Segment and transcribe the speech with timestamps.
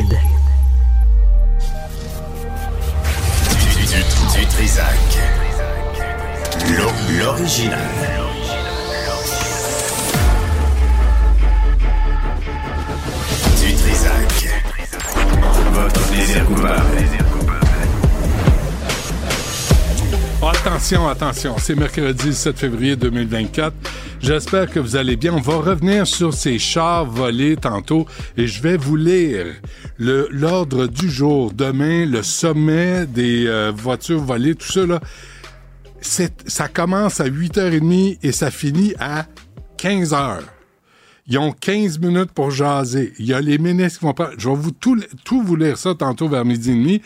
[0.00, 0.06] Du,
[6.66, 7.78] du, L'original.
[13.60, 14.48] Du Trisac.
[15.74, 16.96] Votre plaisir coupable.
[20.42, 23.74] Attention, attention, c'est mercredi 7 février 2024.
[24.20, 25.32] J'espère que vous allez bien.
[25.32, 29.46] On va revenir sur ces chars volés tantôt et je vais vous lire
[29.98, 31.52] l'ordre du jour.
[31.52, 34.82] Demain, le sommet des euh, voitures volées, tout ça
[36.46, 39.26] ça commence à 8h30 et ça finit à
[39.78, 40.40] 15h.
[41.30, 43.12] Ils ont 15 minutes pour jaser.
[43.20, 44.30] Il y a les ministres qui vont pas.
[44.36, 47.02] Je vais vous tout, tout vous lire ça tantôt vers midi et demi.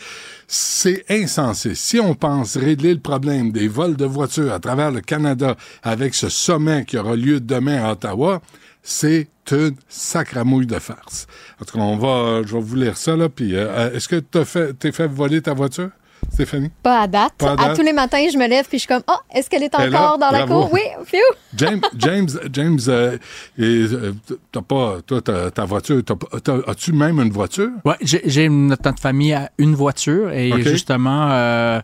[0.47, 1.75] C'est insensé.
[1.75, 6.15] Si on pense régler le problème des vols de voitures à travers le Canada avec
[6.15, 8.41] ce sommet qui aura lieu demain à Ottawa,
[8.81, 11.27] c'est une sacramouille de farce.
[11.61, 13.29] En tout cas, on va, je vais vous lire ça, là.
[13.29, 15.91] Puis, euh, est-ce que t'as fait, t'es fait voler ta voiture,
[16.31, 16.71] Stéphanie?
[16.83, 17.33] Pas à date.
[17.37, 17.75] Pas à date.
[17.77, 19.87] tous les matins, je me lève puis je suis comme, oh, est-ce qu'elle est là,
[19.87, 20.63] encore dans la bravo.
[20.63, 20.73] cour?
[20.73, 21.17] Oui, phew.
[21.55, 23.17] James, James, James, euh,
[23.59, 24.13] euh,
[24.51, 27.69] t'as pas, toi, t'as- ta voiture, t'as pas- t'as- as-tu même une voiture?
[27.85, 31.79] Ouais, j'ai j'ai notre famille a une voiture et justement, euh,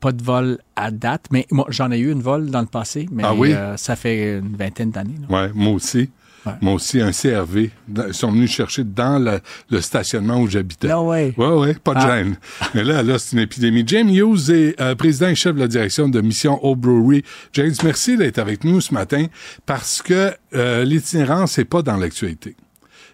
[0.00, 1.26] pas de vol à date.
[1.30, 3.52] Mais moi, j'en ai eu une vol dans le passé, mais Ah oui?
[3.52, 5.14] euh, ça fait une vingtaine d'années.
[5.30, 6.10] Ouais, moi aussi.
[6.46, 6.52] Ouais.
[6.60, 7.70] Moi aussi, un CRV.
[8.08, 10.88] Ils sont venus chercher dans le, le stationnement où j'habitais.
[10.88, 11.32] No way.
[11.36, 12.16] Ouais, ouais, pas de Ah.
[12.18, 12.36] gêne.
[12.74, 13.82] Mais là, là, c'est une épidémie.
[13.86, 17.24] James Hughes est euh, président et chef de la direction de Mission Old Brewery.
[17.54, 19.26] James, merci d'être avec nous ce matin
[19.64, 22.56] parce que euh, l'itinérance, c'est pas dans l'actualité.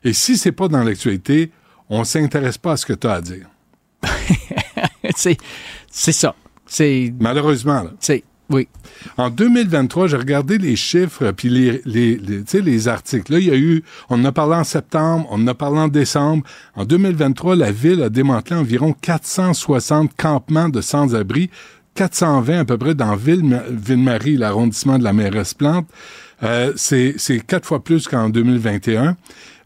[0.02, 1.50] Et si c'est pas dans l'actualité,
[1.88, 3.46] on s'intéresse pas à ce que tu as à dire.
[5.16, 5.36] c'est
[5.90, 6.34] c'est ça.
[7.20, 7.90] Malheureusement, là.
[8.50, 8.68] Oui.
[9.16, 13.32] En 2023, j'ai regardé les chiffres puis les, les, les, les articles.
[13.32, 15.78] Là, il y a eu, on en a parlé en septembre, on en a parlé
[15.78, 16.42] en décembre.
[16.74, 21.48] En 2023, la ville a démantelé environ 460 campements de sans-abri,
[21.94, 25.88] 420 à peu près dans Ville, Ville-Marie, l'arrondissement de la mairesse Plante.
[26.42, 29.16] Euh, c'est, c'est quatre fois plus qu'en 2021.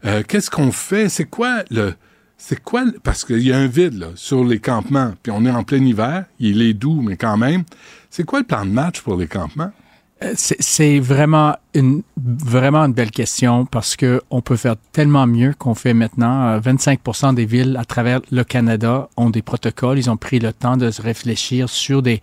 [0.05, 1.09] Euh, qu'est-ce qu'on fait?
[1.09, 1.93] C'est quoi le...
[2.37, 5.51] C'est quoi, parce qu'il y a un vide là, sur les campements, puis on est
[5.51, 7.63] en plein hiver, il est doux, mais quand même.
[8.09, 9.71] C'est quoi le plan de match pour les campements?
[10.23, 15.53] Euh, c'est vraiment une vraiment une belle question parce que on peut faire tellement mieux
[15.57, 16.47] qu'on fait maintenant.
[16.47, 19.97] Euh, 25% des villes à travers le Canada ont des protocoles.
[19.99, 22.21] Ils ont pris le temps de se réfléchir sur des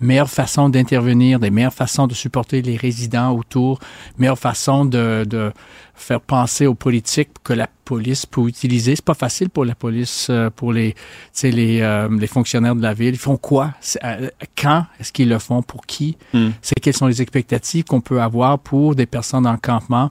[0.00, 3.78] meilleures façons d'intervenir, des meilleures façons de supporter les résidents autour,
[4.18, 5.52] meilleures façons de, de
[5.94, 8.96] faire penser aux politiques que la police peut utiliser.
[8.96, 11.00] C'est pas facile pour la police, euh, pour les, tu
[11.32, 13.14] sais, les, euh, les fonctionnaires de la ville.
[13.14, 13.74] Ils font quoi?
[14.02, 14.28] Euh,
[14.60, 15.62] Quand est-ce qu'ils le font?
[15.62, 16.16] Pour qui?
[16.62, 20.10] C'est quelles sont les expectatives qu'on peut avoir pour des personnes en campement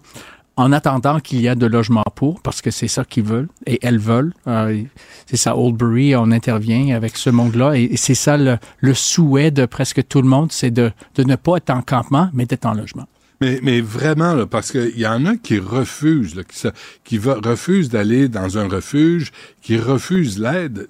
[0.56, 3.80] en attendant qu'il y a de logements pour, parce que c'est ça qu'ils veulent et
[3.82, 4.34] elles veulent.
[4.48, 4.84] Euh,
[5.26, 10.08] c'est ça, Oldbury, on intervient avec ce monde-là et, c'est ça le, souhait de presque
[10.08, 13.08] tout le monde, c'est de, de ne pas être en campement, mais d'être en logement.
[13.42, 16.68] Mais, mais vraiment, là, parce qu'il y en a qui refusent, qui,
[17.04, 20.88] qui va- refusent d'aller dans un refuge, qui refusent l'aide.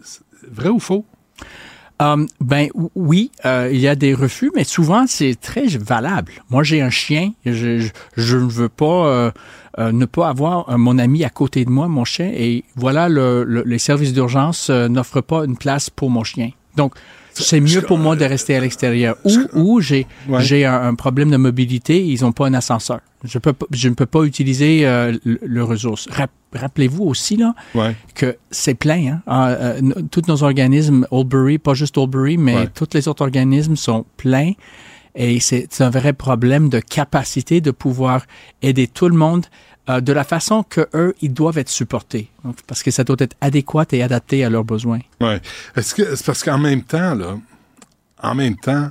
[0.51, 1.05] Vrai ou faux?
[1.99, 6.33] Um, ben ou- oui, euh, il y a des refus, mais souvent c'est très valable.
[6.49, 7.87] Moi, j'ai un chien, je,
[8.17, 9.31] je, ne veux pas euh,
[9.79, 13.09] euh, ne pas avoir euh, mon ami à côté de moi, mon chien, et voilà,
[13.09, 16.49] le, le- les services d'urgence euh, n'offrent pas une place pour mon chien.
[16.75, 16.93] Donc,
[17.33, 19.15] c'est mieux pour moi de rester à l'extérieur.
[19.25, 20.41] Ou, ou j'ai Ouais.
[20.41, 22.99] j'ai un, un problème de mobilité, ils n'ont pas un ascenseur.
[23.23, 26.07] Je, peux, pas- je ne peux pas utiliser euh, le, le ressource.
[26.11, 27.95] Rap- Rappelez-vous aussi là, Ouais.
[28.13, 29.07] que c'est plein.
[29.13, 29.21] Hein?
[29.25, 32.67] Ah, euh, tous nos organismes, Oldbury, pas juste Oldbury, mais Ouais.
[32.75, 34.51] tous les autres organismes sont pleins.
[35.15, 38.25] Et c'est un vrai problème de capacité de pouvoir
[38.61, 39.45] aider tout le monde
[39.89, 42.31] euh, de la façon que eux, ils doivent être supportés.
[42.67, 45.01] Parce que ça doit être adéquat et adapté à leurs besoins.
[45.19, 45.41] Ouais.
[45.81, 47.37] C'est parce qu'en même temps, là,
[48.21, 48.89] en même temps,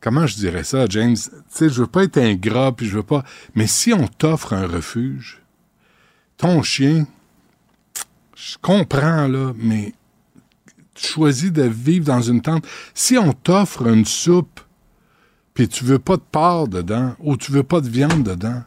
[0.00, 1.16] comment je dirais ça, James?
[1.16, 3.24] Tu sais, je veux pas être ingrat, puis je veux pas.
[3.54, 5.40] Mais si on t'offre un refuge,
[6.36, 7.06] ton chien,
[8.36, 9.94] je comprends, là, mais
[10.94, 12.66] tu choisis de vivre dans une tente.
[12.92, 14.60] Si on t'offre une soupe,
[15.54, 18.62] puis tu veux pas de porc dedans, ou tu veux pas de viande dedans,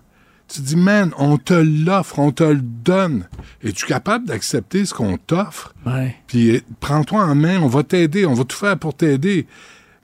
[0.47, 3.27] tu dis, man, on te l'offre, on te le donne.
[3.61, 5.73] Es-tu capable d'accepter ce qu'on t'offre?
[5.85, 6.15] Ouais.
[6.27, 9.45] Puis euh, prends-toi en main, on va t'aider, on va tout faire pour t'aider.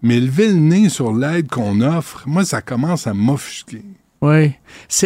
[0.01, 3.83] Mais lever le nez sur l'aide qu'on offre, moi, ça commence à m'offusquer.
[4.21, 4.51] Oui.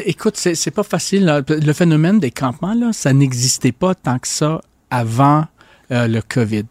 [0.06, 1.26] Écoute, c'est, c'est pas facile.
[1.26, 1.42] là.
[1.48, 5.46] Le phénomène des campements, là, ça n'existait pas tant que ça avant
[5.92, 6.66] euh, le COVID.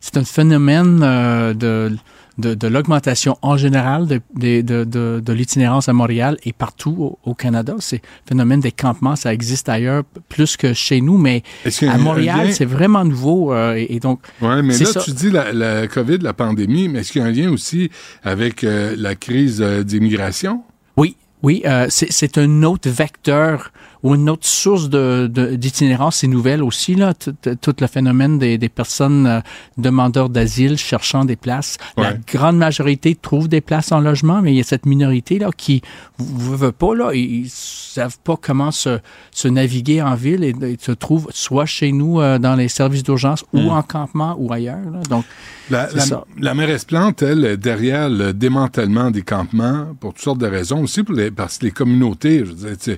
[0.00, 1.96] C'est un phénomène euh, de
[2.38, 6.96] de, de l'augmentation en général de, de, de, de, de l'itinérance à Montréal et partout
[6.98, 7.74] au, au Canada.
[7.78, 11.42] C'est le phénomène des campements, ça existe ailleurs plus que chez nous, mais
[11.88, 13.52] à Montréal, lien- c'est vraiment nouveau.
[13.52, 15.00] euh, et, et donc, Oui, mais là, ça.
[15.00, 17.90] tu dis la, la COVID, la pandémie, mais est-ce qu'il y a un lien aussi
[18.22, 20.62] avec euh, la crise euh, d'immigration?
[20.96, 26.16] Oui, oui, euh, c'est c'est un autre vecteur ou une autre source de- de- d'itinérance.
[26.16, 29.40] C'est nouvelle aussi, là, tout, tout le phénomène des, des personnes euh,
[29.78, 31.78] demandeurs d'asile cherchant des places.
[31.96, 32.20] La Ouais.
[32.32, 35.82] grande majorité trouve des places en logement, mais il y a cette minorité-là qui
[36.18, 38.98] ne veut pas, là, ils, ils savent pas comment se,
[39.30, 43.02] se naviguer en ville et, et se trouvent soit chez nous euh, dans les services
[43.02, 44.78] d'urgence ou en campement ou ailleurs.
[44.92, 45.00] là.
[45.08, 45.24] Donc,
[45.70, 46.24] La, la, ça.
[46.38, 50.82] la mairesse Plante, elle, est derrière le démantèlement des campements pour toutes sortes de raisons,
[50.82, 52.96] aussi pour les, parce que les communautés, je veux dire,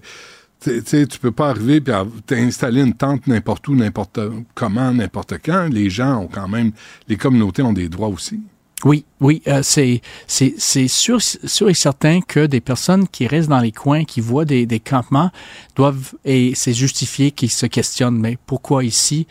[0.64, 1.94] tu sais, tu peux pas arriver puis
[2.26, 4.20] t'installer une tente n'importe où, n'importe
[4.54, 5.68] comment, n'importe quand.
[5.70, 6.72] Les gens ont quand même,
[7.08, 8.40] les communautés ont des droits aussi.
[8.84, 13.60] Oui, oui, euh, c'est c'est sûr sûr et certain que des personnes qui restent dans
[13.60, 15.30] les coins, qui voient des, campements,
[15.74, 18.18] doivent et c'est justifié qu'ils se questionnent.
[18.18, 19.26] Mais pourquoi ici?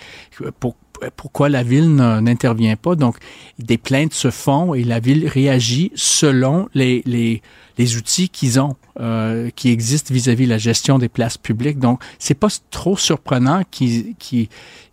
[1.16, 2.96] Pourquoi la ville n'intervient pas?
[2.96, 3.18] Donc
[3.60, 7.42] des plaintes se font et la ville réagit selon les les
[7.78, 11.80] les outils qu'ils ont, euh, qui existent vis-à-vis de la gestion des places publiques.
[11.80, 14.14] Donc, c'est pas trop surprenant qu'ils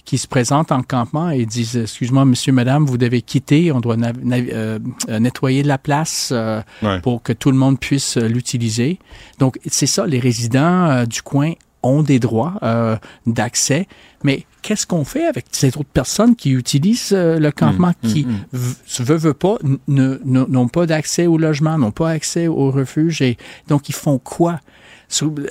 [0.06, 3.96] qui se présentent en campement et disent excuse-moi monsieur madame vous devez quitter on doit
[4.00, 4.78] euh,
[5.20, 7.00] nettoyer la place euh, Ouais.
[7.00, 8.98] pour que tout le monde puisse l'utiliser
[9.38, 11.52] donc c'est ça les résidents du coin
[11.82, 12.96] ont des droits euh,
[13.26, 13.86] d'accès
[14.22, 18.74] mais qu'est-ce qu'on fait avec ces autres personnes qui utilisent euh, le campement qui v-
[18.86, 19.56] se veut, veut pas
[19.88, 23.38] ne- ne- n'ont pas d'accès au logement n'ont pas accès au refuge et
[23.68, 24.60] donc ils font quoi?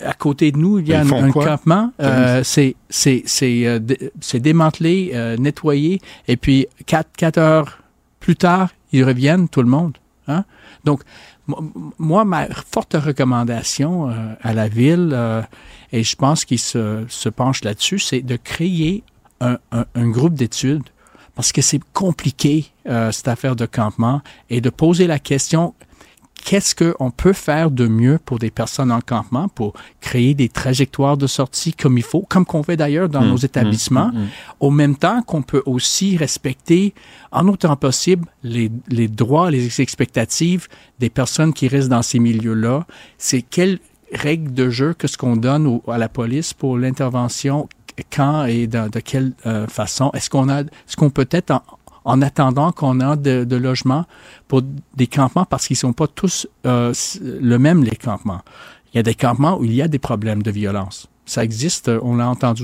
[0.06, 1.92] À côté de nous, il y a un, campement.
[2.00, 3.80] Euh, c'est c'est c'est euh,
[4.39, 6.00] démantelé, euh, nettoyé,
[6.30, 7.80] et puis quatre quatre heures
[8.22, 9.98] plus tard, ils reviennent tout le monde.
[10.30, 10.45] Hein?
[10.86, 11.01] Donc
[11.98, 15.42] moi, ma forte recommandation euh, à la ville, euh,
[15.92, 19.04] et je pense qu'il se, se penche là-dessus, c'est de créer
[19.42, 20.84] un, un- un groupe d'études
[21.36, 25.74] parce que c'est compliqué, euh, cette affaire de campement, et de poser la question
[26.44, 31.18] qu'est-ce qu'on peut faire de mieux pour des personnes en campement pour créer des trajectoires
[31.18, 34.12] de sortie comme il faut, comme qu'on fait d'ailleurs dans nos établissements,
[34.59, 36.94] au même temps qu'on peut aussi respecter,
[37.31, 40.68] en autant possible, les, les droits, les expectatives
[41.00, 42.86] des personnes qui restent dans ces milieux-là.
[43.18, 43.80] C'est quelles
[44.13, 47.69] règles de jeu que ce qu'on donne au- à la police pour l'intervention,
[48.15, 50.09] quand et de quelle euh, façon?
[50.13, 51.62] Est-ce qu'on a, est-ce qu'on peut être en,
[52.10, 54.06] en attendant qu'on a de, de logements
[54.48, 54.62] pour
[54.96, 58.42] des campements parce qu'ils sont pas tous euh, le même les campements.
[58.94, 61.08] Il y a des campements où il y a des problèmes de violence.
[61.26, 62.64] Ça existe, euh, on l'a entendu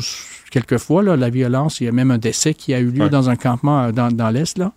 [0.50, 1.80] quelques fois, là, la violence.
[1.80, 3.10] Il y a même un décès qui a eu lieu Ouais.
[3.12, 4.58] dans un campement euh, dans, dans l'Est.
[4.58, 4.72] là.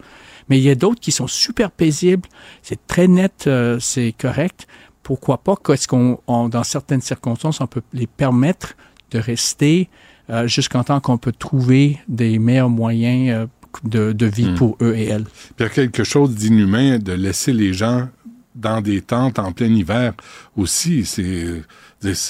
[0.50, 2.29] Mais il y a d'autres qui sont super paisibles.
[2.62, 4.67] C'est très net, euh, c'est correct.
[5.03, 8.75] Pourquoi pas qu'est-ce qu'on, on- dans certaines circonstances, on peut les permettre
[9.11, 9.88] de rester
[10.29, 13.47] euh, jusqu'en temps qu'on peut trouver des meilleurs moyens euh,
[13.85, 14.55] de, de vie Mm.
[14.55, 15.25] pour eux et elles.
[15.25, 18.09] Puis il y a quelque chose d'inhumain de laisser les gens
[18.55, 20.15] dans des tentes en plein hiver
[20.56, 21.05] aussi.
[21.05, 21.62] C'est, c'est-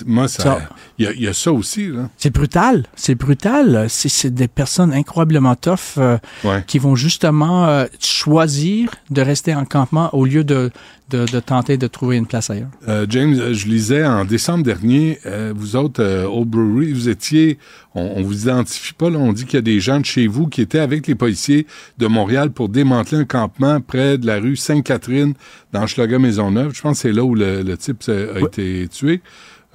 [0.07, 0.61] moi, ça,
[0.99, 2.09] il y, y a ça aussi, là.
[2.17, 3.87] C'est brutal, c'est brutal.
[3.89, 6.65] C'est, des personnes incroyablement tough euh, Ouais.
[6.67, 10.71] qui vont justement euh, choisir de rester en campement au lieu de,
[11.11, 12.69] de, de tenter de trouver une place ailleurs.
[12.89, 17.09] Euh, James, euh, je lisais en décembre dernier, euh, vous autres, euh, au brewery, vous
[17.09, 17.59] étiez,
[17.95, 20.27] on, on vous identifie pas, là, on dit qu'il y a des gens de chez
[20.27, 21.67] vous qui étaient avec les policiers
[21.99, 25.35] de Montréal pour démanteler un campement près de la rue Sainte-Catherine
[25.73, 26.75] dans Schlager Maisonneuve.
[26.75, 29.21] Je pense que c'est là où le, le type a été tué.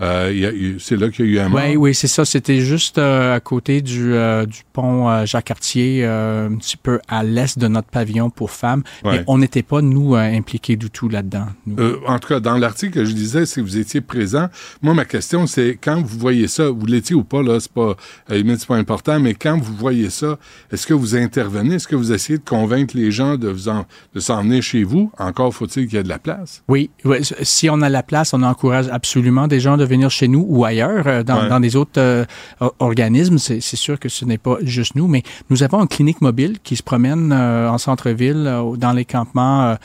[0.01, 1.61] Euh, c'est là qu'il y a eu un mort?
[1.63, 2.25] Oui, oui, c'est ça.
[2.25, 6.99] C'était juste euh, à côté du, euh, du pont euh, Jacques-Cartier, euh, un petit peu
[7.07, 8.83] à l'est de notre pavillon pour femmes.
[9.03, 9.19] Ouais.
[9.19, 11.45] Mais on n'était pas, nous, euh, impliqués du tout là-dedans.
[11.77, 14.49] Euh, en tout cas, dans l'article que je disais, que vous étiez présent.
[14.81, 17.95] Moi, ma question, c'est quand vous voyez ça, vous l'étiez ou pas, là, c'est pas,
[18.27, 20.39] c'est pas important, mais quand vous voyez ça,
[20.71, 21.75] est-ce que vous intervenez?
[21.75, 23.85] Est-ce que vous essayez de convaincre les gens de vous en,
[24.15, 25.11] de s'en venir chez vous?
[25.19, 26.63] Encore faut-il qu'il y ait de la place?
[26.67, 30.27] Oui, oui, si on a la place, on encourage absolument des gens de venir chez
[30.27, 31.49] nous ou ailleurs, euh, dans, Ouais.
[31.49, 32.25] dans des autres euh,
[32.59, 33.37] or- organismes.
[33.37, 36.75] C'est sûr que ce n'est pas juste nous, mais nous avons une clinique mobile qui
[36.75, 39.75] se promène euh, en centre-ville, euh, dans les campements, euh,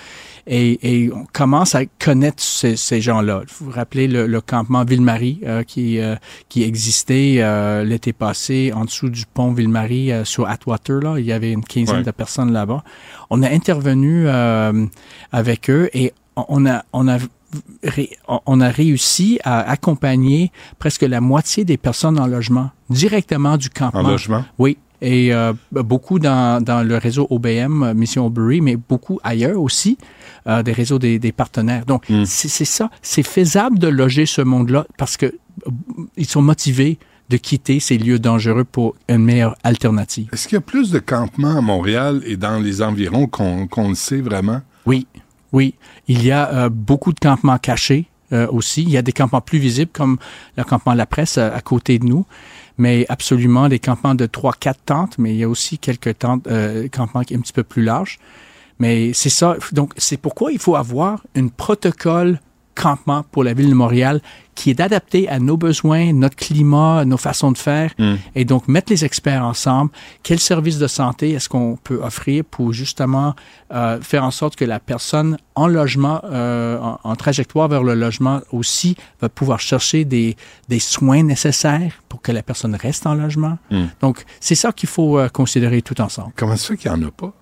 [0.47, 3.43] et, et on commence à connaître ces, ces gens-là.
[3.59, 6.15] Vous vous rappelez le, le campement Ville-Marie euh, qui, euh,
[6.49, 11.01] qui existait euh, l'été passé en dessous du pont Ville-Marie euh, sur Atwater.
[11.03, 11.17] Là.
[11.19, 12.03] Il y avait une quinzaine Ouais.
[12.03, 12.83] de personnes là-bas.
[13.29, 14.87] On a intervenu euh,
[15.33, 17.19] avec eux et on- a, on a
[18.47, 23.79] on a réussi à accompagner presque la moitié des personnes en logement directement du En
[23.91, 24.03] campement.
[24.11, 24.45] logement?
[24.59, 29.97] Oui, Et euh, beaucoup dans, dans le réseau OBM, Mission Obury, mais beaucoup ailleurs aussi,
[30.49, 31.85] euh, des réseaux des, des partenaires.
[31.87, 32.25] Donc, Mm.
[32.27, 32.91] c'est ça.
[33.03, 35.71] C'est faisable de loger ce monde-là parce que euh,
[36.17, 40.29] ils sont motivés de quitter ces lieux dangereux pour une meilleure alternative.
[40.33, 43.91] Est-ce qu'il y a plus de campements à Montréal et dans les environs qu'on qu'on
[43.91, 44.63] le sait vraiment?
[45.53, 45.75] Oui.
[46.09, 48.83] Il y a euh, beaucoup de campements cachés euh, aussi.
[48.83, 50.19] Il y a des campements plus visibles comme
[50.57, 52.27] le campement La Presse à, à côté de nous,
[52.77, 56.89] mais absolument des campements de 3-4 tentes, mais il y a aussi quelques tentes, euh,
[56.89, 58.19] campements qui est un petit peu plus larges.
[58.79, 59.57] Mais c'est ça.
[59.73, 62.39] Donc, c'est pourquoi il faut avoir un protocole
[62.79, 64.21] campement pour la ville de Montréal
[64.55, 67.93] qui est adapté à nos besoins, notre climat, nos façons de faire.
[67.99, 68.15] Mm.
[68.35, 69.93] Et donc, mettre les experts ensemble.
[70.25, 73.35] Quel service de santé est-ce qu'on peut offrir pour justement
[73.73, 77.95] euh, faire en sorte que la personne en logement, euh, en, en trajectoire vers le
[77.95, 80.37] logement aussi, va pouvoir chercher des,
[80.69, 83.59] des soins nécessaires pour que la personne reste en logement?
[83.71, 83.85] Mm.
[84.01, 86.33] Donc, c'est ça qu'il faut euh, considérer tout ensemble.
[86.35, 87.33] Comment ça qu'il n'y en a pas?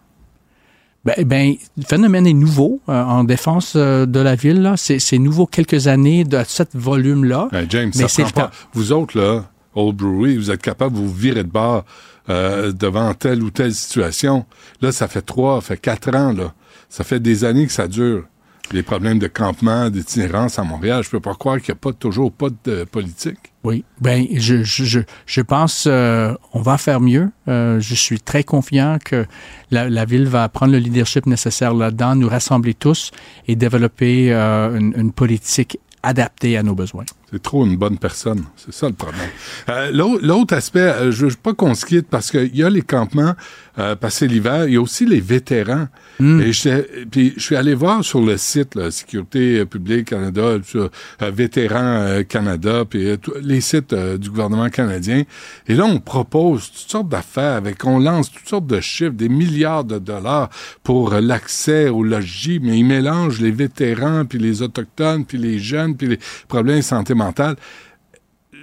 [1.06, 4.74] Ben, ben, le phénomène est nouveau euh, en défense euh, de la ville.
[4.76, 7.48] C'est nouveau quelques années de ce volume-là.
[7.52, 8.50] Euh, James, Mais ça prend pas.
[8.72, 9.44] Vous autres, là,
[9.76, 11.84] Old Brewery, vous êtes capable de vous virer de bord
[12.28, 14.46] euh, devant telle ou telle situation.
[14.80, 16.52] Là, ça fait trois, ça fait quatre ans, là.
[16.88, 18.24] Ça fait des années que ça dure.
[18.72, 21.92] Les problèmes de campement, d'itinérance à Montréal, je peux pas croire qu'il n'y a pas
[21.92, 23.38] toujours pas de politique.
[23.64, 27.30] Oui, ben je je je, pense euh, on va faire mieux.
[27.48, 29.26] Euh, je suis très confiant que
[29.70, 33.10] la, la ville va prendre le leadership nécessaire là-dedans, nous rassembler tous
[33.48, 37.04] et développer euh, une, une politique adaptée à nos besoins.
[37.32, 38.44] C'est trop une bonne personne.
[38.56, 39.28] C'est ça le problème.
[39.68, 42.70] Euh, l'au- L'autre aspect, euh, je veux pas qu'on se quitte parce qu'il y a
[42.70, 43.34] les campements
[43.78, 45.88] euh, passé l'hiver, il y a aussi les vétérans.
[46.20, 46.40] Mm.
[46.40, 50.88] Et puis je suis allé voir sur le site là, Sécurité publique Canada, sur
[51.20, 53.06] euh, Vétérans euh, Canada, puis
[53.42, 55.24] les sites du gouvernement canadien.
[55.66, 59.28] Et là, on propose toutes sortes d'affaires avec, on lance toutes sortes de chiffres, des
[59.28, 60.48] milliards de dollars
[60.84, 65.96] pour l'accès au logis, mais ils mélangent les vétérans, puis les autochtones, puis les jeunes,
[65.96, 66.18] puis les
[66.48, 67.25] problèmes de santé mentale.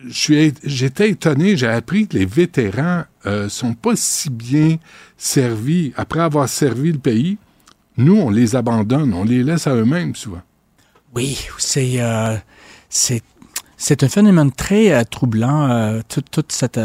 [0.06, 4.78] J'étais étonné, j'ai appris que les vétérans euh, sont pas si bien
[5.18, 7.38] servis après avoir servi le pays.
[7.98, 10.42] Nous, on les abandonne, on les laisse à eux-mêmes souvent.
[11.16, 12.36] Oui, c'est euh,
[12.90, 13.22] c'est
[13.78, 16.80] c'est un phénomène très euh, troublant euh, toute cette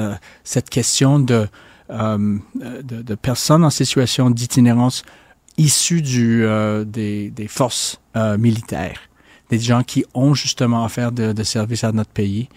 [0.45, 1.49] cette question de,
[1.89, 5.03] de personnes en situation d'itinérance
[5.57, 8.01] issues des des forces
[8.39, 9.08] militaires,
[9.51, 12.49] des gens qui ont justement faire de, de service à notre pays.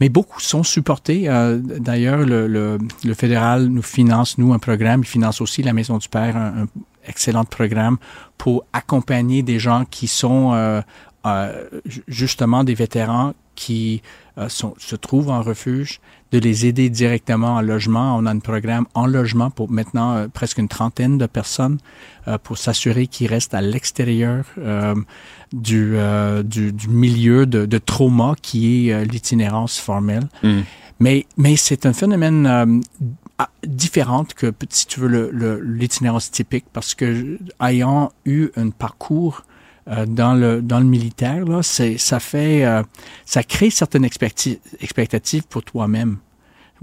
[0.00, 1.28] Mais beaucoup sont supportés.
[1.28, 5.00] Euh, D'ailleurs, le, le, le fédéral nous finance, nous, un programme.
[5.02, 6.66] Il finance aussi la Maison du Père, un, un
[7.06, 7.98] excellent programme
[8.38, 10.80] pour accompagner des gens qui sont euh,
[11.26, 14.00] euh, ju- justement des vétérans qui
[14.38, 16.00] euh, sont, se trouvent en refuge,
[16.32, 18.16] de les aider directement en logement.
[18.18, 21.78] On a un programme en logement pour maintenant euh, presque une trentaine de personnes
[22.28, 24.94] euh, pour s'assurer qu'ils restent à l'extérieur euh,
[25.52, 30.26] du, euh, du, du milieu de, de trauma qui est euh, l'itinérance formelle.
[30.42, 30.60] Mm.
[31.00, 32.80] Mais, mais c'est un phénomène euh,
[33.38, 38.70] ah, différent que, si tu veux, le- le- l'itinérance typique, parce que ayant eu un
[38.70, 39.42] parcours
[39.88, 42.82] euh, dans le dans le militaire, là, c'est ça fait euh,
[43.24, 46.18] ça crée certaines expecti- expectatives pour toi-même.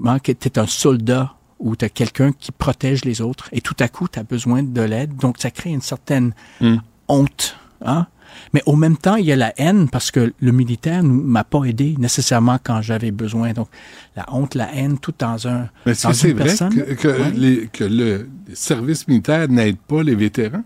[0.06, 3.62] Hein, que tu es un soldat ou tu as quelqu'un qui protège les autres et
[3.62, 6.76] tout à coup tu as besoin de l'aide, donc ça crée une certaine Mm.
[7.08, 8.06] honte, hein?
[8.54, 11.44] Mais au même temps, il y a la haine parce que le militaire ne m'a
[11.44, 13.54] pas aidé nécessairement quand j'avais besoin.
[13.54, 13.70] Donc,
[14.16, 15.70] la honte, la haine, tout dans un.
[15.86, 16.76] Mais est-ce que c'est vrai personne.
[16.76, 17.32] que, que Ouais.
[17.34, 20.64] les- que le service militaire n'aide pas les vétérans?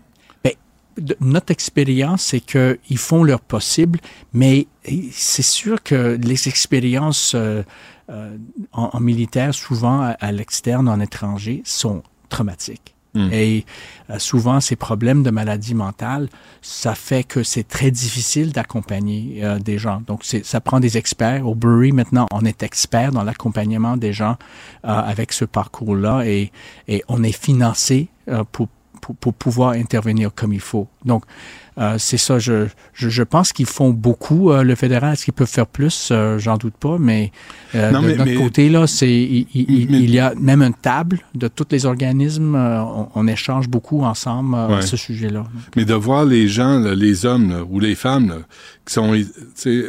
[1.20, 3.98] Notre expérience, c'est qu'ils font leur possible,
[4.32, 4.66] mais
[5.12, 7.62] c'est sûr que les expériences euh,
[8.10, 8.36] euh,
[8.72, 12.94] en, en militaire, souvent à, à l'externe, en étranger, sont traumatiques.
[13.14, 13.28] Mm.
[13.32, 13.66] Et
[14.10, 16.28] euh, souvent, ces problèmes de maladie mentale,
[16.62, 20.02] ça fait que c'est très difficile d'accompagner euh, des gens.
[20.06, 21.46] Donc, ça prend des experts.
[21.46, 24.36] Au Bury, maintenant, on est expert dans l'accompagnement des gens
[24.84, 26.50] euh, avec ce parcours-là et,
[26.88, 28.68] et on est financé euh, pour,
[29.02, 30.88] pour, pour pouvoir intervenir comme il faut.
[31.04, 31.24] Donc,
[31.78, 35.12] euh, c'est ça, je, je, je pense qu'ils font beaucoup, euh, le fédéral.
[35.14, 36.08] Est-ce qu'ils peuvent faire plus?
[36.10, 37.30] Euh, J'en doute pas, mais,
[37.74, 40.62] Non, de mais- notre mais- côté, là, c'est, il, il- Mais- il y a même
[40.62, 42.54] une table de tous les organismes.
[42.54, 44.76] on, on échange beaucoup ensemble Ouais.
[44.78, 45.44] à ce sujet-là.
[45.76, 48.36] Mais de voir les gens, là, les hommes là, ou les femmes là,
[48.86, 49.12] qui sont,
[49.56, 49.82] qui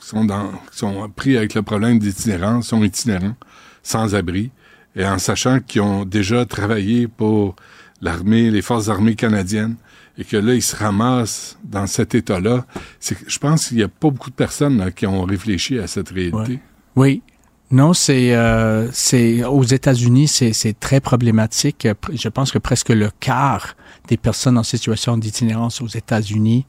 [0.00, 3.34] sont, dans, qui sont pris avec le problème d'itinérance, sont itinérants,
[3.82, 4.50] sans abri,
[4.96, 7.54] et en sachant qu'ils ont déjà travaillé pour
[8.00, 9.76] l'armée, les forces armées canadiennes,
[10.18, 12.66] et que là, ils se ramassent dans cet état-là,
[13.00, 16.08] je pense qu'il n'y a pas beaucoup de personnes là, qui ont réfléchi à cette
[16.10, 16.58] réalité.
[16.96, 17.22] Oui,
[17.70, 21.86] Non, c'est euh, c'est aux États-Unis, c'est très problématique.
[22.12, 23.76] Je pense que presque le quart
[24.08, 26.66] des personnes en situation d'itinérance aux États-Unis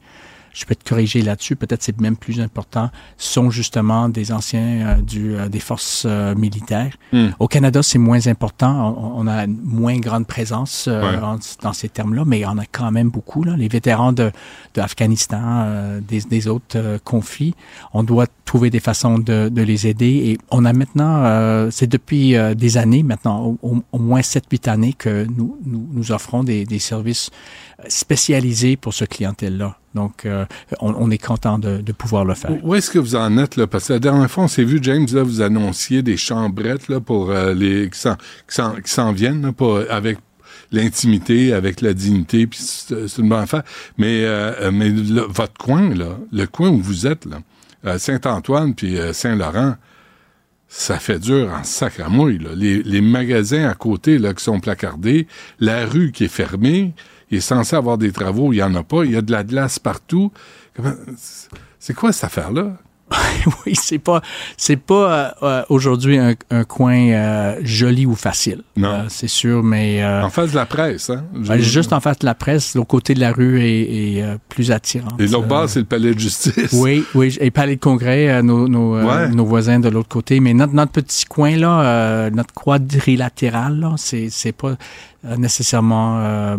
[0.52, 4.94] je peux te corriger là-dessus, peut-être c'est même plus important, sont justement des anciens euh,
[4.96, 6.92] du, euh, des forces euh, militaires.
[7.12, 7.28] Hmm.
[7.38, 8.96] Au Canada, c'est moins important.
[8.98, 12.58] On, on, a une moins grande présence en, dans ces termes-là, mais il y en
[12.58, 13.44] a quand même beaucoup.
[13.44, 13.56] Là.
[13.56, 14.32] Les vétérans de,
[14.74, 17.54] de Afghanistan, des, des, autres conflits,
[17.92, 20.30] on doit trouver des façons de, de les aider.
[20.30, 25.26] Et on a maintenant, c'est depuis des années maintenant, au, au moins 7-8 années que
[25.26, 27.30] nous, nous, nous offrons des, des services
[27.88, 29.79] spécialisés pour ce clientèle-là.
[29.94, 30.44] Donc, euh,
[30.80, 32.52] on, est content de, pouvoir le faire.
[32.62, 33.66] Où est-ce que vous en êtes là?
[33.66, 37.00] Parce que la dernière fois, on s'est vu, James, là, vous annonciez des chambrettes là
[37.00, 40.18] pour euh, les qui s'en viennent là, pour, avec
[40.70, 43.64] l'intimité, avec la dignité, puis c'est une bonne affaire.
[43.98, 49.74] Mais euh, mais votre coin là, le coin où vous êtes là, Saint-Antoine puis Saint-Laurent.
[50.72, 52.38] Ça fait dur en sacramouille.
[52.38, 52.50] Là.
[52.54, 55.26] Les, les magasins à côté là, qui sont placardés,
[55.58, 56.94] la rue qui est fermée,
[57.30, 59.32] il est censé avoir des travaux, il n'y en a pas, il y a de
[59.32, 60.32] la glace partout.
[61.78, 62.76] C'est quoi cette affaire-là?
[63.66, 64.22] oui, c'est pas
[64.56, 68.62] c'est pas euh, aujourd'hui un, un, coin euh, joli ou facile.
[68.76, 71.24] Non, euh, c'est sûr, mais en face de la presse, hein?
[71.34, 74.70] Ben, juste en face de la presse, l'autre côté de la rue est, est plus
[74.70, 75.16] attirant.
[75.18, 76.72] Et l'autre bas, c'est le palais de justice.
[76.72, 79.28] Oui, oui, et palais de congrès, nos nos, ouais.
[79.28, 80.38] nos voisins de l'autre côté.
[80.38, 84.76] Mais notre notre petit coin là, notre quadrilatéral là, c'est c'est pas
[85.36, 86.56] nécessairement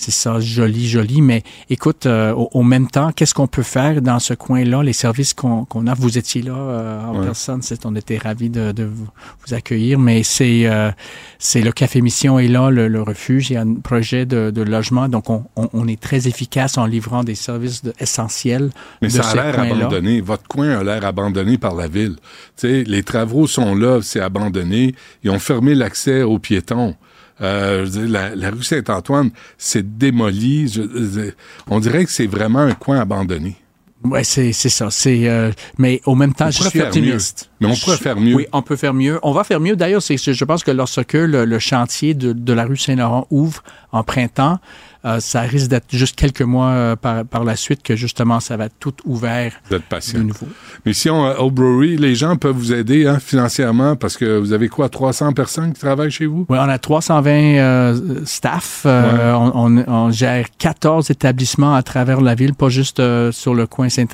[0.00, 1.20] c'est ça, joli, joli.
[1.20, 4.94] Mais écoute, euh, au, au, même temps, qu'est-ce qu'on peut faire dans ce coin-là, les
[4.94, 5.92] services qu'on qu a?
[5.92, 7.26] Vous étiez là euh, en ouais.
[7.26, 9.08] personne, on était ravis de, de vous,
[9.46, 10.90] vous, accueillir, mais c'est euh,
[11.38, 14.50] c'est le Café Mission est là, le, le, refuge, il y a un projet de,
[14.50, 18.70] de logement, donc on, on, on, est très efficace en livrant des services de, essentiels.
[19.02, 20.22] Mais de ça a l'air abandonné.
[20.22, 22.16] Votre coin a l'air abandonné par la ville.
[22.56, 24.94] sais, les travaux sont là, c'est abandonné.
[25.24, 26.94] Ils ont fermé l'accès aux piétons.
[27.42, 30.68] Euh, je veux dire, la, la rue Saint-Antoine s'est démolie.
[30.68, 31.30] Je, je,
[31.68, 33.56] on dirait que c'est vraiment un coin abandonné.
[34.02, 34.90] Ouais, c'est c'est ça.
[34.90, 37.50] C'est euh, mais au même temps, on je suis optimiste.
[37.60, 37.68] Mieux.
[37.68, 38.34] Mais on pourrait faire mieux.
[38.34, 39.18] Oui, on peut faire mieux.
[39.22, 39.76] On va faire mieux.
[39.76, 43.62] D'ailleurs, c'est je pense que lorsque le, le chantier de, de, la rue Saint-Laurent ouvre
[43.92, 44.58] en printemps,
[45.04, 48.58] euh, ça risque d'être juste quelques mois euh, par, par la suite que justement ça
[48.58, 49.52] va être tout ouvert
[49.88, 50.18] patient.
[50.18, 50.46] de nouveau.
[50.84, 54.52] Mais si on au brewery, les gens peuvent vous aider hein, financièrement parce que vous
[54.52, 56.44] avez quoi 300 personnes qui travaillent chez vous?
[56.50, 58.82] Oui, on a 320 euh, staff.
[58.84, 58.90] Ouais.
[58.90, 63.88] On, on, on, gère 14 établissements à travers la ville, pas juste sur le coin
[63.88, 64.04] Saint,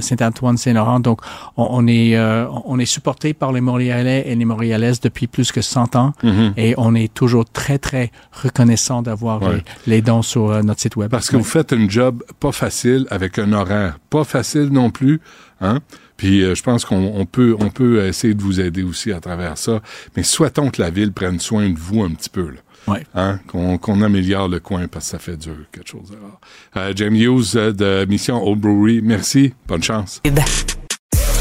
[0.00, 1.00] Saint-Antoine Saint-Laurent.
[1.00, 1.20] Donc
[1.56, 2.18] on, on est
[2.64, 6.28] on est supporté par les Montréalais et les Montréalaises depuis plus que 100 ans mm
[6.28, 6.52] -hmm.
[6.56, 8.10] et on est toujours très très
[8.42, 9.62] reconnaissant d'avoir Ouais.
[9.86, 11.10] Les, dons sur euh, notre site web.
[11.10, 15.20] Parce que vous faites un job pas facile avec un horaire pas facile non plus,
[15.60, 15.80] hein?
[16.16, 19.56] Puis euh, je pense qu'on peut on peut essayer de vous aider aussi à travers
[19.56, 19.80] ça.
[20.16, 22.60] Mais souhaitons que la ville prenne soin de vous un petit peu là.
[22.88, 23.04] Ouais.
[23.14, 23.38] Hein?
[23.46, 26.10] Qu'on qu améliore le coin parce que ça fait dur quelque chose.
[26.12, 26.40] Alors,
[26.76, 30.22] euh, James Hughes euh, de Mission Old Brewery, merci, bonne chance.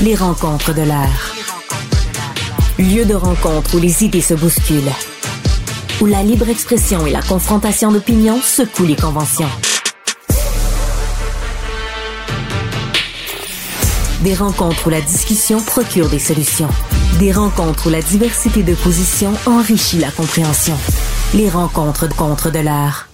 [0.01, 1.35] Les rencontres de l'air.
[2.77, 5.16] Lieu de rencontre où les idées se bousculent
[5.99, 9.49] où la libre expression et la confrontation d'opinions secouent les conventions.
[14.23, 16.69] Des rencontres où la discussion procure des solutions.
[17.19, 20.75] Des rencontres où la diversité de positions enrichit la compréhension.
[21.33, 23.09] Les rencontres contre de l'art.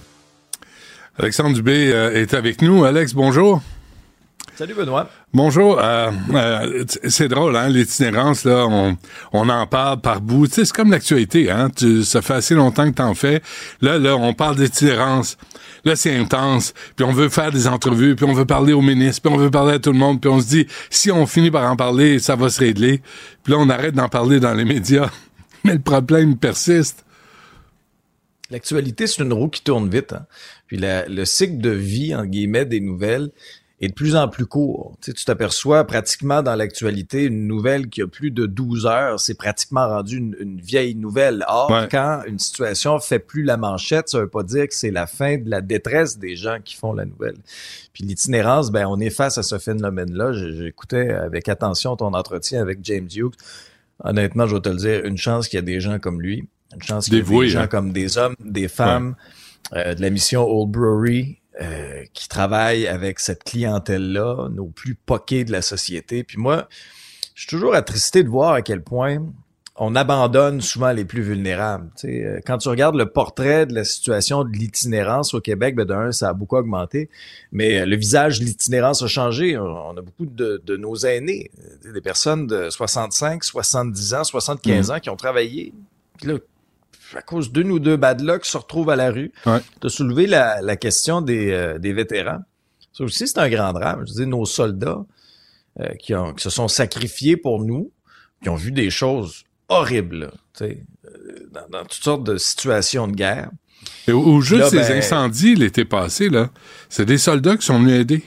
[1.18, 2.84] Alexandre Dubé euh, est avec nous.
[2.84, 3.62] Alex, bonjour.
[4.56, 5.10] Salut Benoît.
[5.32, 5.80] Bonjour.
[5.80, 8.96] Euh, euh, c'est drôle, hein, l'itinérance, là, on,
[9.32, 10.46] on en parle par bout.
[10.46, 11.70] Tu sais, c'est comme l'actualité, hein.
[11.74, 13.42] Tu, ça fait assez longtemps que t'en fais.
[13.80, 15.38] Là, là, on parle d'itinérance.
[15.84, 16.72] Là, c'est intense.
[16.94, 19.50] Puis on veut faire des entrevues, puis on veut parler au ministre, puis on veut
[19.50, 22.20] parler à tout le monde, puis on se dit, si on finit par en parler,
[22.20, 23.02] ça va se régler.
[23.42, 25.10] Puis là, on arrête d'en parler dans les médias.
[25.64, 27.04] Mais le problème persiste.
[28.50, 30.12] L'actualité, c'est une roue qui tourne vite.
[30.12, 30.26] Hein.
[30.68, 33.30] Puis la, le cycle de vie, en guillemets, des nouvelles
[33.84, 34.96] est de plus en plus court.
[35.00, 39.20] Tu sais, tu t'aperçois pratiquement dans l'actualité une nouvelle qui a plus de 12 heures,
[39.20, 41.44] c'est pratiquement rendu une, une, vieille nouvelle.
[41.48, 41.88] Or, ouais.
[41.90, 45.38] quand une situation fait plus la manchette, ça veut pas dire que c'est la fin
[45.38, 47.36] de la détresse des gens qui font la nouvelle.
[47.92, 50.32] Puis l'itinérance, ben on est face à ce phénomène-là.
[50.32, 53.36] J'écoutais avec attention ton entretien avec James Hughes.
[54.02, 56.48] Honnêtement, je vais te le dire, une chance qu'il y a des gens comme lui,
[56.74, 57.66] une chance qu'il y a des gens hein?
[57.68, 59.14] comme des hommes, des femmes,
[59.72, 59.78] ouais.
[59.86, 65.44] euh, de la mission Old Brewery, euh, qui travaillent avec cette clientèle-là, nos plus poqués
[65.44, 66.24] de la société.
[66.24, 66.68] Puis moi,
[67.34, 69.24] je suis toujours attristé de voir à quel point
[69.76, 71.90] on abandonne souvent les plus vulnérables.
[71.96, 75.74] Tu sais, euh, quand tu regardes le portrait de la situation de l'itinérance au Québec,
[75.76, 77.08] ben d'un, ça a beaucoup augmenté,
[77.52, 79.56] mais euh, le visage de l'itinérance a changé.
[79.56, 81.50] On a beaucoup de, de nos aînés,
[81.84, 85.72] des personnes de 65, 70 ans, 75 ans qui ont travaillé.
[86.18, 86.38] Puis là,
[87.16, 89.32] à cause d'une ou deux bad luck, se retrouvent à la rue.
[89.46, 89.60] Ouais.
[89.80, 92.40] Tu as soulevé la, la question des, euh, des vétérans.
[92.92, 94.04] Ça aussi, c'est un grand drame.
[94.06, 95.04] Je veux dire, nos soldats
[95.80, 97.90] euh, qui, ont, qui se sont sacrifiés pour nous,
[98.42, 102.36] qui ont vu des choses horribles, là, tu sais, euh, dans, dans toutes sortes de
[102.36, 103.50] situations de guerre.
[104.06, 106.50] Et au, au juste Là, ces ben- incendies l'été passé, là,
[106.88, 108.22] c'est des soldats qui sont venus aider.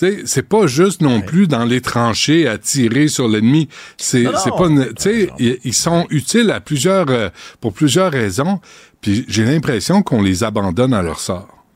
[0.00, 3.68] Sais, c'est pas juste non plus dans les tranchées à tirer sur l'ennemi.
[3.98, 7.28] C'est, pas, tu sais, ils, ils sont utiles à plusieurs, euh,
[7.60, 8.60] pour plusieurs raisons.
[9.02, 11.66] Puis j'ai l'impression qu'on les abandonne à leur sort.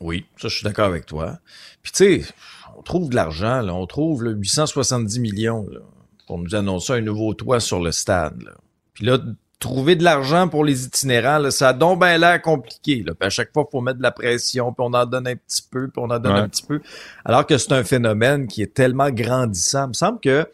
[0.00, 1.40] Oui, ça, je suis d'accord avec toi.
[1.82, 2.32] Puis, tu sais,
[2.76, 3.74] on trouve de l'argent, là.
[3.74, 5.80] On trouve là, 870 millions là,
[6.28, 8.40] pour nous annoncer un nouveau toit sur le stade.
[8.40, 8.52] Là.
[8.94, 9.18] Puis là,
[9.58, 13.02] trouver de l'argent pour les itinérants, là, ça a donc l'air compliqué.
[13.04, 13.14] Là.
[13.14, 15.36] Puis à chaque fois, il faut mettre de la pression, puis on en donne un
[15.36, 16.38] petit peu, puis on en donne Ouais.
[16.40, 16.80] un petit peu.
[17.24, 19.86] Alors que c'est un phénomène qui est tellement grandissant.
[19.86, 20.46] Il me semble que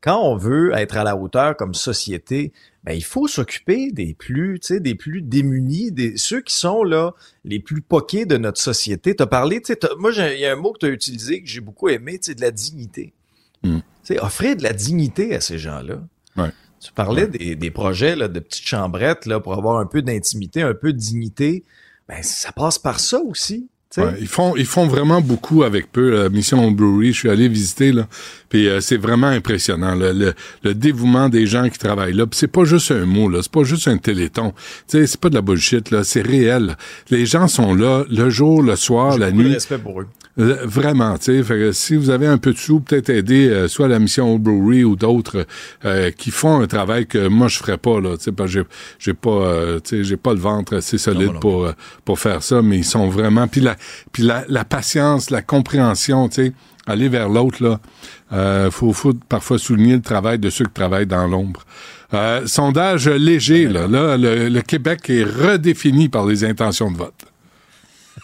[0.00, 2.52] quand on veut être à la hauteur comme société,
[2.84, 6.84] ben, il faut s'occuper des plus, tu sais, des plus démunis, des ceux qui sont
[6.84, 7.12] là
[7.44, 9.16] les plus poqués de notre société.
[9.16, 10.90] T'as parlé, tu sais, t'as- moi j'ai- il y a un mot que tu as
[10.90, 13.14] utilisé que j'ai beaucoup aimé, tu sais, de la dignité.
[13.62, 13.78] Mm.
[13.78, 15.96] Tu sais, offrir de la dignité à ces gens-là.
[16.36, 16.50] Ouais.
[16.84, 20.60] Tu parlais des, des projets là, de petites chambrettes là pour avoir un peu d'intimité,
[20.60, 21.64] un peu de dignité.
[22.08, 23.68] Ben ça passe par ça aussi.
[23.88, 24.06] tu sais.
[24.06, 26.22] Ouais, ils font ils font vraiment beaucoup avec peu.
[26.24, 28.06] La mission brewery, je suis allé visiter là,
[28.54, 32.24] puis euh, c'est vraiment impressionnant le, le, le dévouement des gens qui travaillent là.
[32.24, 34.52] Puis c'est pas juste un mot là, c'est pas juste un téléthon.
[34.86, 36.76] Tu sais, c'est pas de la bullshit là, c'est réel.
[37.10, 39.54] Les gens sont là le jour, le soir, la nuit.
[39.54, 40.06] respect pour eux.
[40.38, 43.88] Euh, Vraiment, tu sais, si vous avez un peu de sous, peut-être aider euh, soit
[43.88, 45.46] la mission Old Brewery ou d'autres
[45.84, 48.60] euh, qui font un travail que moi je ferais pas là, tu sais, parce que
[48.60, 48.64] j'ai
[49.00, 51.68] j'ai pas, euh, tu sais, j'ai pas le ventre assez solide non pour
[52.04, 53.74] pour faire ça, mais ils sont vraiment puis la
[54.12, 56.52] puis la, la patience, la compréhension, tu sais,
[56.86, 57.80] aller vers l'autre là,
[58.34, 61.62] euh, faut faut parfois souligner le travail de ceux qui travaillent dans l'ombre.
[62.12, 67.24] Euh, sondage léger là, là le, le Québec est redéfini par les intentions de vote.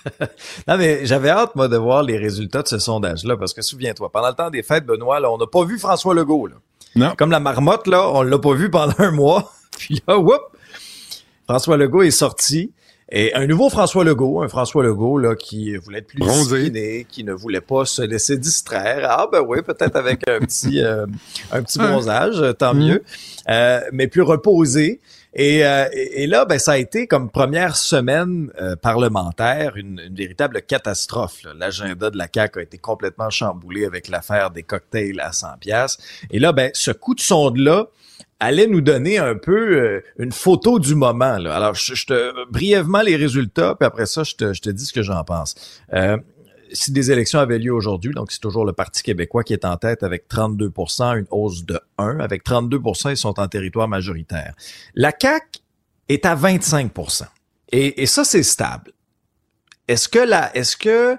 [0.69, 4.11] Non, mais j'avais hâte, moi, de voir les résultats de ce sondage-là, parce que souviens-toi,
[4.11, 6.47] pendant le temps des fêtes, Benoît, là, on n'a pas vu François Legault.
[6.47, 6.57] Là.
[6.97, 7.15] Non.
[7.17, 9.53] Comme la marmotte, là, on l'a pas vu pendant un mois.
[9.79, 10.41] Puis là, whoop,
[11.49, 12.73] François Legault est sorti.
[13.13, 16.59] Et un nouveau François Legault, un François Legault là, qui voulait être plus Bronzé.
[16.71, 19.07] discipliné, qui ne voulait pas se laisser distraire.
[19.11, 21.07] Ah ben oui, peut-être avec un petit euh,
[21.51, 22.87] un petit bronzage, tant Mhm.
[22.87, 23.03] mieux.
[23.49, 25.01] Euh, mais plus reposé.
[25.33, 30.15] Et, euh, et là, ben, ça a été comme première semaine euh, parlementaire une, une
[30.15, 31.43] véritable catastrophe.
[31.45, 31.51] là.
[31.57, 35.99] L'agenda de la CAQ a été complètement chamboulé avec l'affaire des cocktails à 100 pièces.
[36.33, 37.87] Et là, ben, ce coup de sonde-là
[38.41, 41.35] allait nous donner un peu euh, une photo du moment.
[41.35, 44.87] Alors, je, je te brièvement les résultats, puis après ça, je te, je te dis
[44.87, 45.55] ce que j'en pense.
[45.93, 46.17] Euh,
[46.73, 49.77] si des élections avaient lieu aujourd'hui, donc c'est toujours le Parti québécois qui est en
[49.77, 52.21] tête avec 32% une hausse de 1.
[52.21, 54.55] Avec 32% ils sont en territoire majoritaire.
[54.95, 55.61] La CAQ
[56.09, 56.93] est à 25
[57.73, 58.93] et, et ça, c'est stable.
[59.89, 61.17] Est-ce que la, est-ce que,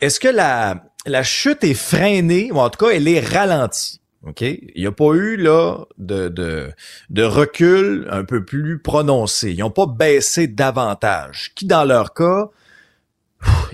[0.00, 4.00] est-ce que la, la chute est freinée, ou en tout cas, elle est ralentie?
[4.24, 4.40] OK?
[4.40, 9.52] Il n'y a pas eu, là, de, de, recul un peu plus prononcé.
[9.52, 11.52] Ils n'ont pas baissé davantage.
[11.54, 12.50] Qui, dans leur cas,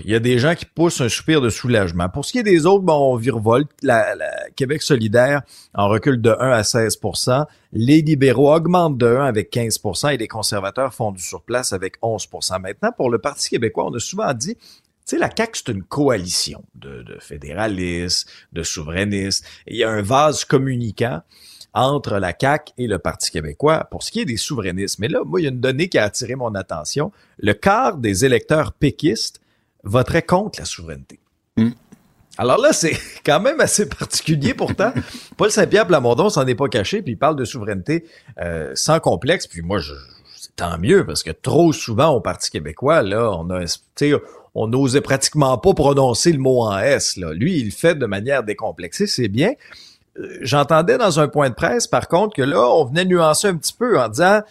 [0.03, 2.09] il y a des gens qui poussent un soupir de soulagement.
[2.09, 3.69] Pour ce qui est des autres, bon, on virevolte.
[3.81, 5.41] La, la Québec solidaire
[5.73, 10.27] en recul de 1 à 16% Les libéraux augmentent de 1 avec 15% et les
[10.27, 14.57] conservateurs font du surplace avec 11% Maintenant, pour le Parti québécois, on a souvent dit,
[15.05, 19.45] tu sais, la CAQ, c'est une coalition de, de fédéralistes, de souverainistes.
[19.67, 21.21] Il y a un vase communicant
[21.73, 24.99] entre la CAQ et le Parti québécois pour ce qui est des souverainistes.
[24.99, 27.11] Mais là, moi, il y a une donnée qui a attiré mon attention.
[27.39, 29.41] Le quart des électeurs péquistes
[29.83, 31.19] voterait contre la souveraineté.
[31.57, 31.71] Mm.
[32.37, 34.93] Alors là, c'est quand même assez particulier pourtant.
[35.37, 38.05] Paul Saint-Pierre Plamondon s'en est pas caché, puis il parle de souveraineté
[38.39, 39.47] euh, sans complexe.
[39.47, 39.93] Puis moi, je,
[40.35, 44.13] c'est tant mieux, parce que trop souvent au Parti québécois, là, on a, tu sais,
[44.55, 47.17] on n'osait pratiquement pas prononcer le mot en S.
[47.17, 49.53] Lui, il le fait de manière décomplexée, c'est bien.
[50.19, 53.55] Euh, J'entendais dans un point de presse, par contre, que là, on venait nuancer un
[53.55, 54.41] petit peu en disant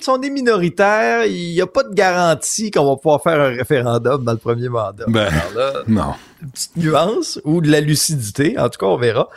[0.00, 3.48] Si on est minoritaire, il n'y a pas de garantie qu'on va pouvoir faire un
[3.48, 5.04] référendum dans le premier mandat.
[5.08, 5.28] Ben.
[5.56, 6.14] Là, Non.
[6.42, 9.28] une petite nuance ou de la lucidité, en tout cas, on verra.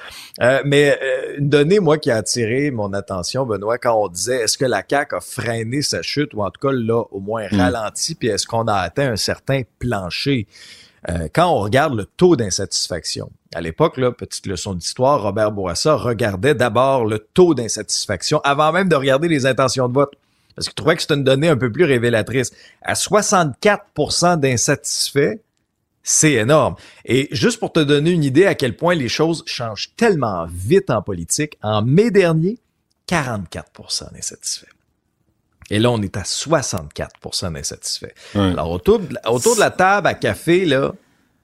[0.41, 4.41] Euh, mais euh, une donnée, moi, qui a attiré mon attention, Benoît, quand on disait
[4.41, 7.45] est-ce que la CAQ a freiné sa chute ou en tout cas l'a au moins
[7.51, 7.59] Mm.
[7.59, 10.47] ralenti, puis est-ce qu'on a atteint un certain plancher?
[11.09, 13.31] euh, quand on regarde le taux d'insatisfaction.
[13.55, 18.87] À l'époque, là, petite leçon d'histoire, Robert Bourassa regardait d'abord le taux d'insatisfaction avant même
[18.87, 20.11] de regarder les intentions de vote.
[20.55, 22.51] Parce qu'il trouvait que c'était une donnée un peu plus révélatrice.
[22.81, 25.39] À 64% d'insatisfaits,
[26.03, 26.75] c'est énorme.
[27.05, 30.89] Et juste pour te donner une idée à quel point les choses changent tellement vite
[30.89, 32.57] en politique, en mai dernier,
[33.07, 34.65] 44% d'insatisfaits.
[35.69, 38.07] Et là, on est à 64 d'insatisfaits.
[38.35, 38.41] Ouais.
[38.41, 40.91] Alors, autour de, la- autour de la table à café, là,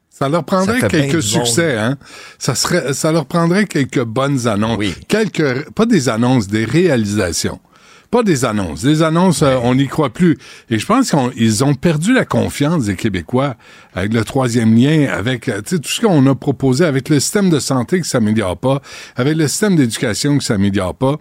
[0.09, 1.97] Ça leur prendrait Ça quelques succès, hein.
[2.39, 4.77] Ça serait, ça leur prendrait quelques bonnes annonces.
[4.79, 4.95] Oui.
[5.07, 7.61] Quelques, pas des annonces, des réalisations.
[8.09, 8.83] Pas des annonces.
[8.83, 10.37] Des annonces, euh, on n'y croit plus.
[10.69, 13.55] Et je pense qu'ils ont perdu la confiance des Québécois
[13.93, 17.59] avec le troisième lien, avec euh, tout ce qu'on a proposé, avec le système de
[17.59, 18.81] santé qui s'améliore pas,
[19.15, 21.17] avec le système d'éducation qui s'améliore pas.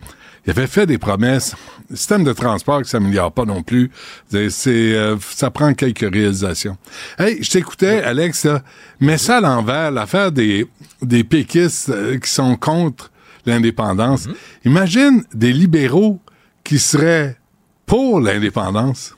[0.47, 1.57] Il avait fait des promesses.
[1.91, 3.91] Le système de transport qui s'améliore pas non plus.
[4.31, 6.77] C'est, euh, ça prend quelques réalisations.
[7.19, 8.63] Hey, je t'écoutais, Alex, là,
[9.01, 10.67] mets ça à l'envers, l'affaire des,
[11.03, 13.11] des péquistes euh, qui sont contre
[13.45, 14.29] l'indépendance.
[14.65, 16.21] Imagine des libéraux
[16.67, 17.37] qui seraient
[17.87, 19.15] pour l'indépendance.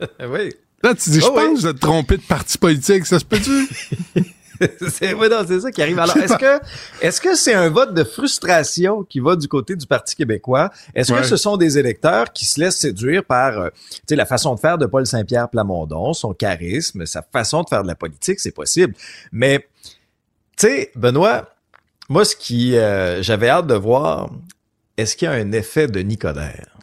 [0.20, 0.52] oui.
[0.82, 1.44] Là, tu dis, je Oh oui.
[1.46, 3.68] pense de te tromper de parti politique, ça se peut-tu?
[4.90, 5.98] c'est ouais, non, c'est ça qui arrive.
[5.98, 6.60] Alors, est-ce que
[7.00, 10.70] est-ce que c'est un vote de frustration qui va du côté du Parti québécois?
[10.94, 11.20] Est-ce Ouais.
[11.22, 14.54] que ce sont des électeurs qui se laissent séduire par euh, tu sais la façon
[14.54, 18.38] de faire de Paul Saint-Pierre Plamondon, son charisme, sa façon de faire de la politique,
[18.38, 18.94] c'est possible.
[19.32, 19.66] Mais
[20.56, 21.48] tu sais, Benoît,
[22.08, 24.30] moi ce qui euh, j'avais hâte de voir,
[24.98, 26.73] est-ce qu'il y a un effet de Nicodère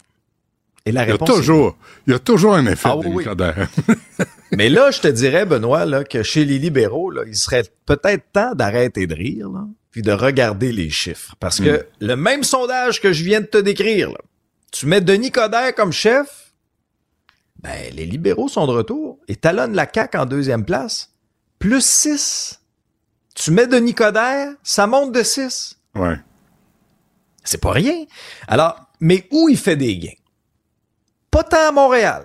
[0.86, 3.26] Et la Il y a toujours, il y a toujours un effet Ah de oui.
[4.52, 8.24] Mais là, je te dirais, Benoît, là, que chez les libéraux, là, il serait peut-être
[8.34, 11.36] temps d'arrêter de rire, là, puis de regarder les chiffres.
[11.40, 14.18] Parce que le même sondage que je viens de te décrire, là,
[14.72, 16.54] tu mets Denis Coderre comme chef,
[17.62, 21.12] ben, les libéraux sont de retour et talonnent la CAQ en deuxième place.
[21.60, 22.60] Plus 6.
[23.36, 25.78] Tu mets Denis Coderre, ça monte de 6.
[25.96, 26.18] ouais.
[27.44, 28.06] C'est pas rien.
[28.48, 30.10] Alors, mais où il fait des gains?
[31.32, 32.24] Pas tant à Montréal.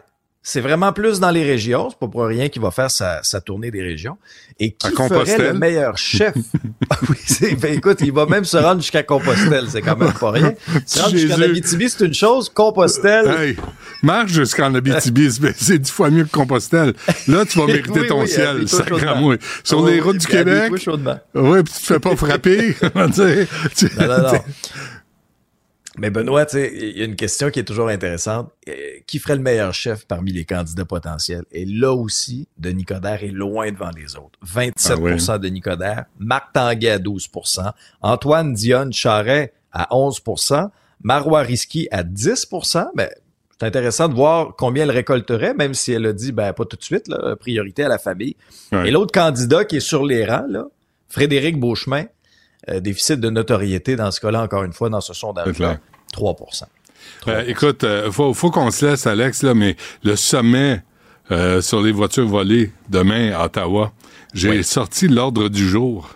[0.49, 1.90] C'est vraiment plus dans les régions.
[1.90, 4.16] C'est pas pour rien qu'il va faire sa, sa tournée des régions.
[4.61, 5.42] Et qui À ferait Compostelle.
[5.42, 6.35] le meilleur chef?
[6.88, 9.64] Ah oui, c'est, ben écoute, il va même se rendre jusqu'à Compostelle.
[9.69, 10.53] C'est quand même pas rien.
[10.87, 11.42] Se rendre.
[11.42, 12.49] Abitibi, c'est une chose.
[12.49, 13.27] Compostelle.
[13.29, 13.57] Hey,
[14.05, 16.95] marche jusqu'en Abitibi, c'est- c'est dix fois mieux que Compostelle.
[17.27, 19.38] Là, tu vas mériter Oui, ton oui, ciel, sacramouille.
[19.64, 22.77] Sur Oui, les oui, routes du Québec, ouais, puis tu te fais pas frapper.
[22.79, 24.38] Tu sais, tu- Non, non, non.
[25.98, 28.50] Mais Benoît, tu sais, il y a une question qui est toujours intéressante.
[28.68, 28.72] Euh,
[29.06, 31.44] Qui ferait le meilleur chef parmi les candidats potentiels?
[31.52, 34.38] Et là aussi, Denis Coderre est loin devant les autres.
[34.42, 35.12] 27 Ah oui.
[35.12, 40.68] de Denis Coderre, Marc Tanguay à 12% Antoine Dionne Charret à 11%
[41.02, 43.09] Marois Risky à 10% Ben,
[43.59, 46.76] c'est intéressant de voir combien elle récolterait, même si elle a dit, ben, pas tout
[46.76, 48.37] de suite, là, priorité à la famille.
[48.70, 48.88] Ouais.
[48.88, 50.66] Et l'autre candidat qui est sur les rangs, là,
[51.09, 52.04] Frédéric Beauchemin,
[52.68, 55.79] euh, déficit de notoriété dans ce cas-là, encore une fois, dans ce C'est sondage clair.
[56.12, 56.64] 3%
[57.29, 60.83] Euh, écoute, euh, faut, faut qu'on se laisse, Alex, là, mais le sommet
[61.31, 63.92] euh, sur les voitures volées demain à Ottawa,
[64.35, 64.64] j'ai Oui.
[64.64, 66.11] sorti l'ordre du jour.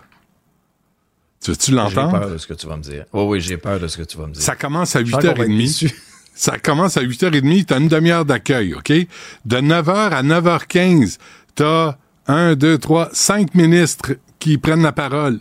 [1.43, 2.19] Tu veux-tu J'ai l'entendre?
[2.21, 3.05] peur de ce que tu vas me dire.
[3.13, 4.43] Oui, oui, j'ai peur de ce que tu vas me dire.
[4.43, 5.57] Ça commence à Je sens qu'on va être 8h30.
[5.57, 5.91] déçus.
[6.35, 8.91] Ça commence à 8h30, t'as une demi-heure d'accueil, OK?
[8.91, 11.19] De 9h à 9h15,
[11.55, 15.41] t'as un, deux, trois, cinq ministres qui prennent la parole.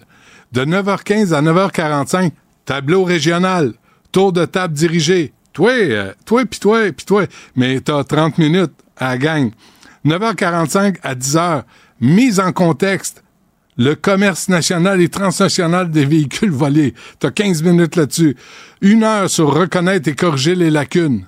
[0.52, 2.32] De 9h15 à 9h45,
[2.66, 3.74] tableau régional,
[4.12, 5.34] tour de table dirigé.
[5.54, 7.26] Toi, euh, toi, pis toi, pis toi.
[7.56, 9.52] Mais t'as 30 minutes à la gang.
[10.06, 11.64] 9h45 à 10h,
[12.02, 13.24] mise en contexte,
[13.78, 16.94] le commerce national et transnational des véhicules volés.
[17.20, 18.36] T'as 15 minutes là-dessus.
[18.82, 21.26] Une heure sur reconnaître et corriger les lacunes.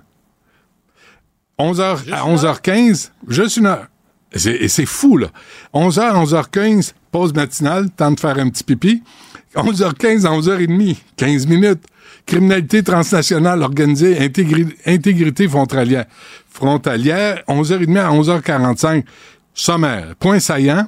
[1.60, 3.91] 11h à 11h15, juste une heure.
[4.34, 5.28] Et c'est- fou, là.
[5.74, 9.04] 11h, 11h15, pause matinale, temps de faire un petit pipi.
[9.56, 11.84] 11h15 à 11h30, 15 minutes.
[12.26, 16.06] Criminalité transnationale organisée, intégri- intégrité frontalière.
[16.50, 19.04] Frontalière, 11h30 à 11h45.
[19.54, 20.16] Sommaire.
[20.20, 20.88] Point saillant.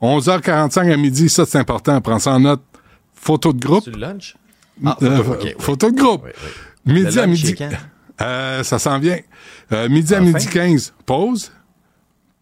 [0.00, 2.62] 11h45 à midi, ça c'est important, prends ça en note.
[3.14, 3.84] Photo de groupe.
[3.84, 4.36] Tu le lunch?
[4.84, 5.54] Ah, Euh, photo, oui.
[5.58, 6.22] photo de groupe.
[6.24, 6.30] Oui,
[6.86, 6.92] oui.
[6.94, 7.54] Midi Le à lunch, midi.
[8.20, 9.18] Euh, ça s'en vient.
[9.72, 11.50] Euh, midi à midi 15, pause.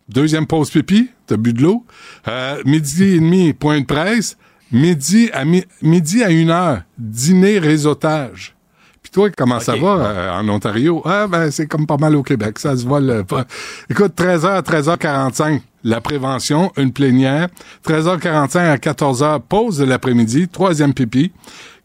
[0.09, 1.85] Deuxième pause pipi, t'as bu de l'eau.
[2.29, 4.37] Euh, midi et demi, point de presse.
[4.73, 8.55] Midi à, mi- midi à une heure, dîner réseautage.
[9.03, 11.03] Puis toi, comment ça va euh, en Ontario?
[11.05, 12.59] Ah, ben, c'est comme pas mal au Québec.
[12.59, 13.45] Ça se vole pas.
[13.89, 17.47] Écoute, 13h à 13h45, la prévention, une plénière.
[17.87, 21.31] 13h45 à 14h, pause de l'après-midi, troisième pipi.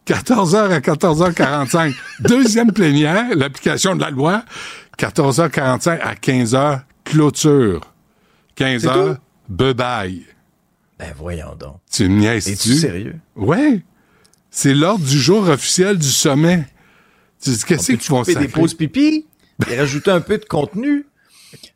[0.06, 4.42] 14h à 14h45, deuxième plénière, l'application de la loi.
[4.98, 7.91] 14h45 à 15h, clôture.
[8.56, 9.16] 15h,
[9.50, 10.22] bye-bye.
[10.98, 11.76] Ben voyons donc.
[11.90, 12.52] Tu me niaises-tu?
[12.52, 13.16] Es-tu sérieux?
[13.34, 13.82] Ouais.
[14.50, 16.66] C'est l'ordre du jour officiel du sommet.
[17.42, 19.26] Tu dis, qu'est-ce qu'ils vont des pauses pipi?
[19.70, 21.06] Et rajouter un peu de contenu?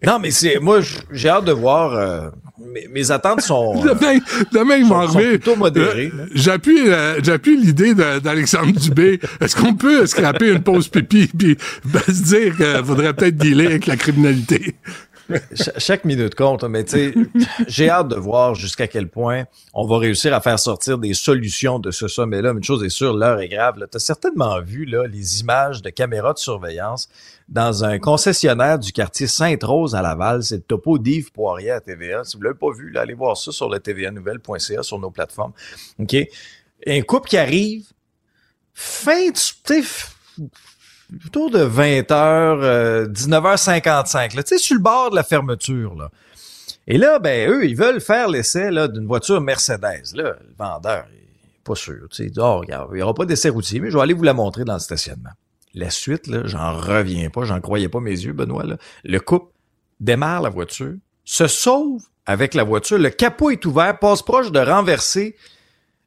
[0.04, 1.92] Non, mais c'est moi, j'ai hâte de voir.
[1.94, 3.74] euh, mes, mes attentes sont.
[3.84, 4.18] euh, Demain,
[4.52, 6.26] demain, ils vont plutôt modérés, Euh.
[6.34, 9.20] J'appuie, euh, j'appuie l'idée d'Alexandre Dubé.
[9.40, 13.66] Est-ce qu'on peut scraper une pause pipi puis ben, se dire qu'il faudrait peut-être dealer
[13.66, 14.76] avec la criminalité?
[15.54, 17.14] Cha- chaque minute compte, mais tu sais,
[17.66, 21.78] j'ai hâte de voir jusqu'à quel point on va réussir à faire sortir des solutions
[21.78, 22.52] de ce sommet-là.
[22.52, 23.74] Mais une chose est sûre, l'heure est grave.
[23.90, 27.08] Tu as certainement vu là, les images de caméras de surveillance
[27.48, 30.42] dans un concessionnaire du quartier Sainte-Rose à Laval.
[30.42, 32.24] C'est le topo d'Yves Poirier à TVA.
[32.24, 35.52] Si vous l'avez pas vu, là, allez voir ça sur le tvanouvelle.ca, sur nos plateformes.
[35.98, 36.16] OK?
[36.86, 37.86] Un couple qui arrive,
[38.74, 39.82] fin, tu
[41.26, 46.10] autour de 20h, euh, 19h55, là, tu sais, sur le bord de la fermeture, là.
[46.88, 50.36] Et là, ben, eux, ils veulent faire l'essai, là, d'une voiture Mercedes, là.
[50.40, 53.14] Le vendeur, il est pas sûr, tu sais, il dit, oh, regarde, il y aura
[53.14, 55.30] pas d'essai routier, mais je vais aller vous la montrer dans le stationnement.
[55.74, 58.64] La suite, là, j'en reviens pas, j'en croyais pas mes yeux, Benoît.
[59.04, 59.52] Le couple
[60.00, 64.58] démarre la voiture, se sauve avec la voiture, le capot est ouvert, passe proche de
[64.58, 65.36] renverser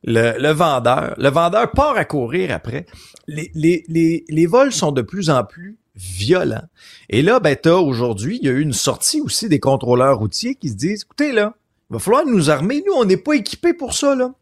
[0.03, 1.15] le, vendeur.
[1.17, 2.85] Le vendeur part à courir après.
[3.27, 6.63] Les, les, les, les vols sont de plus en plus violents.
[7.09, 10.55] Et là, ben, t'as aujourd'hui, il y a eu une sortie aussi des contrôleurs routiers
[10.55, 11.53] qui se disent, écoutez, là,
[11.89, 12.83] il va falloir nous armer.
[12.85, 14.33] Nous, on n'est pas équipés pour ça, là.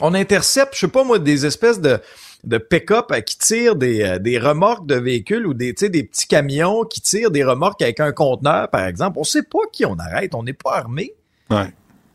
[0.00, 2.00] On intercepte, je sais pas moi, des espèces de,
[2.42, 6.82] de pick-up qui tirent des, euh, des remorques de véhicules ou des, des petits camions
[6.82, 9.18] qui tirent des remorques avec un conteneur, par exemple.
[9.20, 10.34] On sait pas qui on arrête.
[10.34, 11.14] On n'est pas armé.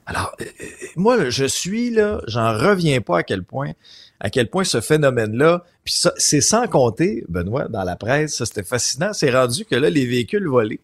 [0.10, 3.74] Alors, euh, euh, moi, je suis là, j'en reviens pas à quel point,
[4.20, 8.48] à quel point ce phénomène-là, puis ça, c'est sans compter, Benoît, dans la presse, ça
[8.48, 10.80] c'était fascinant, c'est rendu que là, les véhicules volés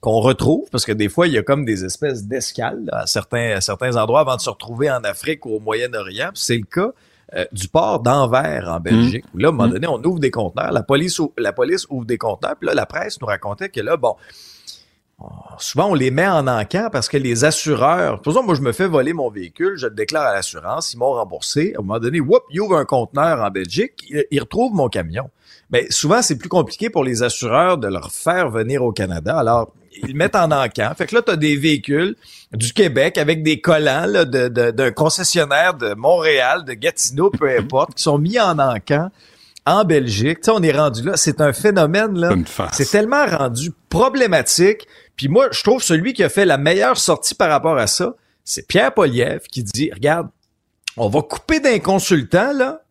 [0.00, 3.50] qu'on retrouve, parce que des fois, il y a comme des espèces d'escales à certains,
[3.50, 6.92] à certains endroits avant de se retrouver en Afrique ou au Moyen-Orient, c'est le cas
[7.34, 10.30] euh, du port d'Anvers en Belgique, où là, à un moment donné, on ouvre des
[10.30, 13.80] conteneurs, la police, la police ouvre des conteneurs, puis là, la presse nous racontait que
[13.82, 14.16] là, bon,
[15.58, 18.72] souvent on les met en encan parce que les assureurs, par exemple, moi je me
[18.72, 21.72] fais voler mon véhicule, je le déclare à l'assurance, ils m'ont remboursé.
[21.76, 24.88] À un moment donné, whoop, ils ouvrent un conteneur en Belgique, ils, ils retrouvent mon
[24.88, 25.30] camion.
[25.70, 29.36] Mais souvent c'est plus compliqué pour les assureurs de leur faire venir au Canada.
[29.38, 29.72] Alors
[30.02, 30.90] ils mettent en encan.
[30.98, 32.16] Fait que là, tu as des véhicules
[32.52, 37.48] du Québec avec des collants là, de- de- d'un concessionnaire de Montréal, de Gatineau, peu
[37.56, 39.10] importe, qui sont mis en encan
[39.66, 40.40] en Belgique.
[40.40, 41.12] Tu sais, on est rendu là.
[41.16, 42.30] C'est un phénomène, là.
[42.72, 44.86] C'est tellement rendu problématique.
[45.16, 48.14] Puis moi, je trouve celui qui a fait la meilleure sortie par rapport à ça,
[48.44, 50.28] c'est Pierre Poliev qui dit, regarde,
[50.96, 52.82] on va couper d'un consultant, là,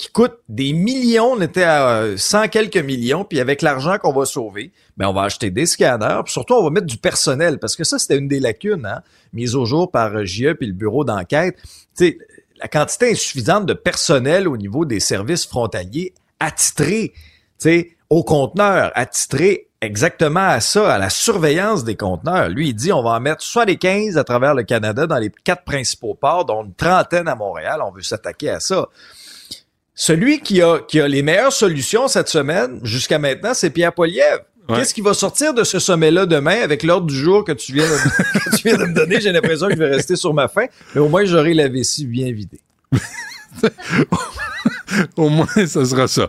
[0.00, 4.12] qui coûte des millions, on était à euh, 100 quelques millions, puis avec l'argent qu'on
[4.12, 7.58] va sauver, ben on va acheter des scanners, puis surtout on va mettre du personnel,
[7.58, 9.02] parce que ça, c'était une des lacunes, hein,
[9.34, 11.56] mise au jour par euh, JE puis le bureau d'enquête.
[11.96, 12.18] Tu sais,
[12.56, 17.20] la quantité insuffisante de personnel au niveau des services frontaliers attitrés, tu
[17.58, 22.48] sais, aux conteneurs, attitrés exactement à ça, à la surveillance des conteneurs.
[22.48, 25.18] Lui, il dit on va en mettre soit les 15 à travers le Canada dans
[25.18, 27.80] les quatre principaux ports, dont une trentaine à Montréal.
[27.84, 28.88] On veut s'attaquer à ça.
[29.94, 34.40] Celui qui a, qui a les meilleures solutions cette semaine, jusqu'à maintenant, c'est Pierre Poliev.
[34.68, 34.76] Ouais.
[34.76, 37.86] Qu'est-ce qui va sortir de ce sommet-là demain avec l'ordre du jour que tu viens
[37.86, 39.20] de, que tu viens de me donner?
[39.20, 42.06] J'ai l'impression que je vais rester sur ma faim, mais au moins j'aurai la vessie
[42.06, 42.60] bien vidée.
[45.16, 46.28] Au moins, ce sera ça.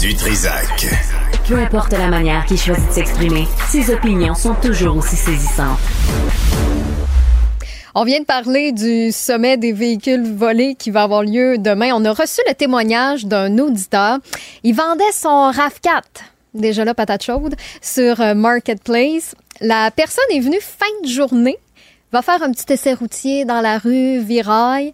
[0.00, 0.86] Du Trisac.
[1.50, 5.80] Peu importe la manière qu'il choisit de s'exprimer, ses opinions sont toujours aussi saisissantes.
[7.96, 11.90] On vient de parler du sommet des véhicules volés qui va avoir lieu demain.
[11.92, 14.18] On a reçu le témoignage d'un auditeur.
[14.62, 16.02] Il vendait son RAV4,
[16.54, 19.34] déjà là, patate chaude, sur euh, Marketplace.
[19.60, 21.58] La personne est venue fin de journée,
[22.12, 24.92] va faire un petit essai routier dans la rue Viraille.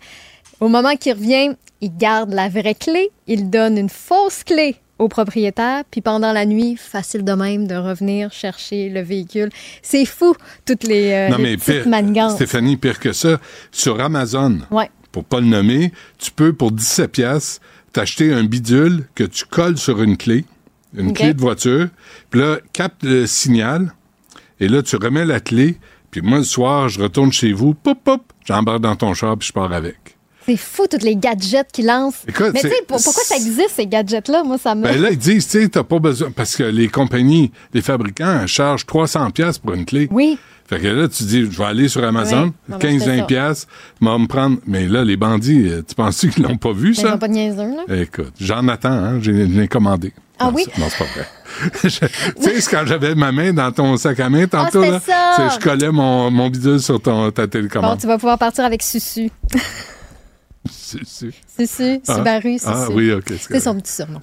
[0.60, 5.08] Au moment qu'il revient, il garde la vraie clé, il donne une fausse clé au
[5.08, 9.50] propriétaire, puis pendant la nuit, facile de même de revenir chercher le véhicule.
[9.82, 12.34] C'est fou, toutes les, euh, Non, les mais petites pire, manigances.
[12.36, 13.38] Stéphanie, pire que ça,
[13.70, 14.90] sur Amazon, Ouais.
[15.12, 17.60] pour pas le nommer, tu peux, pour 17 pièces
[17.92, 20.44] t'acheter un bidule que tu colles sur une clé,
[20.96, 21.88] une clé de voiture,
[22.30, 23.92] puis là, capte le signal,
[24.60, 25.76] et là, tu remets la clé,
[26.10, 29.48] puis moi, le soir, je retourne chez vous, pop, pop, j'embarque dans ton char, puis
[29.48, 30.15] je pars avec.
[30.46, 32.22] C'est fou, tous les gadgets qu'ils lancent.
[32.28, 34.44] Écoute, Mais tu sais, pour- pourquoi ça existe, ces gadgets-là?
[34.44, 34.82] Moi, ça me...
[34.84, 38.46] Ben là, ils disent, tu sais, t'as pas besoin, parce que les compagnies, les fabricants
[38.46, 40.08] chargent 300 pièces pour une clé.
[40.10, 40.38] Oui.
[40.68, 43.18] Fait que là, tu dis, je vais aller sur Amazon, Oui, on va acheter 15-20
[43.18, 43.22] ça.
[43.24, 43.66] pièces,
[44.00, 44.56] va me prendre.
[44.66, 47.12] Mais là, les bandits, euh, tu penses qu'ils l'ont pas vu, Mais ils ça?
[47.12, 47.96] sont pas niaiseux, là.
[47.96, 49.20] Écoute, j'en attends, hein,
[49.70, 50.12] commandé.
[50.38, 50.66] Ah Non, oui?
[50.78, 51.26] Non, c'est pas vrai.
[51.82, 51.90] Tu
[52.60, 55.48] sais, quand j'avais ma main dans ton sac à main tantôt, c'était là, ça!
[55.54, 57.98] je collais mon, mon bidule sur ton, ta Bon, télécommande.
[58.00, 59.30] tu vas pouvoir partir avec Susu.
[60.70, 61.30] C'est- c'est-
[61.66, 62.14] Susu, Ah.
[62.16, 62.64] Subaru, Susu.
[62.68, 63.32] Ah oui, ok.
[63.50, 64.20] C'est son petit surnom.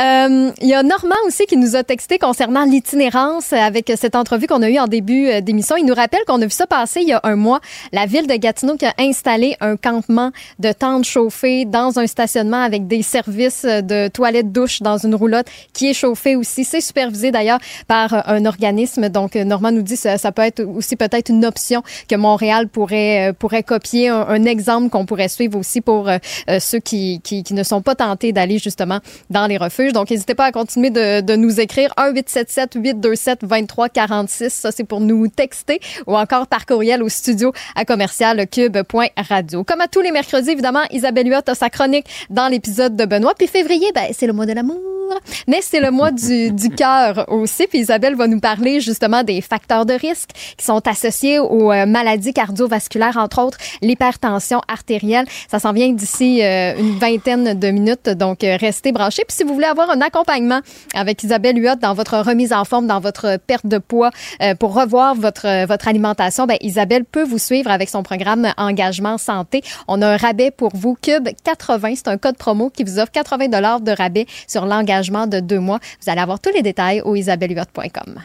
[0.00, 4.46] Euh, Il y a Normand aussi qui nous a texté concernant l'itinérance avec cette entrevue
[4.46, 5.76] qu'on a eue en début euh, d'émission.
[5.76, 7.60] Il nous rappelle qu'on a vu ça passer il y a un mois.
[7.92, 12.62] La ville de Gatineau qui a installé un campement de tentes chauffées dans un stationnement
[12.62, 16.64] avec des services de toilettes douche dans une roulotte qui est chauffée aussi.
[16.64, 19.08] C'est supervisé d'ailleurs par euh, un organisme.
[19.08, 22.14] Donc, euh, Normand nous dit que ça, ça peut être aussi peut-être une option que
[22.16, 26.18] Montréal pourrait, euh, pourrait copier, un, un exemple qu'on pourrait suivre aussi pour euh,
[26.48, 29.00] euh, ceux qui, qui, ne sont pas tentés d'aller justement
[29.30, 29.92] dans les refuges.
[29.92, 34.50] Donc, n'hésitez pas à continuer de, de nous écrire 1-877-827-2346.
[34.50, 39.64] Ça, c'est pour nous texter ou encore par courriel au studio à commercial cube.radio.
[39.64, 43.34] Comme à tous les mercredis, évidemment, Isabelle Huot a sa chronique dans l'épisode de Benoît.
[43.36, 44.97] Puis février, ben, c'est le mois de l'amour.
[45.46, 47.66] Mais c'est le mois du, du cœur aussi.
[47.66, 51.86] Puis Isabelle va nous parler justement des facteurs de risque qui sont associés aux euh,
[51.86, 55.26] maladies cardiovasculaires, entre autres l'hypertension artérielle.
[55.50, 59.24] Ça s'en vient d'ici euh, une vingtaine de minutes, donc euh, restez branchés.
[59.26, 60.60] Puis si vous voulez avoir un accompagnement
[60.94, 64.10] avec Isabelle Huot dans votre remise en forme, dans votre perte de poids,
[64.58, 69.62] pour revoir votre, votre alimentation, ben, Isabelle peut vous suivre avec son programme Engagement Santé.
[69.86, 71.94] On a un rabais pour vous, Cube 80.
[71.96, 75.60] C'est un code promo qui vous offre 80 dollars de rabais sur l'engagement de deux
[75.60, 75.78] mois.
[76.02, 78.20] Vous allez avoir tous les détails au isabellehuot.com.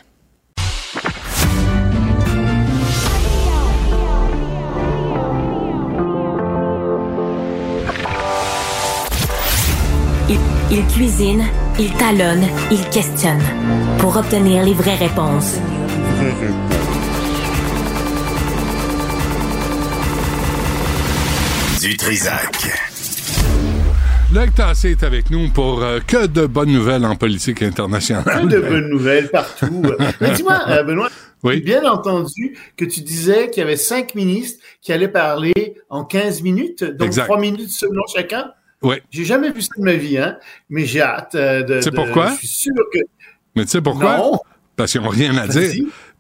[10.29, 10.39] Il,
[10.71, 11.43] il cuisine,
[11.79, 13.41] il talonne, il questionne
[13.99, 15.57] pour obtenir les vraies réponses.
[21.83, 22.92] Du Trisac.
[24.33, 28.47] Loïc Tassé est avec nous pour euh, que de bonnes nouvelles en politique internationale.
[28.47, 29.83] de bonnes nouvelles partout.
[30.21, 31.09] Mais dis-moi, euh, Benoît,
[31.43, 31.55] Oui.
[31.55, 35.53] j'ai bien entendu que tu disais qu'il y avait cinq ministres qui allaient parler
[35.89, 38.51] en 15 minutes, donc trois minutes selon chacun.
[38.81, 38.95] Oui.
[39.11, 40.37] J'ai jamais vu ça de ma vie, hein,
[40.69, 41.77] mais j'ai hâte euh, de.
[41.77, 42.31] Tu sais pourquoi?
[42.31, 42.99] Je suis sûr que
[43.55, 44.17] Mais tu sais pourquoi?
[44.17, 44.39] non.
[44.75, 45.71] Parce qu'ils n'ont rien à dire.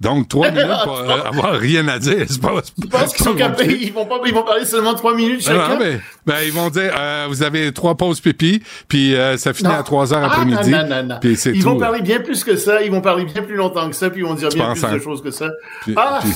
[0.03, 2.51] Donc, trois minutes pour euh, avoir rien à dire, c'est pas.
[2.81, 3.35] Je pense qu'ils sont.
[3.69, 4.19] Ils vont pas.
[4.25, 5.69] Ils vont parler seulement trois minutes Non, chacun.
[5.69, 9.53] non, mais, ben, ils vont dire, euh, vous avez trois pauses pipi, puis euh, ça
[9.53, 9.75] finit Non.
[9.79, 10.69] à 3 heures Ah, après-midi.
[10.69, 11.15] non, non, non, non.
[11.21, 11.69] Puis c'est Ils tout.
[11.69, 12.81] vont parler bien plus que ça.
[12.83, 14.09] Ils vont parler bien plus longtemps que ça.
[14.09, 14.93] Puis ils vont dire Tu bien penses, plus hein?
[14.93, 15.49] de choses que ça.
[15.81, 16.31] Puis- ah, puis-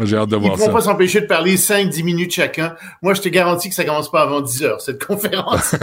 [0.00, 0.72] j'ai hâte de ils voir pourront ça.
[0.72, 2.74] pas s'empêcher de parler 5-10 minutes chacun.
[3.02, 5.74] Moi, je te garantis que ça commence pas avant 10 heures, cette conférence.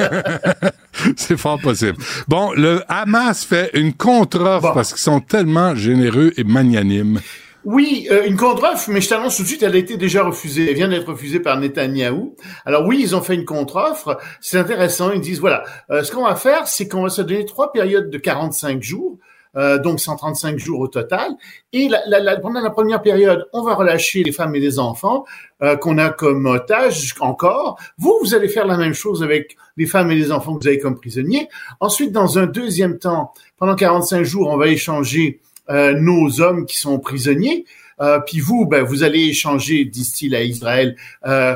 [1.17, 1.97] C'est fort possible.
[2.27, 4.73] Bon, le Hamas fait une contre-offre Bon.
[4.73, 7.19] parce qu'ils sont tellement généreux et magnanimes.
[7.65, 10.69] Oui, euh, une contre-offre, mais je t'annonce tout de suite, elle a été déjà refusée.
[10.69, 12.35] Elle vient d'être refusée par Netanyahou.
[12.65, 14.17] Alors oui, ils ont fait une contre-offre.
[14.41, 15.11] C'est intéressant.
[15.11, 18.09] Ils disent, voilà, euh, ce qu'on va faire, c'est qu'on va se donner trois périodes
[18.09, 19.17] de 45 jours.
[19.55, 21.31] Euh, donc 135 jours au total.
[21.71, 24.79] Et la, la, la- pendant la première période, on va relâcher les femmes et les
[24.79, 25.25] enfants
[25.61, 27.79] euh, qu'on a comme otages encore.
[27.97, 30.67] Vous, vous allez faire la même chose avec les femmes et les enfants que vous
[30.67, 31.49] avez comme prisonniers.
[31.79, 35.39] Ensuite, dans un deuxième temps, pendant 45 jours, on va échanger
[35.69, 37.65] euh, nos hommes qui sont prisonniers.
[38.01, 40.95] Euh, puis vous, ben, vous allez échanger, disent-ils à Israël,
[41.25, 41.55] euh,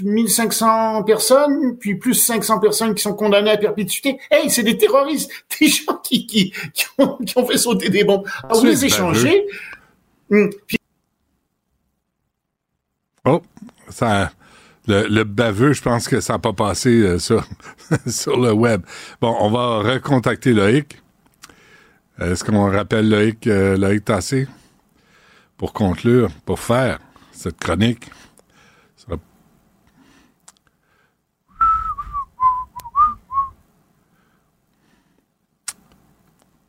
[0.00, 4.18] 1500 personnes, puis plus 500 personnes qui sont condamnées à perpétuité.
[4.30, 5.30] Hey, c'est des terroristes,
[5.60, 8.26] des gens qui, qui, qui, ont, qui ont fait sauter des bombes.
[8.44, 9.44] Alors, vous les échangez.
[10.28, 10.76] Puis
[13.24, 13.42] Oh,
[13.90, 14.32] ça,
[14.86, 17.44] le, le baveux, je pense que ça n'a pas passé euh, sur,
[18.06, 18.82] sur le web.
[19.20, 21.02] Bon, on va recontacter Loïc.
[22.18, 24.46] Est-ce qu'on rappelle Loïc, euh, Loïc Tassé?
[25.56, 26.98] Pour conclure, pour faire
[27.32, 28.04] cette chronique?
[28.96, 29.18] Ça sera-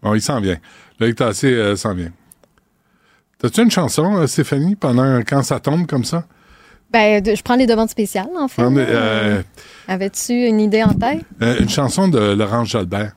[0.02, 0.58] Bon, il s'en vient.
[0.99, 2.12] Loïc Tassé euh, s'en vient.
[3.39, 6.24] T'as-tu une chanson, euh, Stéphanie, pendant quand ça tombe comme ça?
[6.91, 8.62] Ben, de- je prends les demandes spéciales, en fait.
[8.62, 8.70] Là.
[8.70, 9.41] euh,
[9.88, 11.24] Avais-tu une idée en tête?
[11.41, 13.14] euh, une chanson de Laurent Jalbert.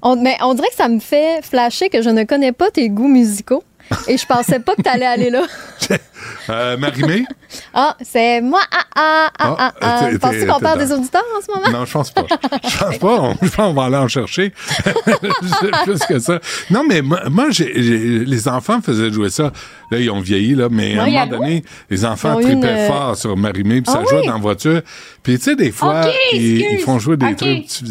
[0.00, 2.88] On, mais on dirait que ça me fait flasher que je ne connais pas tes
[2.88, 3.64] goûts musicaux.
[4.06, 5.42] Et je pensais pas que tu allais aller là.
[6.50, 7.24] Euh, Marimé?
[7.74, 8.60] Ah, c'est moi.
[8.70, 10.18] Ah, ah, ah, ah, Ah, ah.
[10.20, 11.78] Penses-tu qu'on perd des auditeurs en ce moment?
[11.78, 12.24] Non, je pense pas.
[12.66, 13.20] Je pense pas.
[13.20, 14.52] On, je pense qu'on va aller en chercher.
[15.84, 16.40] Plus que ça.
[16.70, 19.52] Non, mais moi, moi, les enfants faisaient jouer ça.
[19.90, 23.16] Là, ils ont vieilli, là, mais à un moment donné, les enfants tripaient une- fort
[23.16, 24.26] sur Marimé, puis ça Ah jouait oui?
[24.26, 24.80] dans la voiture.
[25.22, 27.36] Puis, tu sais, des fois, ils, font jouer des Ok.
[27.36, 27.84] trucs, tu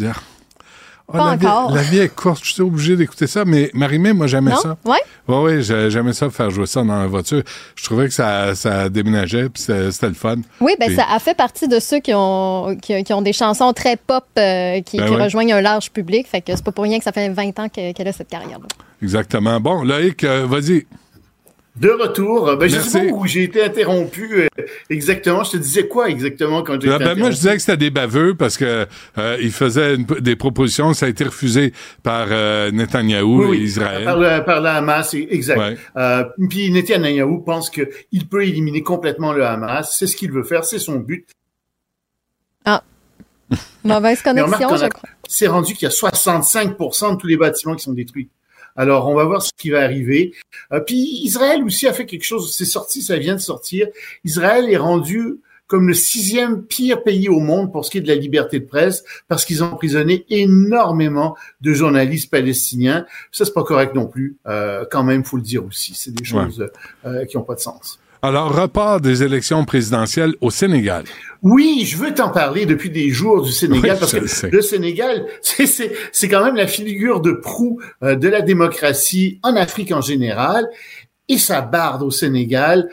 [1.10, 1.74] ah, Pas la, vie, encore.
[1.74, 4.76] la vie est courte, je suis obligé d'écouter ça, mais Marimé, moi j'aimais ça.
[4.84, 4.98] Ouais?
[5.26, 7.42] Oui, oui, j'ai- j'aimais ça faire jouer ça dans la voiture.
[7.76, 10.36] Je trouvais que ça, ça déménageait, puis c'était le fun.
[10.60, 13.32] Oui, ben Puis- ça a fait partie de ceux qui ont, qui, qui ont des
[13.32, 15.22] chansons très pop euh, qui, Ben qui ouais.
[15.24, 16.26] rejoignent un large public.
[16.26, 18.28] Fait que c'est pas pour rien que ça fait 20 ans que- qu'elle a cette
[18.28, 18.66] carrière-là.
[19.02, 19.60] Exactement.
[19.60, 20.86] Bon, Loïc, euh, vas-y.
[21.80, 22.90] De retour, ben, je Merci.
[22.90, 24.48] sais pas où j'ai été interrompu euh,
[24.90, 25.44] exactement.
[25.44, 27.34] Je te disais quoi exactement quand j'ai été Ben, moi, je interrompu?
[27.34, 28.86] disais que c'était des baveux parce que
[29.18, 31.72] euh, il faisait une- des propositions, ça a été refusé
[32.02, 34.04] par euh, Netanyahou Oui, et Israël.
[34.04, 35.58] Par, le- par le Hamas, c'est exact.
[35.58, 35.76] Ouais.
[35.96, 39.94] Euh, puis Netanyahou pense qu'il peut éliminer complètement le Hamas.
[39.96, 41.26] C'est ce qu'il veut faire, c'est son but.
[43.84, 45.08] Mauvaise Mais remarque connexion, je crois.
[45.26, 48.28] C'est rendu qu'il y a 65% de tous les bâtiments qui sont détruits.
[48.78, 50.32] Alors, on va voir ce qui va arriver.
[50.72, 52.54] Euh, puis Israël aussi a fait quelque chose.
[52.54, 53.88] C'est sorti, ça vient de sortir.
[54.24, 58.08] Israël est rendu comme le sixième pire pays au monde pour ce qui est de
[58.08, 63.04] la liberté de presse, parce qu'ils ont emprisonné énormément de journalistes palestiniens.
[63.32, 64.38] Ça, c'est pas correct non plus.
[64.46, 65.92] Euh, quand même, faut le dire aussi.
[65.94, 66.66] C'est des choses
[67.04, 67.98] euh, qui ont pas de sens.
[68.22, 71.04] Alors, report des élections présidentielles au Sénégal.
[71.42, 74.50] Oui, je veux t'en parler depuis des jours du Sénégal Oui, parce que le sais.
[74.50, 79.38] le Sénégal, c'est c'est c'est quand même la figure de proue euh, de la démocratie
[79.44, 80.68] en Afrique en général
[81.28, 82.88] et ça barde au Sénégal.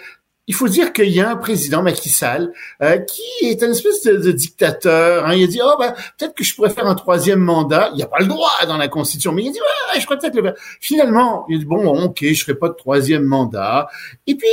[0.47, 2.51] Il faut dire qu'il y a un président Macky Sall
[2.83, 5.25] euh, qui est une espèce de, de dictateur.
[5.25, 5.33] hein.
[5.33, 7.89] Il a dit oh ben peut-être que je pourrais faire un troisième mandat.
[7.93, 10.05] Il n'y a pas le droit dans la Constitution, mais il a dit ouais, je
[10.05, 10.53] pourrais peut-être le faire.
[10.79, 13.87] Finalement, il a dit bon ok, je ferai pas de troisième mandat.
[14.27, 14.47] Et puis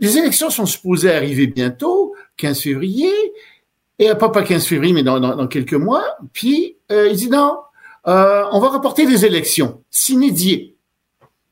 [0.00, 3.12] les élections sont supposées arriver bientôt, 15 février,
[3.98, 6.04] et euh, pas pas 15 février, mais dans, dans, quelques mois.
[6.32, 7.58] Puis euh, il dit non,
[8.06, 10.76] euh, on va reporter les élections, s'inédier.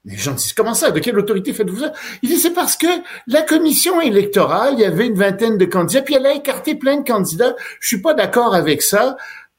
[0.05, 0.93] Les gens disent comment ça?
[0.93, 1.93] De quelle autorité faites-vous ça?
[2.23, 2.87] Il dit c'est parce que
[3.27, 6.99] la commission électorale, il y avait une vingtaine de candidats, puis elle a écarté plein
[6.99, 7.57] de candidats.
[7.81, 9.17] Je suis pas d'accord avec ça.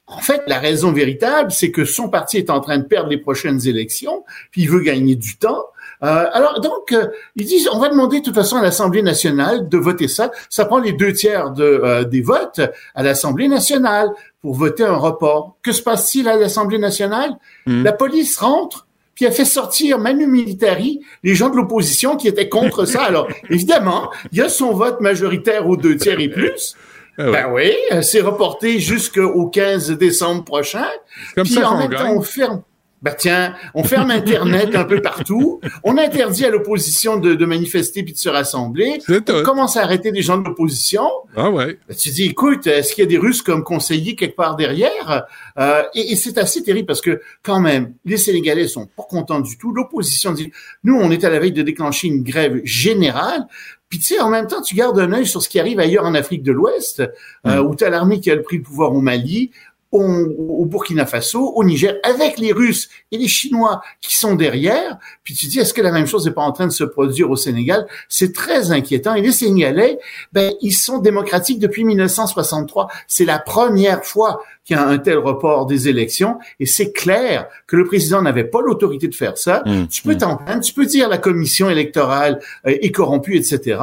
[0.09, 3.17] En fait, la raison véritable, c'est que son parti est en train de perdre les
[3.17, 5.65] prochaines élections, puis il veut gagner du temps.
[6.03, 9.67] Euh, alors donc, euh, ils disent, on va demander de toute façon à l'Assemblée nationale
[9.67, 10.31] de voter ça.
[10.49, 12.61] Ça prend les deux tiers de, euh, des votes
[12.93, 14.09] à l'Assemblée nationale
[14.41, 15.57] pour voter un report.
[15.63, 17.31] Que se passe-t-il à l'Assemblée nationale?
[17.65, 18.85] La police rentre.
[19.15, 23.01] Puis elle fait sortir Manu Militari, les gens de l'opposition qui étaient contre ça.
[23.01, 26.75] Alors, évidemment, il y a son vote majoritaire aux deux tiers et plus.
[27.17, 27.31] Ah ouais.
[27.31, 30.85] Ben oui, c'est reporté jusqu'au 15 décembre prochain.
[31.33, 32.17] Comme Puis ça en même temps, gagne.
[32.17, 32.61] on ferme.
[33.03, 35.61] Ben tiens, on ferme Internet un peu partout.
[35.83, 38.99] On interdit à l'opposition de, de manifester puis de se rassembler.
[39.41, 41.07] On commence à arrêter les gens de l'opposition.
[41.35, 41.77] Ah ouais.
[41.87, 45.25] Ben, tu dis, écoute, est-ce qu'il y a des Russes comme conseillers quelque part derrière?
[45.59, 49.41] Euh, Et, et c'est assez terrible parce que quand même, les Sénégalais sont pas contents
[49.41, 49.71] du tout.
[49.71, 50.51] L'opposition dit,
[50.83, 53.45] nous, on est à la veille de déclencher une grève générale.
[53.89, 56.03] Puis tu sais, en même temps, tu gardes un œil sur ce qui arrive ailleurs
[56.03, 57.03] en Afrique de l'Ouest,
[57.45, 59.51] euh, où tu as l'armée qui a pris le pouvoir au Mali,
[59.97, 64.97] au, Burkina Faso, au Niger, avec les Russes et les Chinois qui sont derrière.
[65.23, 67.29] Puis tu dis, est-ce que la même chose n'est pas en train de se produire
[67.29, 67.87] au Sénégal?
[68.09, 69.15] C'est très inquiétant.
[69.15, 69.99] Et les Sénégalais,
[70.33, 72.87] ben, ils sont démocratiques depuis 1963.
[73.07, 76.39] C'est la première fois qu'il y a un tel report des élections.
[76.59, 79.63] Et c'est clair que le président n'avait pas l'autorité de faire ça.
[79.65, 80.17] Mmh, Tu peux mmh.
[80.17, 83.79] t'en plaindre, tu peux dire la commission électorale est corrompue, etc.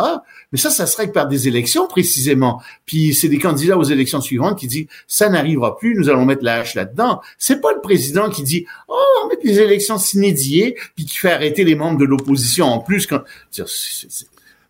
[0.53, 2.61] Mais ça, ça se règle par des élections précisément.
[2.85, 6.45] Puis c'est des candidats aux élections suivantes qui disent ça n'arrivera plus, nous allons mettre
[6.45, 7.23] la hache là-dedans.
[7.39, 11.33] C'est pas le président qui dit oh on mettre les élections s'inédier puis qui fait
[11.33, 13.07] arrêter les membres de l'opposition en plus.
[13.07, 13.23] Quand...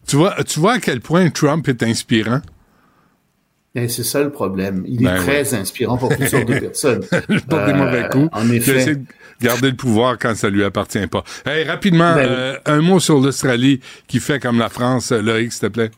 [0.07, 2.41] Tu vois, tu vois à quel point Trump est inspirant?
[3.77, 4.85] Eh, C'est ça le problème.
[4.87, 7.01] Il est Ben très inspirant pour toutes sortes de personnes.
[7.01, 7.18] Pour
[7.64, 8.29] des Euh, mauvais coups.
[8.33, 8.95] En effet.
[8.95, 9.01] de
[9.41, 11.25] garder le pouvoir quand ça lui appartient pas.
[11.45, 15.11] Hey, rapidement, Ben euh, un mot sur l'Australie qui fait comme la France.
[15.11, 15.91] Loïc, s'il te plaît.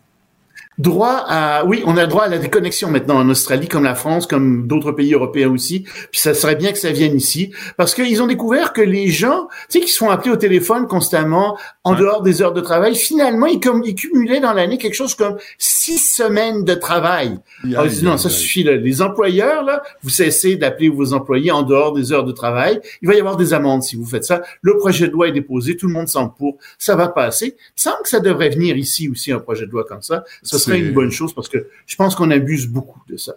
[0.78, 4.26] Droit à oui, on a droit à la déconnexion maintenant en Australie comme la France,
[4.26, 5.84] comme d'autres pays européens aussi.
[6.10, 9.48] Puis ça serait bien que ça vienne ici parce qu'ils ont découvert que les gens,
[9.70, 12.00] tu sais, qui se font appeler au téléphone constamment en Ouais.
[12.00, 15.36] dehors des heures de travail, finalement ils comme ils cumulaient dans l'année quelque chose comme
[15.58, 17.38] six semaines de travail.
[17.64, 18.62] Alors, disent, non, ça suffit.
[18.64, 18.72] Là.
[18.76, 22.80] Les employeurs, là, vous cessez d'appeler vos employés en dehors des heures de travail.
[23.02, 24.42] Il va y avoir des amendes si vous faites ça.
[24.62, 26.58] Le projet de loi est déposé, tout le monde semble pour.
[26.78, 27.56] Ça va passer.
[27.76, 30.24] Il semble que ça devrait venir ici aussi, un projet de loi comme ça.
[30.66, 33.32] Serait C'est- une bonne chose parce que je pense qu'on abuse beaucoup de ça.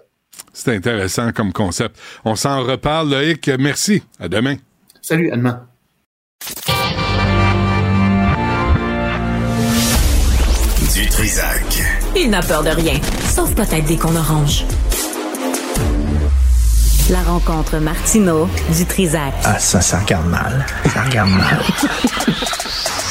[0.54, 1.98] C'est intéressant comme concept.
[2.26, 3.50] On s'en reparle, Loïc.
[3.60, 4.04] Merci.
[4.20, 4.56] À demain.
[5.02, 5.60] Salut, Anne.
[10.94, 11.64] Du Trisac.
[12.16, 13.00] Il n'a peur de rien,
[13.30, 14.66] sauf peut-être des qu'on orange.
[17.10, 19.34] La rencontre Martino du Trisac.
[19.44, 20.66] Ah, ça, ça regarde mal.
[20.94, 21.60] Ça regarde mal.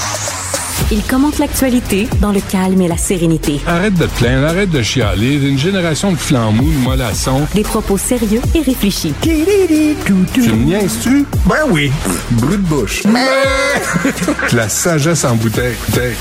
[0.90, 3.60] Il commente l'actualité dans le calme et la sérénité.
[3.66, 5.34] Arrête de te plaindre, arrête de chialer.
[5.34, 7.46] Une génération de flambous, de mollassons.
[7.54, 9.12] Des propos sérieux et réfléchis.
[9.20, 11.26] Tu me niaises-tu?
[11.46, 11.92] Ben oui.
[12.30, 13.02] Brut de bouche.
[14.52, 15.74] la sagesse en bouteille.
[15.86, 16.14] bouteille.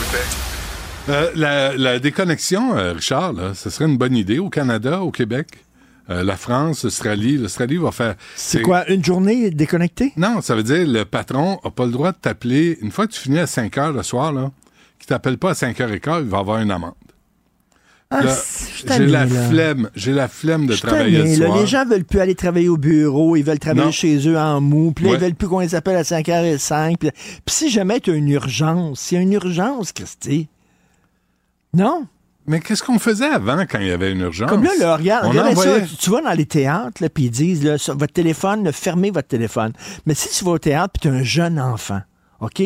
[1.10, 5.12] Euh, la, la déconnexion, euh, Richard, là, ce serait une bonne idée au Canada, au
[5.12, 5.47] Québec?
[6.10, 7.38] Euh, la France, l'Australie.
[7.38, 8.16] L'Australie va faire.
[8.36, 10.14] C'est quoi, une journée déconnectée?
[10.18, 12.78] Non, ça veut dire le patron n'a pas le droit de t'appeler.
[12.82, 14.51] Une fois que tu finis à 5 heures le soir, là,
[14.99, 16.93] qu'il t'appelle pas à 5 heures et quart, il va avoir une amende.
[18.10, 19.49] Ah, j'ai la là.
[19.49, 21.47] flemme, j'ai la flemme de travailler le là.
[21.47, 21.60] soir.
[21.60, 23.91] Les gens veulent plus aller travailler au bureau, ils veulent travailler Non.
[23.91, 25.18] chez eux en mou, puis là, Ouais.
[25.18, 26.95] ils veulent plus qu'on les appelle à 5h05.
[26.97, 30.47] Puis, puis si jamais tu as une urgence, il y a une urgence, Christy.
[31.74, 32.08] Non?
[32.48, 34.50] Mais qu'est-ce qu'on faisait avant quand il y avait une urgence?
[34.50, 37.10] Comme là, là, regarde, On regardez envoyait- ça, tu, tu vas dans les théâtres, là,
[37.10, 39.74] puis ils disent, là, sur votre téléphone, fermez votre téléphone.
[40.06, 42.00] Mais si tu vas au théâtre, puis tu as un jeune enfant,
[42.40, 42.62] OK?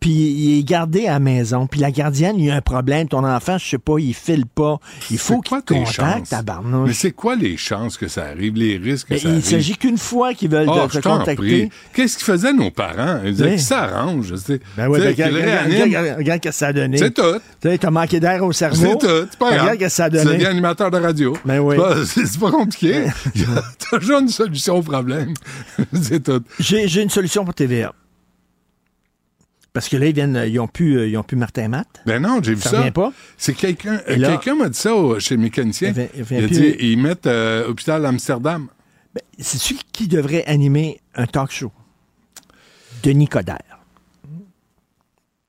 [0.00, 3.06] Puis il est gardé à la maison, puis la gardienne, il y a un problème,
[3.08, 4.78] ton enfant, je sais pas, il file pas,
[5.12, 6.88] il faut C'est quoi qu'il contacte, tabarnouche.
[6.88, 9.44] Mais c'est quoi les chances que ça arrive, les risques que Mais ça il arrive?
[9.44, 11.70] s'agit qu'une fois qu'ils veulent Oh, te contacter.
[11.94, 13.20] Qu'est-ce qu'ils faisaient nos parents?
[13.24, 14.32] Ils disaient qu'ils s'arrangent.
[14.48, 15.34] Ben ben, regarde,
[16.18, 16.98] regarde, qu'est-ce que ça a donné.
[16.98, 17.22] C'est tout.
[17.60, 18.98] Tu sais, t'as manqué d'air au cerveau.
[19.00, 19.28] C'est tout.
[19.30, 19.60] C'est pas grave.
[19.60, 20.32] Regarde qu'est-ce que ça a donné.
[20.32, 21.36] deviens animateur de radio.
[21.44, 21.76] Ben oui.
[21.76, 23.04] C'est pas- C'est c'est pas compliqué.
[23.36, 23.62] Il y a
[23.98, 25.34] toujours une solution au problème.
[25.92, 26.42] c'est tout.
[26.58, 27.92] J'ai une solution pour TVA.
[29.72, 31.88] Parce que là, ils viennent, ils ont plus, euh, ils ont plus Martin Matt.
[32.04, 33.12] Ben non, j'ai vu Ça pas?
[33.38, 35.94] C'est quelqu'un quelqu'un m'a dit ça au- chez le mécanicien.
[35.96, 38.68] Il il Il a dit ils mettent euh, hôpital Amsterdam.
[39.14, 41.72] Ben, c'est celui qui devrait animer un talk show?
[43.02, 43.58] Denis Coderre.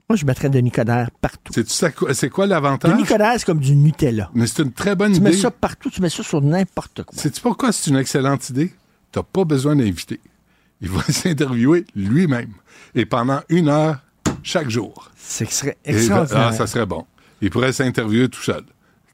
[0.09, 1.53] Moi, je mettrais Denis Coderre partout.
[1.67, 2.91] C'est quoi- l'avantage?
[2.91, 4.29] Denis Coderre, c'est comme du Nutella.
[4.33, 5.29] Mais c'est une très bonne Tu idée.
[5.31, 7.17] mets ça partout, tu mets ça sur n'importe quoi.
[7.17, 8.73] Sais-tu pourquoi c'est une excellente idée?
[9.11, 10.19] T'as pas besoin d'inviter.
[10.81, 12.53] Il va s'interviewer lui-même.
[12.95, 13.99] Et pendant une heure
[14.43, 15.09] chaque jour.
[15.15, 16.47] C'est serait Et- extraordinaire.
[16.49, 17.05] ah, ça serait bon.
[17.41, 18.63] Il pourrait s'interviewer tout seul.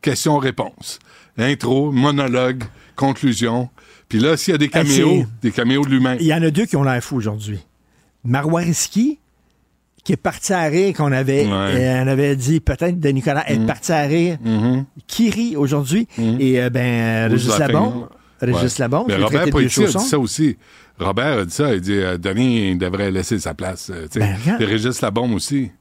[0.01, 0.99] Question-réponse.
[1.37, 2.63] Intro, monologue,
[2.95, 3.69] conclusion.
[4.07, 6.17] Puis là, s'il y a des Ah, caméos, des caméos de lui-même.
[6.19, 7.59] Il y en a deux qui ont l'air fous aujourd'hui.
[8.23, 9.19] Marois Risky,
[10.03, 11.51] qui est parti à rire, qu'on avait, Ouais.
[11.51, 14.85] euh, on avait dit peut-être de Nicolas est parti à rire, Mhm.
[15.07, 16.07] qui rit aujourd'hui?
[16.39, 18.07] Et euh, ben, Régis la Labon,
[18.41, 18.69] Régis Ouais.
[18.79, 20.57] Labon, Mais est Robert Poitiers a dit ça aussi.
[20.99, 21.73] Robert a dit ça.
[21.73, 23.89] Il dit euh, Denis il devrait laisser sa place.
[23.93, 24.35] euh, tu sais.
[24.45, 24.57] Ben.
[24.59, 25.71] Et Régis Labombe aussi.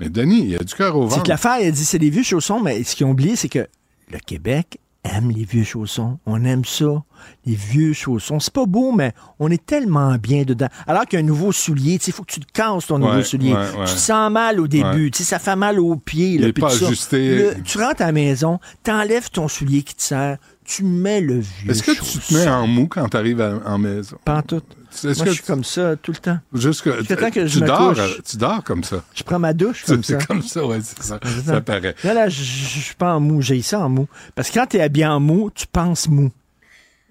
[0.00, 1.22] Mais Denis, il a du cœur au C'est ventre.
[1.24, 3.66] que l'affaire, elle dit c'est des vieux chaussons, mais ce qu'ils ont oublié, c'est que
[4.12, 6.18] le Québec aime les vieux chaussons.
[6.26, 7.02] On aime ça,
[7.46, 8.38] les vieux chaussons.
[8.40, 10.68] C'est pas beau, mais on est tellement bien dedans.
[10.86, 13.52] Alors qu'un nouveau soulier, il faut que tu te casses ton nouveau soulier.
[13.54, 13.86] ouais, ouais.
[13.86, 16.32] Tu te sens mal au début, sais, ça fait mal aux pieds.
[16.34, 17.36] Il là, est pas ajusté.
[17.36, 20.36] Le- tu rentres à la maison, t'enlèves ton soulier qui te sert,
[20.68, 23.78] tu mets le vieux Est-ce que tu te mets en mou quand tu arrives en
[23.78, 24.16] maison?
[24.24, 24.60] Pas en tout.
[25.04, 26.38] Moi, que je suis tu- comme ça tout le temps.
[26.52, 28.22] Temps que je tu, dors, couche.
[28.28, 29.02] tu dors comme ça.
[29.14, 30.18] Je prends ma douche comme ça.
[30.18, 31.20] C'est comme ça, ouais, c'est ça.
[31.46, 31.94] Ça paraît.
[32.04, 33.40] Là, là, je suis pas en mou.
[33.42, 34.08] J'ai ça en mou.
[34.34, 36.30] Parce que quand t'es habillé en mou, tu penses mou.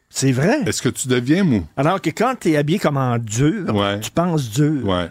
[0.10, 0.62] C'est vrai.
[0.66, 1.66] Est-ce que tu deviens mou?
[1.78, 4.00] Alors que quand t'es habillé comme en dur, Ouais.
[4.00, 4.86] tu penses dur.
[4.86, 5.10] Ouais.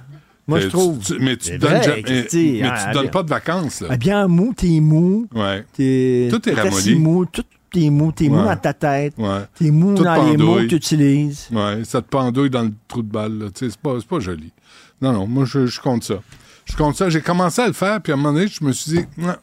[0.49, 0.99] Moi, je tu- trouve.
[1.01, 3.11] tu- mais tu donnes, vrai, mais, mais hein, tu donnes bien.
[3.11, 3.89] pas de vacances, là.
[3.93, 5.27] Habillé en mou, t'es mou.
[5.35, 5.65] Ouais.
[5.73, 6.77] T'es, Tout est ramolli.
[6.77, 7.27] assis mou.
[7.27, 7.43] Tout
[7.75, 8.13] est mou.
[8.13, 8.45] T'es mou Ouais.
[8.45, 9.15] dans ta tête.
[9.19, 9.43] Ouais.
[9.59, 11.49] T'es mou Tout dans les mots que tu utilises.
[11.51, 11.83] Ouais.
[11.85, 13.47] Ça te pendouille dans le trou de balle, là.
[13.55, 14.53] Tu sais, c'est pas, pas joli.
[15.01, 16.21] Non, non, moi, je, je compte ça.
[16.65, 17.09] Je compte ça.
[17.11, 19.37] J'ai commencé à le faire, puis à un moment donné, je me suis dit, non,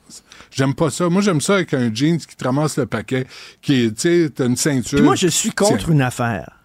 [0.52, 1.08] j'aime pas ça.
[1.10, 3.26] Moi, j'aime ça avec un jeans qui te ramasse le paquet,
[3.62, 4.98] qui est, tu sais, t'as une ceinture.
[4.98, 5.94] Puis moi, je suis contre Tiens.
[5.94, 6.60] une affaire.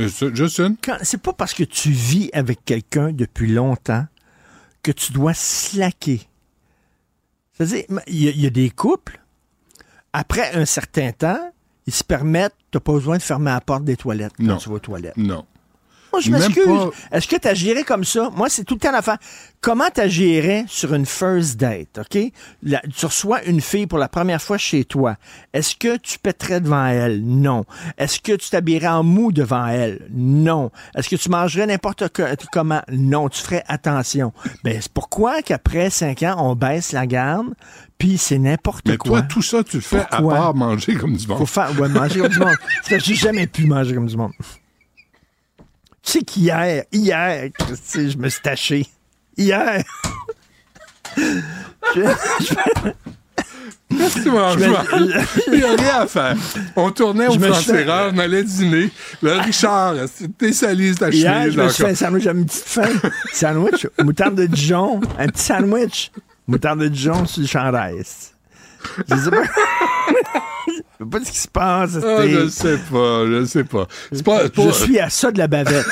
[0.00, 0.76] Euh, Juste une?
[1.02, 4.06] C'est pas parce que tu vis avec quelqu'un depuis longtemps
[4.82, 6.22] que tu dois slacker.
[7.52, 9.19] C'est-à-dire, il y, a- il y a des couples,
[10.12, 11.52] après un certain temps,
[11.86, 14.56] ils se permettent, t'as pas besoin de fermer la porte des toilettes quand Non.
[14.56, 15.16] tu vas aux toilettes.
[15.16, 15.44] Non.
[16.12, 16.64] Moi, je m'excuse.
[16.66, 18.30] pas- Est-ce que tu agirais comme ça?
[18.34, 19.18] Moi, c'est tout le temps l'affaire.
[19.60, 22.32] Comment tu agirais sur une first date, OK?
[22.64, 25.14] La- tu reçois une fille pour la première fois chez toi.
[25.52, 27.22] Est-ce que tu pèterais devant elle?
[27.24, 27.64] Non.
[27.96, 30.08] Est-ce que tu t'habillerais en mou devant elle?
[30.10, 30.72] Non.
[30.96, 32.82] Est-ce que tu mangerais n'importe co- comment?
[32.90, 33.28] Non.
[33.28, 34.32] Tu ferais attention.
[34.64, 37.54] Ben, c'est pourquoi qu'après cinq ans, on baisse la garde,
[38.00, 39.20] puis c'est n'importe Mais quoi.
[39.20, 40.34] toi, tout ça, tu le fais Pourquoi?
[40.34, 41.46] à part manger comme du Faut monde.
[41.48, 42.56] faire, ouais, manger comme du monde.
[42.82, 44.32] C'est parce que j'ai jamais pu manger comme du monde.
[46.02, 47.50] Tu sais qu'hier, hier,
[47.94, 48.86] je me suis taché.
[49.36, 49.84] Hier.
[51.94, 52.02] Je-
[53.96, 54.58] Qu'est-ce que tu manges?
[54.60, 56.36] je me- Il n'y a rien à faire.
[56.76, 58.90] On tournait au Je Erreur, on allait dîner.
[59.20, 59.94] Là, Richard,
[60.38, 61.54] t'es salise ta Hier, chemise.
[61.54, 62.88] je me suis fait un sandwich, j'avais une petite faim.
[63.32, 66.12] Sandwich, moutarde de Dijon, un petit sandwich.
[66.50, 68.02] Moutarde de Dijon sur le chandail.
[69.08, 69.42] Je sais pas.
[70.66, 71.96] Je sais pas ce qui se passe.
[71.96, 73.86] Ah, je sais pas, je ne sais pas.
[74.12, 75.86] Je suis à ça de la bavette.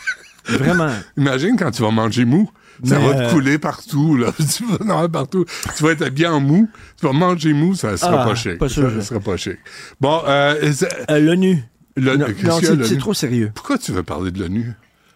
[0.44, 0.90] Vraiment.
[1.16, 2.50] Imagine quand tu vas manger mou.
[2.84, 4.32] Ça Mais, va te euh, couler partout, là.
[4.56, 5.44] Tu vas avoir partout.
[5.76, 6.68] Tu vas être bien en mou.
[6.98, 8.58] Tu vas manger mou, ça sera Ah, pas chic.
[8.58, 8.90] pas sûr.
[8.90, 9.58] Ça sera pas chic.
[10.00, 10.72] Bon, euh,
[11.10, 11.62] Euh, L'ONU.
[11.96, 12.26] Non, non,
[12.60, 12.84] c'est l'ONU?
[12.84, 13.52] c'est trop sérieux.
[13.54, 14.72] Pourquoi tu veux parler de l'ONU?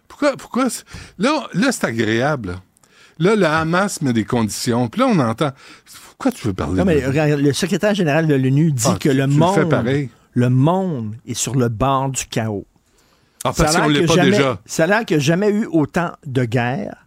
[0.08, 0.68] Pourquoi, pourquoi?
[1.18, 2.56] Là, là c'est agréable.
[3.18, 3.36] Là.
[3.36, 4.88] Le Hamas met des conditions.
[4.88, 5.50] Puis là, on entend.
[6.08, 9.08] Pourquoi tu veux parler Non, de mais le secrétaire général de l'ONU dit Ah, que
[9.08, 10.10] tu- le tu le fais monde, pareil.
[10.32, 12.66] le monde est sur le bord du chaos.
[13.44, 14.60] Ah, Ça a parce l'air qu'on l'est que pas jamais- déjà.
[14.64, 17.03] Ça a l'air qu'il n'y a jamais eu autant de guerres,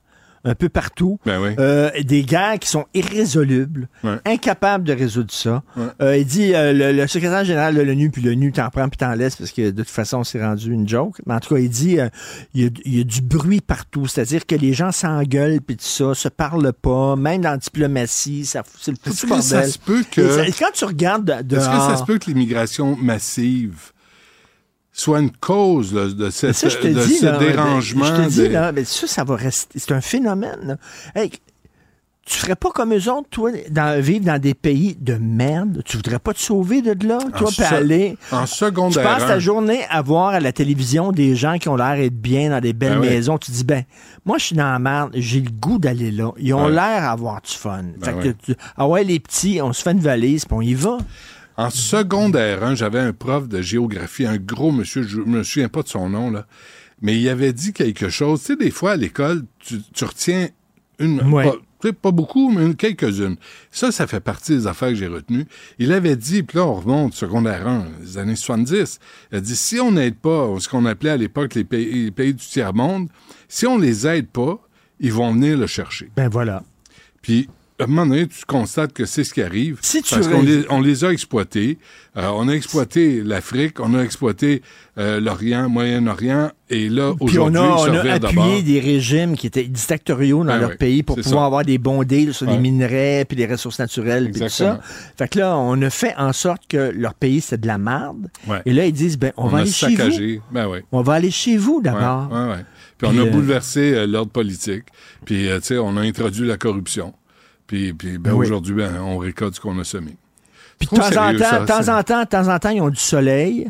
[0.47, 1.19] un peu partout.
[1.25, 1.49] Ben oui.
[1.59, 4.17] Euh, des guerres qui sont irrésolubles, Ouais.
[4.25, 5.63] incapables de résoudre ça.
[5.75, 5.83] Ouais.
[6.01, 8.97] Euh, il dit, euh, le, le secrétaire général de l'ONU, puis l'ONU t'en prend puis
[8.97, 11.17] t'en laisse parce que de toute façon, c'est rendu une joke.
[11.25, 12.07] Mais en tout cas, il dit, euh,
[12.53, 14.07] il, y a, il y a du bruit partout.
[14.07, 18.45] C'est-à-dire que les gens s'engueulent puis tout ça, se parlent pas, même dans la diplomatie,
[18.45, 19.71] ça, c'est le Est-ce foutu que ça bordel.
[19.71, 20.29] se peut que.
[20.31, 23.91] Ça- quand tu regardes de, Est-ce que ça se peut que l'immigration massive
[24.99, 28.03] soit une cause là, de, Mais cette, ça, je te de dis, ce là, dérangement?
[28.05, 29.77] Je te dis, des- là, mais ça, ça va rester.
[29.79, 30.77] C'est un phénomène.
[31.15, 31.29] Hey,
[32.25, 35.81] tu ferais pas comme eux autres, toi, dans, vivre dans des pays de merde?
[35.85, 38.17] Tu voudrais pas te sauver de là, toi, puis aller?
[38.33, 39.03] En Tu secondaire.
[39.03, 42.49] passes ta journée à voir à la télévision des gens qui ont l'air d'être bien
[42.49, 43.09] dans des belles Ben oui.
[43.09, 43.37] maisons.
[43.37, 43.83] Tu dis, ben,
[44.25, 46.31] moi, je suis dans la merde, j'ai le goût d'aller là.
[46.37, 46.71] Ils ont Ouais.
[46.71, 47.83] l'air d'avoir du fun.
[48.03, 48.35] fait Ben que oui.
[48.43, 50.97] tu- ah ouais, les petits, on se fait une valise, puis on y va.
[51.57, 55.81] En secondaire 1, j'avais un prof de géographie, un gros monsieur, je me souviens pas
[55.81, 56.45] de son nom, là,
[57.01, 58.41] mais il avait dit quelque chose.
[58.41, 60.49] Tu sais, des fois, à l'école, tu, tu retiens
[60.99, 61.21] une...
[61.31, 61.45] Ouais.
[61.45, 63.37] Pas, tu sais, pas beaucoup, mais une- quelques-unes.
[63.71, 65.45] Ça, ça fait partie des affaires que j'ai retenues.
[65.79, 68.99] Il avait dit, puis là, on remonte, secondaire 1, les années 70,
[69.31, 72.11] il a dit, si on n'aide pas ce qu'on appelait à l'époque les pays, les
[72.11, 73.09] pays du tiers-monde,
[73.47, 74.59] si on les aide pas,
[74.99, 76.09] ils vont venir le chercher.
[76.15, 76.63] Ben voilà.
[77.21, 77.47] Puis,
[77.79, 79.77] à un moment donné, tu constates que c'est ce qui arrive.
[79.81, 81.77] Si tu parce qu'on les, on les a exploités.
[82.17, 84.63] Euh, on a exploité l'Afrique, on a exploité
[84.97, 89.45] euh, l'Orient, Moyen-Orient, et là, Puis on aujourd'hui, a, on a appuyé des régimes qui
[89.45, 91.45] étaient dictatoriaux dans Ben leur oui, pays pour pouvoir ça.
[91.45, 92.59] avoir des bons deals sur les Ouais.
[92.59, 94.79] minerais puis les ressources naturelles puis tout ça.
[95.15, 98.27] Fait que là, on a fait en sorte que leur pays, c'est de la merde.
[98.47, 98.61] Ouais.
[98.65, 99.95] Et là, ils disent, ben, on, On va aller chez vous.
[99.97, 100.41] saccagé.
[100.51, 100.79] Ben oui.
[100.91, 102.31] On va aller chez vous d'abord.
[102.31, 102.65] ouais, ouais.
[102.97, 104.85] Puis on Puis, a euh, bouleversé euh, l'ordre politique.
[105.25, 107.13] Puis, euh, tu sais, on a introduit la corruption.
[107.67, 108.45] Puis, puis ben, Oui.
[108.47, 110.15] aujourd'hui, ben, on récolte ce qu'on a semé.
[110.79, 111.13] Puis de temps en temps,
[111.43, 113.67] ça, de temps en temps, de temps en temps, ils ont du soleil.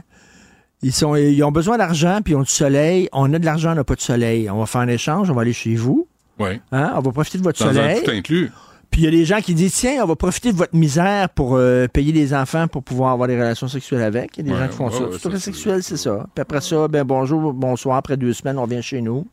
[0.84, 3.10] Ils, sont, ils ont besoin d'argent, puis ils ont du soleil.
[3.14, 4.50] On a de l'argent, on n'a pas de soleil.
[4.50, 6.08] On va faire un échange, on va aller chez vous.
[6.40, 6.62] Oui.
[6.72, 6.94] Hein?
[6.96, 8.04] On va profiter de votre Dans soleil.
[8.04, 8.52] tout inclus.
[8.92, 11.30] Puis il y a des gens qui disent tiens, on va profiter de votre misère
[11.30, 14.38] pour euh, payer les enfants pour pouvoir avoir des relations sexuelles avec.
[14.38, 15.04] Il y a des Ouais, gens qui font ouais, ça.
[15.06, 16.28] ouais, Tout ça, sexuel, c'est ça.
[16.36, 19.28] Puis après ça, ben bonjour, bonsoir, après deux semaines, on revient chez nous.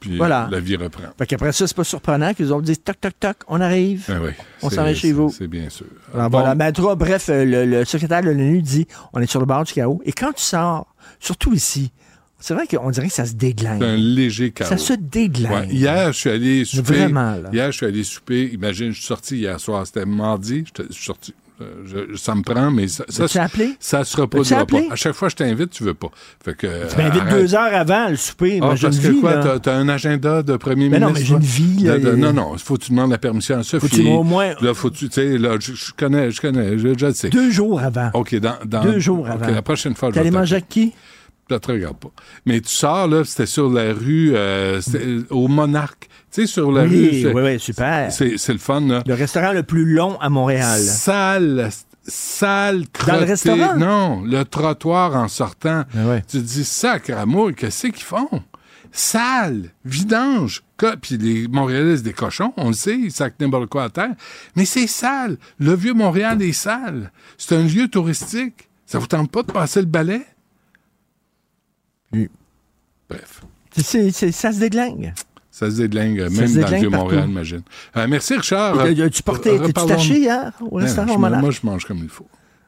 [0.00, 0.48] Puis Voilà.
[0.50, 1.02] la vie reprend.
[1.18, 4.06] Fait qu'après ça, c'est pas surprenant qu'ils ont dit toc toc toc, on arrive.
[4.22, 4.30] Oui.
[4.62, 5.30] On s'en va chez vous.
[5.30, 5.86] C'est bien sûr.
[6.14, 6.54] Alors, Bon, voilà.
[6.54, 9.72] Ben, bref, euh, le, le secrétaire de l'ONU dit on est sur le bord du
[9.72, 10.00] chaos.
[10.04, 10.86] Et quand tu sors,
[11.20, 11.92] surtout ici,
[12.38, 13.82] c'est vrai qu'on dirait que ça se C'est un déglingue.
[13.98, 14.68] léger chaos.
[14.68, 15.52] Ça se déglingue.
[15.52, 16.94] Ouais, Hier, je suis allé souper.
[16.94, 17.50] Vraiment, là.
[17.52, 18.50] Hier, je suis allé souper.
[18.54, 19.86] Imagine, je suis sorti hier soir.
[19.86, 20.64] C'était mardi.
[20.78, 21.34] Je suis sorti.
[21.60, 23.26] Euh, je- ça me prend, mais ça, ça,
[23.78, 24.78] ça se reproduira pas.
[24.90, 26.10] À chaque fois que je t'invite, tu veux pas.
[26.42, 27.34] Fait que, Tu m'invites arrête.
[27.42, 28.58] deux heures avant le souper.
[28.62, 31.38] Ah, Moi, parce que vie, quoi, t'as, t'as un agenda de premier Mais non, ministre?
[31.38, 31.98] mais j'ai une vie, là.
[31.98, 33.88] De- de- non, non, il faut que tu demandes la permission à Sophie.
[33.88, 36.88] Faut-tu au moins- Là, faut tu, tu sais, là, je, je connais, je connais, je,
[36.98, 37.28] je le sais.
[37.30, 38.10] Deux jours avant.
[38.14, 39.46] OK, dans, dans- Deux jours avant.
[39.46, 40.92] la prochaine fois, je vais manger avec qui?
[41.50, 42.10] Là, te regarde pas.
[42.46, 46.08] Mais tu sors, là, c'était sur la rue, euh, euh, au Monarque.
[46.32, 46.88] Tu sais, sur la rue.
[46.88, 48.12] Oui, c'est- oui, oui, super.
[48.12, 49.02] C'est, le fun, là.
[49.06, 50.80] Le restaurant le plus long à Montréal.
[50.80, 51.70] Sale,
[52.06, 53.76] sale, Dans le restaurant?
[53.76, 55.84] Non, le trottoir en sortant.
[55.96, 56.22] Ah ouais.
[56.28, 58.28] Tu te dis, sacramouille, qu'est-ce qu'ils font?
[58.92, 60.62] Sale, vidange.
[61.02, 64.14] Puis les Montréalais, c'est des cochons, on le sait, ils sacent n'importe quoi à terre.
[64.56, 65.36] Mais c'est sale.
[65.58, 67.12] Le vieux Montréal est sale.
[67.38, 68.68] C'est un lieu touristique.
[68.86, 70.22] Ça vous tente pas de passer le balai?
[72.12, 72.28] Oui.
[73.08, 73.42] Bref.
[73.76, 75.12] Ça se déglingue.
[75.50, 77.04] Ça se déglingue, Ça même se dans le déglingue vieux partout.
[77.06, 77.62] Montréal, imagine.
[77.96, 78.76] Euh, merci, Richard.
[79.12, 80.52] Tu portais, t'es-tu Reparlons- taché hier?
[80.60, 81.42] Au restaurant Monarque?
[81.42, 82.26] Moi, je mange comme il faut.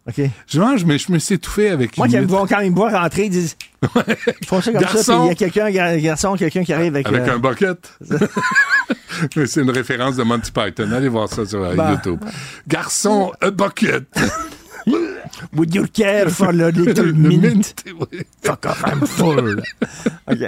[0.08, 0.20] OK.
[0.48, 2.30] Je mange, mais je me suis étouffé avec Moi, une quand huître.
[2.30, 3.56] voient, quand ils me voient rentrer, ils disent.
[4.40, 5.24] Ils font ça comme ça, puis Garçon.
[5.26, 7.06] il y a quelqu'un, gar- garçon, quelqu'un qui arrive avec.
[7.06, 7.92] Avec euh, un bucket.
[9.46, 10.90] C'est une référence de Monty Python.
[10.92, 11.92] Allez voir ça sur euh, Bah.
[11.92, 12.20] YouTube.
[12.66, 14.04] Garçon, a bucket.
[15.54, 17.74] Would you care for a little Le minute?
[18.00, 18.22] oui.
[18.42, 19.62] Fuck off, I'm full.
[20.28, 20.38] OK.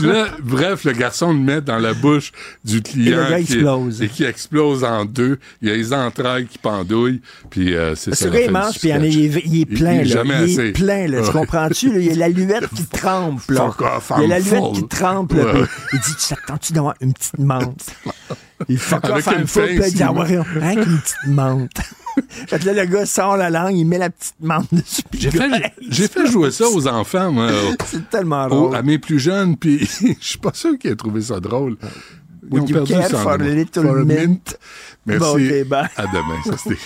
[0.00, 2.32] Là, bref, le garçon le met dans la bouche
[2.64, 3.18] du client.
[3.18, 4.02] Et le gars qui- explose.
[4.02, 5.38] et qui explose en deux.
[5.62, 7.20] Il y a les entrailles qui pendouillent.
[7.50, 8.28] Puis euh, c'est ça.
[8.28, 9.14] La il mange, puis il, est, sketch.
[9.14, 10.22] il est- il est plein, Il là.
[10.24, 10.68] il assez.
[10.68, 11.22] est plein, là.
[11.24, 11.90] Tu comprends-tu?
[11.96, 13.70] Il y a l'aluette qui trempe, là.
[13.78, 14.72] Il y a I'm l'aluette full.
[14.74, 15.44] qui trempe, là.
[15.54, 15.64] Ouais.
[15.92, 17.86] Il dit, tu t'attends-tu d'avoir une petite menthe?
[18.68, 20.12] Il fuck Avec off, une pince, ah
[20.60, 21.70] rien qu'une petite menthe.
[22.48, 25.02] Fait que là, le gars sort la langue, il met la petite menthe dessus.
[25.16, 27.48] J'ai fait, j'ai fait jouer ça aux enfants, moi,
[27.86, 28.74] C'est tellement drôle.
[28.76, 29.80] à mes plus jeunes, puis
[30.20, 31.76] je suis pas sûr qu'ils aient trouvé ça drôle.
[32.42, 34.56] Ils Would ont you perdu care le for a little For a mint?
[35.06, 35.20] Merci.
[35.20, 35.88] Bon, ok, bye.
[35.96, 36.40] À demain.
[36.44, 36.80] Ça, c'était...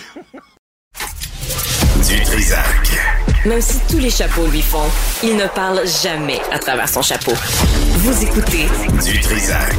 [2.09, 2.99] Du Trisac.
[3.47, 4.89] Même si tous les chapeaux lui font,
[5.23, 7.33] il ne parle jamais à travers son chapeau.
[7.99, 8.67] Vous écoutez
[9.05, 9.77] Du Trisac.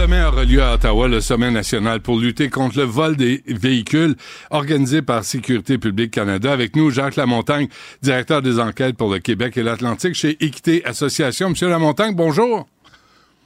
[0.00, 4.16] Demain aura lieu à Ottawa le sommet national pour lutter contre le vol des véhicules
[4.48, 6.52] organisé par Sécurité publique Canada.
[6.52, 7.68] Avec nous, Jacques Lamontagne,
[8.00, 11.50] directeur des enquêtes pour le Québec et l'Atlantique chez Équité Association.
[11.50, 12.66] Monsieur Lamontagne, bonjour.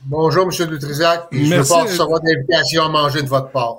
[0.05, 0.69] Bonjour, M.
[0.69, 1.25] Dutrisac.
[1.33, 1.73] Je Merci.
[1.73, 3.79] pas recevoir d'invitation à manger de votre part.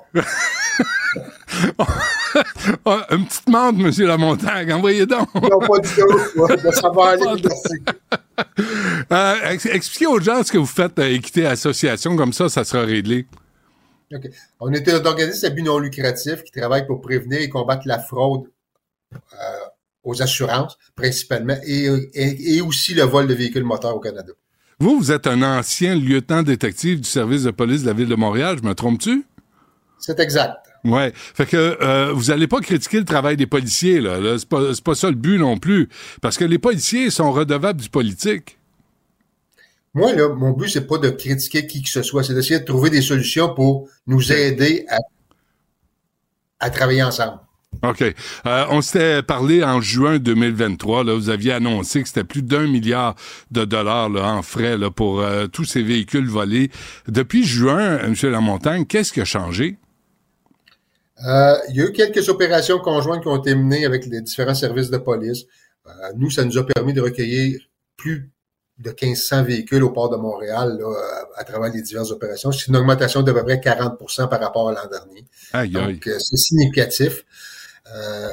[1.78, 4.70] Ah, une petite menthe, Monsieur Lamontagne.
[4.74, 5.34] Envoyez donc.
[5.34, 6.72] Non, pas du tout.
[6.72, 8.18] Ça va aller, merci.
[9.12, 12.16] Euh, ex- expliquez aux gens ce que vous faites à Équité Association.
[12.16, 13.26] Comme ça, ça sera réglé.
[14.60, 17.98] On est un organisme à but non lucratif qui travaille pour prévenir et combattre la
[18.00, 18.50] fraude
[19.14, 19.16] euh,
[20.02, 24.32] aux assurances, principalement, et, et, et aussi le vol de véhicules moteurs au Canada.
[24.78, 28.14] Vous, vous êtes un ancien lieutenant détective du service de police de la Ville de
[28.16, 28.58] Montréal.
[28.62, 29.24] Je me trompe-tu?
[29.98, 30.65] C'est exact.
[30.84, 31.12] Ouais.
[31.14, 34.20] Fait que euh, vous allez pas critiquer le travail des policiers, là.
[34.20, 35.88] là c'est pas, ça le but non plus.
[36.22, 38.58] Parce que les policiers sont redevables du politique.
[39.94, 42.64] Moi, là, mon but, c'est pas de critiquer qui que ce soit, c'est d'essayer de
[42.64, 44.98] trouver des solutions pour nous aider à,
[46.60, 47.40] à travailler ensemble.
[47.82, 48.02] OK.
[48.02, 51.04] Euh, on s'était parlé en juin 2023.
[51.04, 53.14] Là, vous aviez annoncé que c'était plus d'un milliard
[53.50, 56.70] de dollars là, en frais là, pour euh, tous ces véhicules volés.
[57.08, 58.14] Depuis juin, M.
[58.22, 59.78] Lamontagne, qu'est-ce qui a changé?
[61.24, 64.54] Euh, il y a eu quelques opérations conjointes qui ont été menées avec les différents
[64.54, 65.44] services de police.
[65.86, 67.60] Euh, nous, ça nous a permis de recueillir
[67.96, 68.30] plus
[68.78, 70.94] de 1500 véhicules au port de Montréal là,
[71.36, 72.52] à, travers les diverses opérations.
[72.52, 75.24] C'est une augmentation d'à peu près 40% par rapport à l'an dernier.
[75.52, 75.70] Aïe.
[75.70, 77.24] Donc, euh, c'est significatif.
[77.94, 78.28] Euh,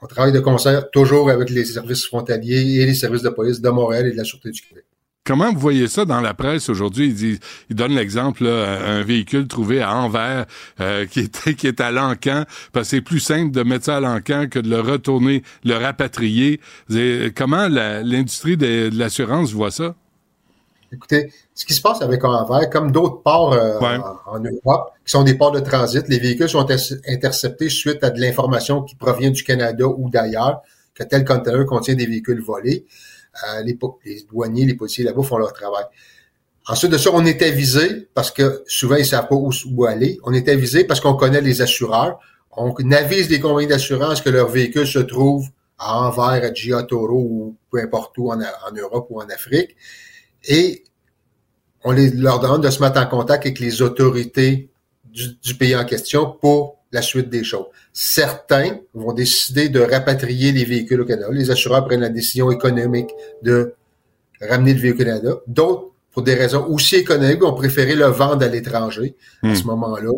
[0.00, 3.68] on travaille de concert toujours avec les services frontaliers et les services de police de
[3.68, 4.84] Montréal et de la Sûreté du Québec.
[5.30, 7.06] Comment vous voyez ça dans la presse aujourd'hui?
[7.06, 10.46] Il, dit, il donne l'exemple, un véhicule trouvé à Anvers
[10.80, 13.98] euh, qui, est, qui est à Lancan, parce que c'est plus simple de mettre ça
[13.98, 16.60] à Lancan que de le retourner, le rapatrier.
[17.36, 19.94] Comment l'industrie de, de l'assurance voit ça?
[20.92, 23.98] Écoutez, ce qui se passe avec Anvers, comme d'autres ports euh, Ouais.
[24.26, 28.02] en, en Europe, qui sont des ports de transit, les véhicules sont inter- interceptés suite
[28.02, 30.62] à de l'information qui provient du Canada ou d'ailleurs,
[30.92, 32.84] que tel container contient des véhicules volés.
[33.64, 33.78] Les,
[34.30, 35.84] douaniers, les policiers là-bas font leur travail.
[36.66, 40.32] Ensuite de ça, on est avisé, parce que souvent ils savent pas où, aller, on
[40.32, 42.18] est avisé parce qu'on connaît les assureurs.
[42.52, 47.18] On avise les compagnies d'assurance que leur véhicule se trouve à Anvers, à Gia Toro
[47.18, 48.38] ou peu importe où en,
[48.76, 49.76] Europe ou en Afrique.
[50.44, 50.84] Et
[51.84, 54.70] on leur demande de se mettre en contact avec les autorités
[55.04, 57.66] du pays en question pour la suite des choses.
[57.92, 61.28] Certains vont décider de rapatrier les véhicules au Canada.
[61.30, 63.10] Les assureurs prennent la décision économique
[63.42, 63.74] de
[64.40, 65.34] ramener le véhicule au Canada.
[65.46, 69.14] D'autres, pour des raisons aussi économiques, ont préféré le vendre à l'étranger.
[69.42, 69.50] Hmm.
[69.50, 70.10] À ce moment-là,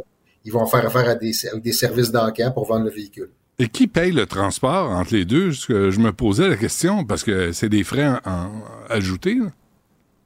[0.44, 3.28] ils vont faire affaire à des, à des services d'enquête pour vendre le véhicule.
[3.58, 5.50] Et qui paye le transport entre les deux?
[5.50, 8.50] Je me posais la question, parce que c'est des frais en- en-
[8.88, 9.34] ajoutés.
[9.34, 9.50] là.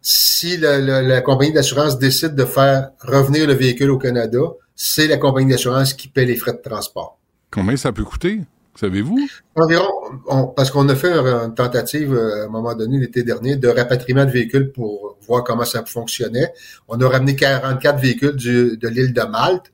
[0.01, 4.39] si la, la- la compagnie d'assurance décide de faire revenir le véhicule au Canada,
[4.77, 7.19] c'est la compagnie d'assurance qui paie les frais de transport.
[7.51, 8.41] Combien ça peut coûter?
[8.79, 9.27] Savez-vous?
[9.55, 9.89] Environ,
[10.27, 13.69] on- parce qu'on a fait une tentative euh, à un moment donné l'été dernier de
[13.69, 16.53] rapatriement de véhicules pour voir comment ça fonctionnait.
[16.87, 19.73] On a ramené 44 véhicules du- de l'île de Malte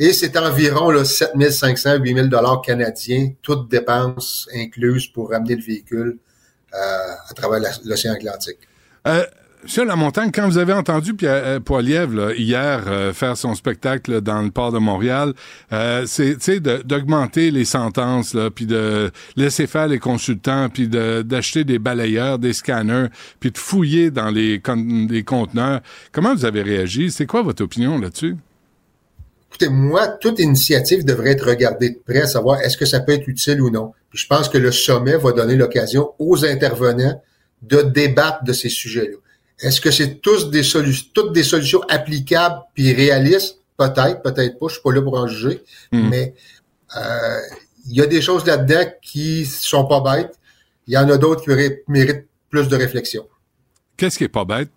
[0.00, 6.18] et c'est environ là, 7500, 8000 dollars canadiens, toutes dépenses incluses pour ramener le véhicule
[6.74, 6.76] euh,
[7.28, 8.58] à travers l'océan Atlantique.
[9.06, 9.24] Euh,
[9.62, 14.20] Monsieur Lamontagne, quand vous avez entendu Pierre euh, Poilievre hier euh, faire son spectacle là,
[14.22, 15.34] dans le port de Montréal,
[15.72, 22.38] euh, c'est d'augmenter les sentences, puis de laisser faire les consultants, puis d'acheter des balayeurs,
[22.38, 23.08] des scanners,
[23.38, 25.80] puis de fouiller dans les, con- conteneurs.
[26.10, 27.10] Comment vous avez réagi?
[27.10, 28.36] C'est quoi votre opinion là-dessus?
[29.50, 33.28] Écoutez, moi, toute initiative devrait être regardée de près, savoir est-ce que ça peut être
[33.28, 33.92] utile ou non.
[34.08, 37.20] Puis je pense que le sommet va donner l'occasion aux intervenants
[37.62, 39.18] de débattre de ces sujets-là.
[39.62, 43.58] Est-ce que c'est tous des solutions, toutes des solutions applicables puis réalistes?
[43.76, 44.66] Peut-être, peut-être pas.
[44.68, 45.62] Je suis pas là pour en juger.
[45.92, 46.08] Mm.
[46.08, 46.34] Mais
[46.96, 47.40] euh,
[47.88, 50.38] il y a des choses là-dedans qui sont pas bêtes.
[50.86, 53.26] Il y en a d'autres qui méritent plus de réflexion.
[53.96, 54.70] Qu'est-ce qui est pas bête?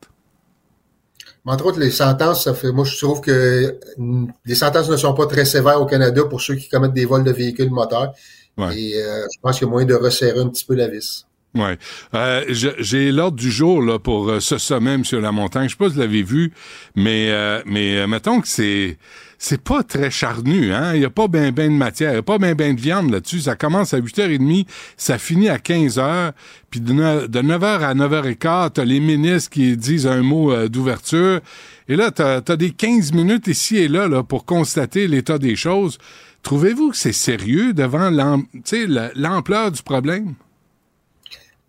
[1.46, 5.14] Entre autres, les sentences, ça fait, moi, je trouve que mm, les sentences ne sont
[5.14, 8.14] pas très sévères au Canada pour ceux qui commettent des vols de véhicules moteurs.
[8.58, 8.78] Ouais.
[8.78, 11.26] Et euh, je pense qu'il y a moyen de resserrer un petit peu la vis.
[11.56, 11.70] Oui.
[12.16, 15.04] Euh, J'ai l'ordre du jour là, pour euh, ce sommet, M.
[15.14, 15.66] Lamontagne.
[15.66, 16.52] Je sais pas si vous l'avez vu,
[16.96, 18.98] mais, euh, mais euh, mettons que c'est
[19.38, 20.74] c'est pas très charnu.
[20.74, 20.94] Hein?
[20.94, 22.80] Il n'y a pas ben ben de matière, il n'y a pas ben ben de
[22.82, 23.42] viande là-dessus.
[23.42, 26.32] Ça commence à 8h30, ça finit à 15h.
[26.72, 30.70] Puis de, ne- de 9h à 9h15, t'as les ministres qui disent un mot euh,
[30.70, 31.42] d'ouverture.
[31.90, 35.56] Et là, t'as as des 15 minutes ici et là, là pour constater l'état des
[35.58, 35.98] choses.
[36.42, 40.34] Trouvez-vous que c'est sérieux devant l'ampleur du problème?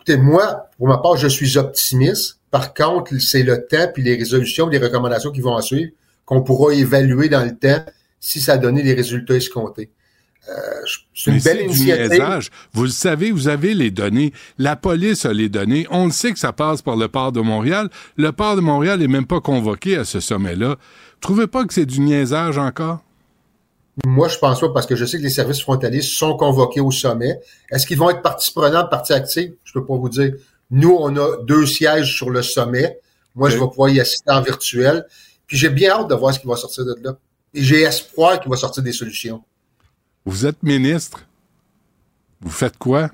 [0.07, 2.39] Écoutez, moi, pour ma part, je suis optimiste.
[2.51, 5.93] Par contre, c'est le temps puis les résolutions, les recommandations qui vont en suivre
[6.27, 7.83] qu'on pourra évaluer dans le temps
[8.21, 9.91] si ça a donné les résultats escomptés.
[10.49, 10.53] Euh,
[11.15, 12.11] c'est une Mais belle du initiative.
[12.11, 12.51] niaisage.
[12.75, 14.35] Vous le savez, vous avez les données.
[14.59, 15.87] La police a les données.
[15.91, 17.89] On le sait que ça passe par le port de Montréal.
[18.19, 20.77] Le port de Montréal est même pas convoqué à ce sommet-là.
[21.23, 23.03] Trouvez pas que c'est du niaisage encore?
[24.05, 26.91] Moi, je pense pas parce que je sais que les services frontaliers sont convoqués au
[26.91, 27.41] sommet.
[27.71, 29.55] Est-ce qu'ils vont être partie prenante, partie active?
[29.63, 30.35] Je peux pas vous dire.
[30.71, 32.99] Nous, on a deux sièges sur le sommet.
[33.35, 35.07] Moi, je vais pouvoir y assister en virtuel.
[35.47, 37.17] Puis j'ai bien hâte de voir ce qui va sortir de là.
[37.53, 39.45] Et j'ai espoir qu'il va sortir des solutions.
[40.25, 41.25] Vous êtes ministre.
[42.41, 43.11] Vous faites quoi?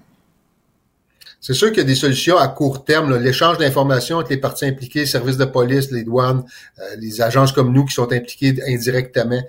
[1.41, 3.17] C'est sûr qu'il y a des solutions à court terme.
[3.17, 6.45] L'échange d'informations entre les parties impliquées, les services de police, les douanes,
[6.79, 9.43] euh, les agences comme nous qui sont impliquées indirectement,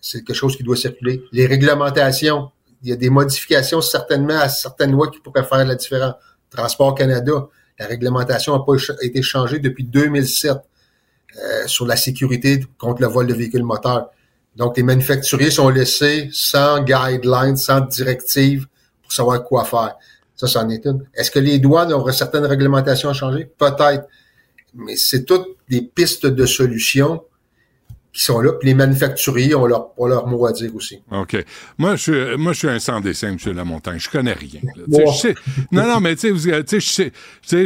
[0.00, 1.22] c'est quelque chose qui doit circuler.
[1.32, 2.50] Les réglementations,
[2.82, 6.14] il y a des modifications certainement à certaines lois qui pourraient faire la différence.
[6.50, 7.48] Transport Canada,
[7.78, 10.52] la réglementation n'a pas été changée depuis 2007
[11.36, 14.10] euh, sur la sécurité contre le vol de véhicules moteurs.
[14.56, 18.66] Donc, les manufacturiers sont laissés sans guidelines, sans directives
[19.02, 19.96] pour savoir quoi faire.
[20.34, 21.06] Ça, c'en est une.
[21.14, 23.44] Est-ce que les douanes auraient certaines réglementations à changer?
[23.44, 24.06] Peut-être.
[24.74, 27.22] Mais c'est toutes des pistes de solutions
[28.12, 28.52] qui sont là.
[28.54, 31.00] Puis les manufacturiers ont leur, ont leur mot à dire aussi.
[31.12, 31.44] OK.
[31.78, 33.54] Moi, je suis, moi, je suis un sans dessin, M.
[33.54, 33.98] Lamontagne.
[34.00, 34.60] Je connais rien.
[34.88, 35.34] je sais-
[35.70, 37.12] non, non, mais tu sais, vous- tu sais,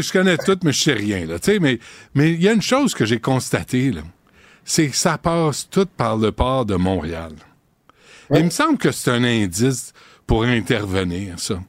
[0.01, 1.25] je connais tout, mais je sais rien.
[1.27, 1.79] Là, mais
[2.15, 3.93] mais il y a une chose que j'ai constatée,
[4.65, 7.33] c'est que ça passe tout par le port de Montréal.
[8.31, 8.41] Ouais.
[8.41, 9.93] Il me semble que c'est un indice
[10.27, 11.61] pour intervenir, ça.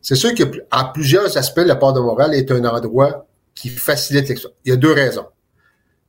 [0.00, 4.28] C'est sûr que à plusieurs aspects, le port de Montréal est un endroit qui facilite
[4.28, 4.52] l'export.
[4.64, 5.26] Il y a deux raisons.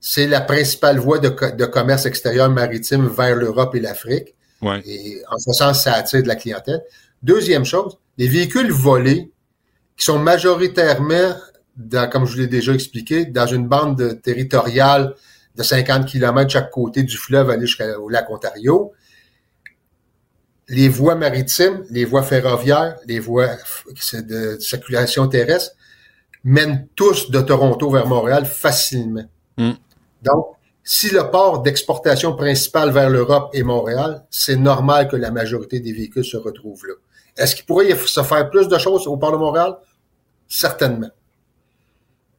[0.03, 4.35] C'est la principale voie de, co- de commerce extérieur maritime vers l'Europe et l'Afrique.
[4.61, 4.81] Ouais.
[4.85, 6.81] Et en ce sens, ça attire de la clientèle.
[7.23, 9.31] Deuxième chose, les véhicules volés
[9.95, 11.35] qui sont majoritairement,
[11.77, 15.13] dans, comme je vous l'ai déjà expliqué, dans une bande de- territoriale
[15.55, 18.93] de 50 km chaque côté du fleuve aller jusqu'au lac Ontario.
[20.67, 23.49] Les voies maritimes, les voies ferroviaires, les voies
[24.13, 25.75] de circulation terrestre
[26.43, 29.25] mènent tous de Toronto vers Montréal facilement.
[29.57, 29.71] Mm.
[30.21, 30.47] Donc,
[30.83, 35.93] si le port d'exportation principal vers l'Europe est Montréal, c'est normal que la majorité des
[35.93, 36.93] véhicules se retrouvent là.
[37.37, 39.77] Est-ce qu'il pourrait se faire plus de choses au port de Montréal?
[40.47, 41.09] Certainement.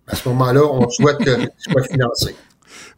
[0.07, 2.35] À ce moment-là, on souhaite que soit financé.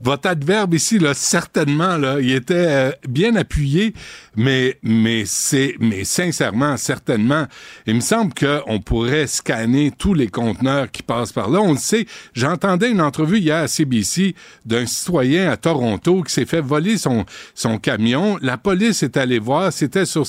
[0.00, 3.94] Votre adverbe ici, là, certainement, là, il était euh, bien appuyé,
[4.36, 7.46] mais, mais c'est, mais sincèrement, certainement,
[7.86, 11.60] il me semble qu'on pourrait scanner tous les conteneurs qui passent par là.
[11.60, 12.06] On le sait.
[12.34, 17.24] J'entendais une entrevue hier à CBC d'un citoyen à Toronto qui s'est fait voler son,
[17.54, 18.38] son camion.
[18.42, 19.72] La police est allée voir.
[19.72, 20.24] C'était sur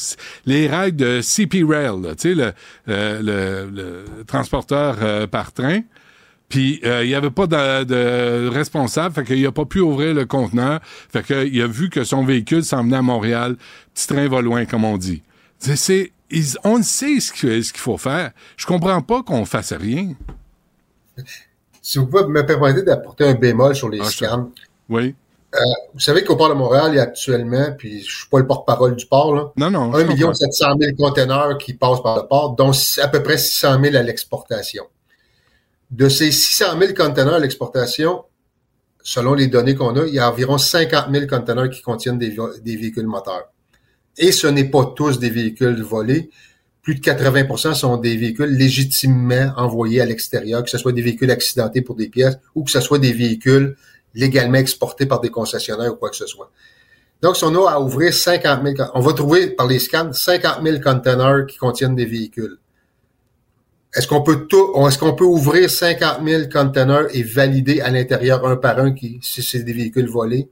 [0.46, 2.54] les rails de CP Rail, là,
[2.88, 5.82] euh, le, le transporteur euh, par train.
[6.50, 10.14] Puis euh, il n'y avait pas de, de responsable, fait qu'il n'a pas pu ouvrir
[10.14, 10.80] le conteneur.
[10.84, 13.56] Fait qu'il a vu que son véhicule s'en venait à Montréal.
[13.94, 15.24] Petit train va loin, comme on dit.
[15.60, 16.12] C'est,
[16.64, 18.32] on sait ce qu'il faut faire.
[18.58, 20.14] Je comprends pas qu'on fasse rien.
[21.82, 24.50] Si vous pouvez me permettre d'apporter un bémol sur les Ah, scans.
[24.90, 25.16] Oui.
[25.94, 28.48] Vous savez qu'au port de Montréal, il y a actuellement, puis je suis pas le
[28.48, 29.94] porte-parole du port, là, Non, non.
[29.94, 30.52] 1 je million comprends.
[30.52, 32.72] 700 000 conteneurs qui passent par le port, dont
[33.02, 34.84] à peu près 600 000 à l'exportation.
[35.92, 38.24] De ces 600 000 conteneurs à l'exportation,
[39.04, 42.36] selon les données qu'on a, il y a environ 50 000 conteneurs qui contiennent des,
[42.64, 43.52] véhicules moteurs.
[44.18, 46.30] Et ce n'est pas tous des véhicules volés.
[46.82, 51.32] Plus de 80% sont des véhicules légitimement envoyés à l'extérieur, que ce soit des véhicules
[51.32, 53.76] accidentés pour des pièces ou que ce soit des véhicules
[54.14, 56.52] légalement exportés par des concessionnaires ou quoi que ce soit.
[57.22, 60.12] Donc, si on a à ouvrir 50 000, con- on va trouver par les scans
[60.14, 62.58] 50 000 conteneurs qui contiennent des véhicules.
[63.96, 68.46] Est-ce qu'on peut tout, est-ce qu'on peut ouvrir 50 000 conteneurs et valider à l'intérieur
[68.46, 70.50] un par un qui, si c'est des véhicules volés?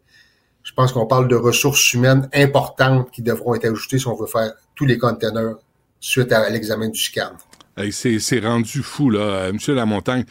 [0.64, 4.28] Je pense qu'on parle de ressources humaines importantes qui devront être ajoutées si on veut
[4.28, 5.58] faire tous les conteneurs
[6.00, 7.32] suite à l'examen du scan.
[7.76, 10.24] Hey, c'est, rendu fou, là, euh, Monsieur Lamontagne.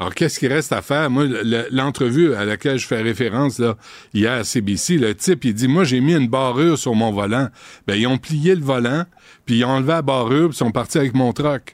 [0.00, 1.08] Alors, qu'est-ce qu'il reste à faire?
[1.10, 3.76] Moi, le- l'entrevue à laquelle je fais référence, là,
[4.12, 7.48] hier à CBC, le type, il dit, moi, j'ai mis une barrure sur mon volant.
[7.86, 9.04] Ben, ils ont plié le volant,
[9.46, 11.72] puis ils ont enlevé la barrure, puis ils sont partis avec mon troc.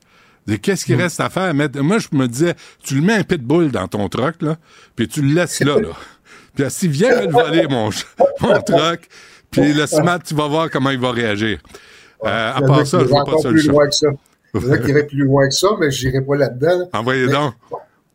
[0.63, 1.53] Qu'est-ce qu'il reste à faire?
[1.55, 4.57] Mettre- Moi, je me disais, tu le mets un pitbull dans ton truck, là,
[4.95, 5.89] puis tu le laisses là, là.
[6.55, 7.91] Puis s'il vient me le voler, mon,
[8.63, 9.09] truck,
[9.51, 11.59] puis le SMAT, tu vas voir comment il va réagir.
[12.25, 14.07] Euh, à part qui ça, je iraient vois pas encore plus loin que ça.
[14.55, 16.79] Il y en a qui iraient plus loin que ça, mais je n'irai pas là-dedans.
[16.79, 16.85] là.
[16.93, 17.55] Envoyez Mais- donc.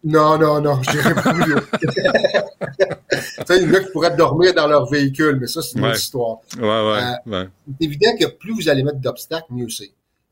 [0.02, 1.62] Non, non, non, je pas plus loin.
[3.50, 5.90] il y en a qui pourraient dormir dans leur véhicule, mais ça, c'est une Ouais.
[5.90, 6.38] autre histoire.
[6.58, 7.48] Ouais, ouais, Euh, ouais.
[7.80, 9.92] C'est évident que plus vous allez mettre d'obstacles, mieux c'est.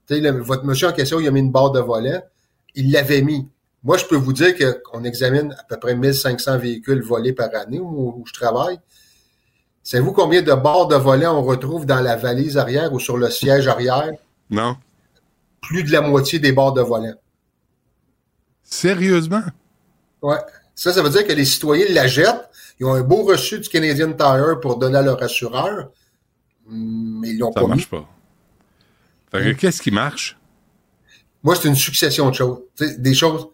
[0.10, 2.22] Le- votre monsieur en question, il a mis une barre de volet.
[2.76, 3.48] Il l'avait mis.
[3.84, 4.54] Moi, je peux vous dire
[4.84, 8.80] qu'on examine à peu près 1500 véhicules volés par année où, où je travaille.
[9.84, 13.30] Savez-vous combien de barres de volet on retrouve dans la valise arrière ou sur le
[13.30, 14.12] siège arrière?
[14.50, 14.76] Non?
[15.62, 17.14] Plus de la moitié des barres de volet.
[18.64, 19.44] Sérieusement?
[20.22, 20.38] Ouais.
[20.76, 22.50] Ça, ça veut dire que les citoyens la jettent.
[22.80, 25.90] Ils ont un beau reçu du Canadian Tire pour donner à leur assureur,
[26.70, 27.70] mais ils l'ont Ça pas mis.
[27.70, 28.06] marche pas.
[29.32, 30.38] Qu'est-ce qui marche?
[31.44, 32.60] Moi, c'est une succession de choses.
[32.98, 33.48] Des choses,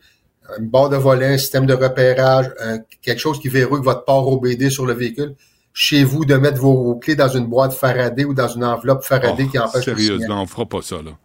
[0.59, 2.49] une barre de volet, un système de repérage,
[3.01, 5.35] quelque chose qui verrouille votre port OBD sur le véhicule.
[5.75, 9.03] Chez vous, de mettre vos, vos clés dans une boîte Faraday ou dans une enveloppe
[9.03, 10.19] Faraday Oh, qui empêche le signal.
[10.19, 11.17] Sérieusement, on fera pas ça, là.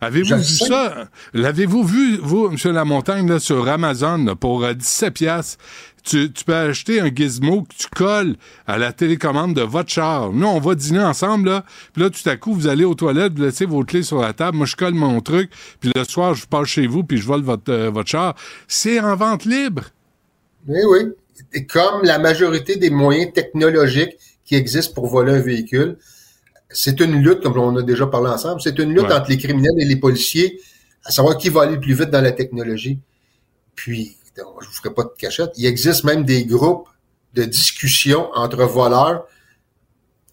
[0.00, 0.66] Avez-vous vu sais.
[0.66, 1.08] ça?
[1.32, 2.72] L'avez-vous vu, vous, M.
[2.72, 5.58] Lamontagne, là, sur Amazon, là, pour euh, 17 piastres?
[6.04, 8.34] Tu, tu peux acheter un gizmo que tu colles
[8.66, 10.32] à la télécommande de votre char.
[10.32, 11.64] Nous, on va dîner ensemble, là.
[11.92, 14.32] Puis là, tout à coup, vous allez aux toilettes, vous laissez vos clés sur la
[14.32, 14.56] table.
[14.56, 15.50] Moi, je colle mon truc.
[15.80, 18.34] Puis le soir, je passe chez vous, puis je vole votre, euh, votre char.
[18.66, 19.84] C'est en vente libre.
[20.66, 21.00] Oui, oui.
[21.52, 25.96] Et comme la majorité des moyens technologiques qui existent pour voler un véhicule,
[26.68, 29.12] c'est une lutte, comme on a déjà parlé ensemble, c'est une lutte Ouais.
[29.12, 30.58] entre les criminels et les policiers
[31.04, 32.98] à savoir qui va aller le plus vite dans la technologie.
[33.74, 36.88] Puis, je vous ferai pas de cachette, il existe même des groupes
[37.34, 39.24] de discussion entre voleurs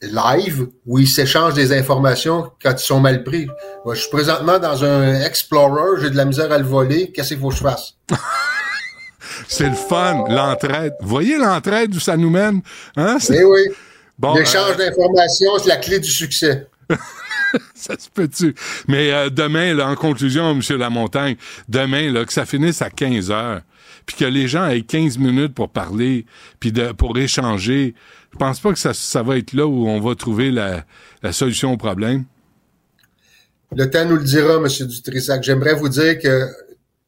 [0.01, 3.47] live où ils s'échangent des informations quand ils sont mal pris.
[3.83, 7.29] Moi, je suis présentement dans un Explorer, j'ai de la misère à le voler, qu'est-ce
[7.29, 7.95] qu'il faut que je fasse?
[9.47, 10.93] C'est le fun, l'entraide.
[11.01, 12.61] Voyez l'entraide où ça nous mène?
[12.95, 13.17] Hein?
[13.19, 13.61] C'est- Eh oui.
[14.17, 16.67] Bon, L'échange euh, d'informations, c'est la clé du succès.
[17.73, 18.53] Ça se peut-tu?
[18.87, 20.61] Mais euh, demain, là, en conclusion, M.
[20.77, 21.35] Lamontagne,
[21.69, 23.61] demain, là, que ça finisse à 15 heures,
[24.09, 26.25] puis que les gens aient 15 minutes pour parler,
[26.59, 27.93] puis de, pour échanger,
[28.33, 30.83] je pense pas que ça, ça va être là où on va trouver la,
[31.21, 32.25] la solution au problème.
[33.75, 34.65] Le temps nous le dira, M.
[34.87, 35.43] Dutrissac.
[35.43, 36.47] J'aimerais vous dire que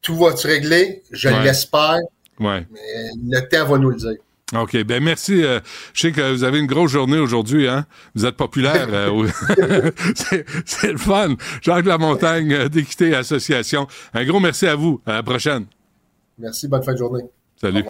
[0.00, 1.02] tout va se régler.
[1.10, 1.42] Je Ouais.
[1.42, 1.98] l'espère,
[2.38, 2.64] Ouais.
[2.72, 4.14] mais le temps va nous le dire.
[4.54, 4.84] OK.
[4.84, 5.42] Ben merci.
[5.44, 5.58] euh,
[5.92, 7.84] je sais que vous avez une grosse journée aujourd'hui, hein?
[8.14, 8.86] Vous êtes populaire.
[8.92, 9.28] euh,
[10.66, 11.34] c'est le fun.
[11.62, 13.88] Jacques Lamontagne, euh, d'Équité Association.
[14.14, 15.00] Un gros merci à vous.
[15.06, 15.64] À la prochaine.
[16.38, 17.22] Merci, bonne fin de journée.
[17.56, 17.84] Salut.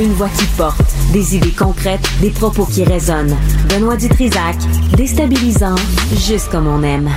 [0.00, 0.80] Une voix qui porte,
[1.12, 3.36] des idées concrètes, des propos qui résonnent.
[3.68, 4.56] Benoît Dutrisac,
[4.96, 5.76] déstabilisant,
[6.16, 7.10] juste comme on aime.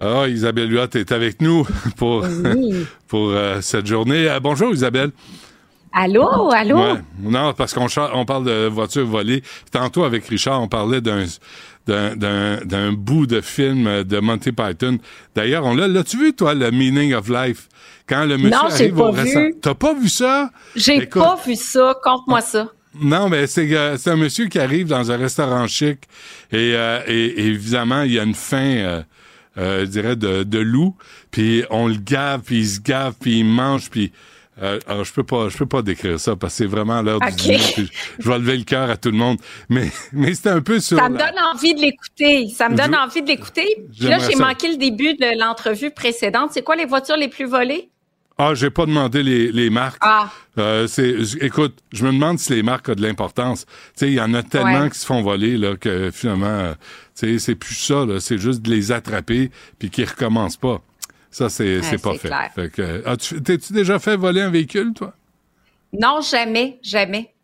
[0.00, 1.66] Ah, Isabelle Huot est avec nous
[1.96, 2.24] pour,
[3.08, 4.28] pour euh, cette journée.
[4.28, 5.10] Euh, bonjour, Isabelle.
[5.92, 6.78] Allô, allô?
[6.78, 7.00] Ouais.
[7.20, 9.42] Non, parce qu'on on parle de voitures volées.
[9.70, 11.24] Tantôt, avec Richard, on parlait d'un
[11.86, 14.98] d'un- bout de film de Monty Python.
[15.34, 15.88] D'ailleurs, on l'a.
[15.88, 17.68] L'as-tu vu, toi, le Meaning of Life?
[18.08, 19.44] Quand le monsieur Non, arrive au pas restaurant.
[19.46, 19.54] vu.
[19.60, 20.50] T'as pas vu ça?
[20.76, 21.94] J'ai pas vu ça.
[22.02, 22.68] Conte-moi ça.
[23.00, 26.00] Non, mais c'est euh, c'est un monsieur qui arrive dans un restaurant chic
[26.50, 29.02] et, euh, et, et évidemment, il y a une faim, euh,
[29.56, 30.94] euh, je dirais, de, de loup.
[31.30, 34.12] Puis on le gave, puis il se gave, puis il mange, puis...
[34.60, 37.20] Euh, alors, je peux pas, je peux pas décrire ça parce que c'est vraiment l'heure
[37.20, 37.58] du dîner.
[37.76, 37.82] je,
[38.18, 39.38] je vais lever le cœur à tout le monde.
[39.70, 40.98] Mais, mais c'était un peu sur.
[40.98, 42.48] Ça me la- donne envie de l'écouter.
[42.48, 43.66] Ça me donne Je- envie de l'écouter.
[43.98, 44.44] Puis là, j'ai ça.
[44.46, 46.50] manqué le début de l'entrevue précédente.
[46.52, 47.88] C'est quoi les voitures les plus volées?
[48.38, 49.98] Ah, j'ai pas demandé les, les marques.
[50.02, 53.64] Ah, Euh, c'est, écoute, je me demande si les marques ont de l'importance.
[53.66, 54.90] Tu sais, il y en a tellement Ouais.
[54.90, 56.72] qui se font voler là que finalement, euh,
[57.18, 58.04] tu sais, c'est plus ça.
[58.04, 60.82] Là, c'est juste de les attraper puis qu'ils recommencent pas.
[61.32, 62.28] Ça, c'est, Ouais, c'est pas fait.
[62.54, 65.14] fait que, as-tu, t'es-tu déjà fait voler un véhicule, toi?
[65.92, 67.34] non, jamais, jamais.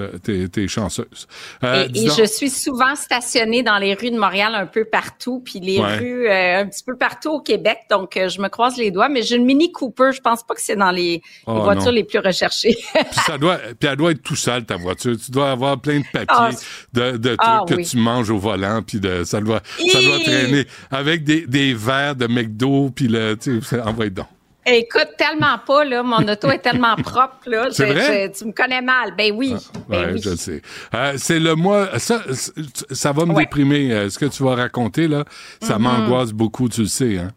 [0.00, 1.28] Euh, t'es, t'es chanceuse.
[1.62, 5.60] Euh, et, je suis souvent stationnée dans les rues de Montréal un peu partout, puis
[5.60, 5.96] les Ouais.
[5.98, 7.78] rues euh, un petit peu partout au Québec.
[7.90, 9.08] Donc, euh, je me croise les doigts.
[9.08, 10.10] Mais j'ai une Mini Cooper.
[10.12, 11.90] Je pense pas que c'est dans les, les Oh, voitures non.
[11.92, 12.76] les plus recherchées.
[12.92, 15.16] Puis ça doit, puis elle doit être tout sale ta voiture.
[15.24, 16.50] Tu dois avoir plein de papiers, Ah,
[16.92, 17.84] de, de trucs ah, que oui.
[17.86, 19.60] tu manges au volant, puis de, ça doit,
[19.92, 24.26] ça doit traîner avec des, des verres de McDo, puis le, tu sais, envoie donc.
[24.66, 26.02] Écoute, tellement pas, là.
[26.02, 27.68] Mon auto est tellement propre, là.
[27.70, 28.32] C'est vrai?
[28.32, 29.14] tu me connais mal.
[29.16, 29.54] Ben oui.
[29.88, 30.20] Ben ouais, oui.
[30.22, 30.62] je le sais.
[30.94, 31.98] Euh, c'est le mois.
[31.98, 32.22] Ça,
[32.90, 33.44] ça va me Ouais.
[33.44, 33.92] déprimer.
[33.92, 35.24] euh, ce que tu vas raconter là,
[35.60, 35.82] ça Mhm.
[35.84, 36.68] m'angoisse beaucoup.
[36.68, 37.30] Tu le sais, hein.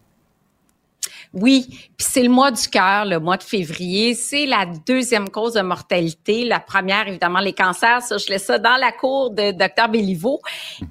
[1.40, 4.16] Oui, puis c'est le mois du cœur, le mois de février.
[4.16, 6.46] C'est la deuxième cause de mortalité.
[6.46, 8.02] La première, évidemment, les cancers.
[8.02, 10.42] Ça, je laisse ça dans la cour de Dr Béliveau.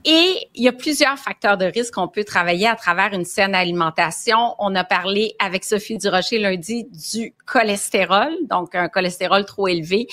[0.04, 3.56] Et il y a plusieurs facteurs de risque qu'on peut travailler à travers une saine
[3.56, 4.54] alimentation.
[4.60, 10.06] On a parlé avec Sophie Durocher lundi du cholestérol, donc un cholestérol trop élevé.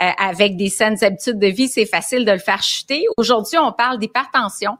[0.00, 3.06] Euh, avec des saines habitudes de vie, c'est facile de le faire chuter.
[3.16, 4.76] Aujourd'hui, on parle d'hypertension.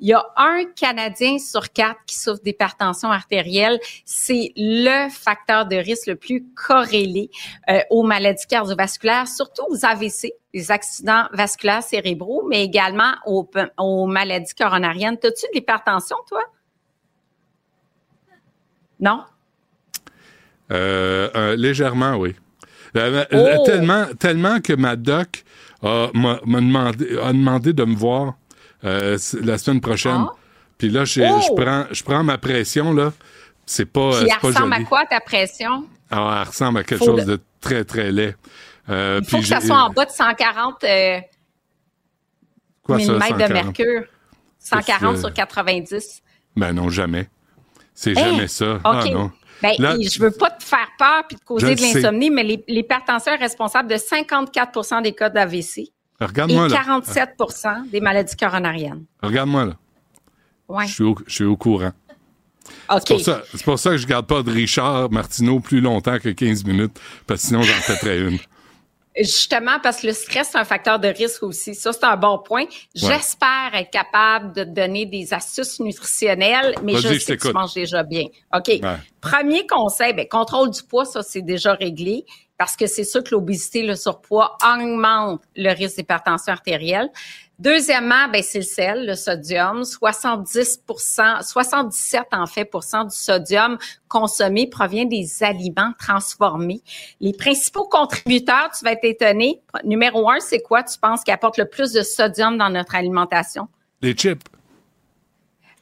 [0.00, 3.78] Il y a un Canadien sur quatre qui souffre d'hypertension artérielle.
[4.04, 7.30] C'est le facteur de risque le plus corrélé
[7.70, 13.48] euh, aux maladies cardiovasculaires, surtout aux AVC, les accidents vasculaires cérébraux, mais également aux,
[13.78, 15.18] aux maladies coronariennes.
[15.18, 16.42] T'as-tu de l'hypertension, toi?
[19.00, 19.24] Non?
[20.72, 22.34] Euh, euh, légèrement, oui.
[22.96, 23.62] Euh, Oh!
[23.66, 25.44] Tellement, tellement que ma doc
[25.82, 28.34] a, m'a, m'a demandé, a demandé de me voir
[28.84, 30.24] euh, la semaine prochaine.
[30.28, 30.34] Ah.
[30.78, 31.40] Puis là, j'ai- Oh!
[31.40, 33.12] je prends, je prends ma pression là.
[33.66, 34.84] C'est pas, Puis c'est elle pas ressemble joli.
[34.84, 35.86] à quoi ta pression?
[36.10, 38.36] Ah, elle ressemble à quelque Faut chose de très très laid.
[38.90, 41.18] Euh, Il faut que ça soit en bas de 140 euh,
[42.82, 43.64] quoi, ça, millimètres de 140?
[43.78, 44.02] mercure.
[44.58, 46.22] 140 Qu'est-ce que- sur 90.
[46.56, 47.28] Ben non, jamais.
[47.94, 48.24] C'est Hein?
[48.30, 48.80] jamais ça.
[48.84, 49.30] Ah non.
[49.62, 52.64] Ben, Là- je veux pas te faire peur puis te causer de l'insomnie, mais les-
[52.68, 55.78] l'hypertension est responsable de 54% des cas d'AVC
[56.20, 56.76] et Regarde-moi là.
[56.76, 57.30] 47
[57.90, 59.04] des maladies coronariennes.
[59.22, 59.76] Regarde-moi là.
[60.68, 60.86] Ouais.
[60.86, 61.92] Je suis au, je suis au courant.
[62.90, 63.00] OK.
[63.06, 66.18] C'est pour, ça, c'est pour ça que je garde pas de Richard Martineau plus longtemps
[66.18, 68.38] que 15 minutes, parce que sinon j'en fêterais une.
[69.16, 71.74] Justement, parce que le stress, c'est un facteur de risque aussi.
[71.74, 72.64] Ça, c'est un bon point.
[72.94, 77.74] J'espère être capable de te donner des astuces nutritionnelles, mais je sais que tu manges
[77.74, 78.24] déjà bien.
[78.54, 78.68] OK.
[78.68, 78.80] Ouais.
[79.20, 82.24] Premier conseil, ben, contrôle du poids, ça, c'est déjà réglé
[82.62, 87.10] parce que c'est sûr que l'obésité, le surpoids augmente le risque d'hypertension artérielle.
[87.58, 89.82] Deuxièmement, ben, c'est le sel, le sodium.
[89.82, 90.84] 70
[91.40, 96.82] 77 en fait pour cent du sodium consommé provient des aliments transformés.
[97.20, 99.60] Les principaux contributeurs, tu vas être étonné.
[99.82, 103.66] Numéro un, c'est quoi tu penses qui apporte le plus de sodium dans notre alimentation?
[104.02, 104.40] Les chips.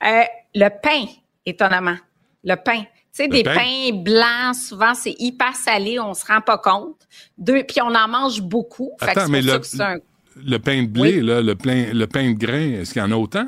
[0.02, 0.23] Euh,
[0.55, 1.05] le pain,
[1.44, 1.98] étonnamment.
[2.43, 2.85] Le pain.
[3.24, 3.55] Sais, des pain?
[3.55, 6.97] pains blancs, souvent, c'est hyper salé, on se rend pas compte.
[7.38, 8.92] Deux, puis on en mange beaucoup.
[9.01, 9.98] Attends, mais le, que c'est un-
[10.36, 13.12] le pain de blé, là, le, pain, le pain de grain, est-ce qu'il y en
[13.12, 13.47] a autant?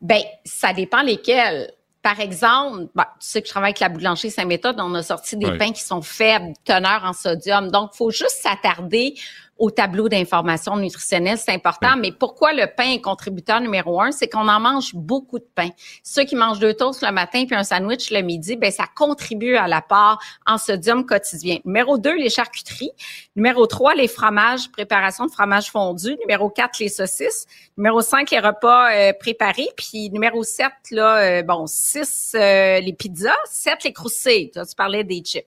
[0.00, 1.70] Ben, ça dépend lesquels.
[2.02, 5.36] Par exemple, ben, tu sais que je travaille avec la boulangerie Saint-Méthode, on a sorti
[5.36, 7.68] des pains qui sont faibles, teneur en sodium.
[7.70, 9.14] Donc, il faut juste s'attarder
[9.58, 11.96] au tableau d'information nutritionnelle, c'est important.
[11.96, 14.12] Mais pourquoi le pain est contributeur numéro un?
[14.12, 15.70] C'est qu'on en mange beaucoup de pain.
[16.02, 19.56] Ceux qui mangent deux toasts le matin puis un sandwich le midi, ben ça contribue
[19.56, 21.58] à l'apport en sodium quotidien.
[21.64, 22.92] Numéro deux, les charcuteries.
[23.34, 26.16] Numéro trois, les fromages, préparation de fromage fondu.
[26.20, 27.46] Numéro quatre, les saucisses.
[27.76, 29.68] Numéro cinq, les repas euh, préparés.
[29.76, 33.32] Puis numéro sept, là, euh, bon, six, euh, les pizzas.
[33.50, 34.50] Sept, les croustilles.
[34.50, 35.46] Tu parlais des chips.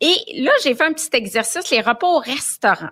[0.00, 2.90] Et là, j'ai fait un petit exercice, les repas au restaurant.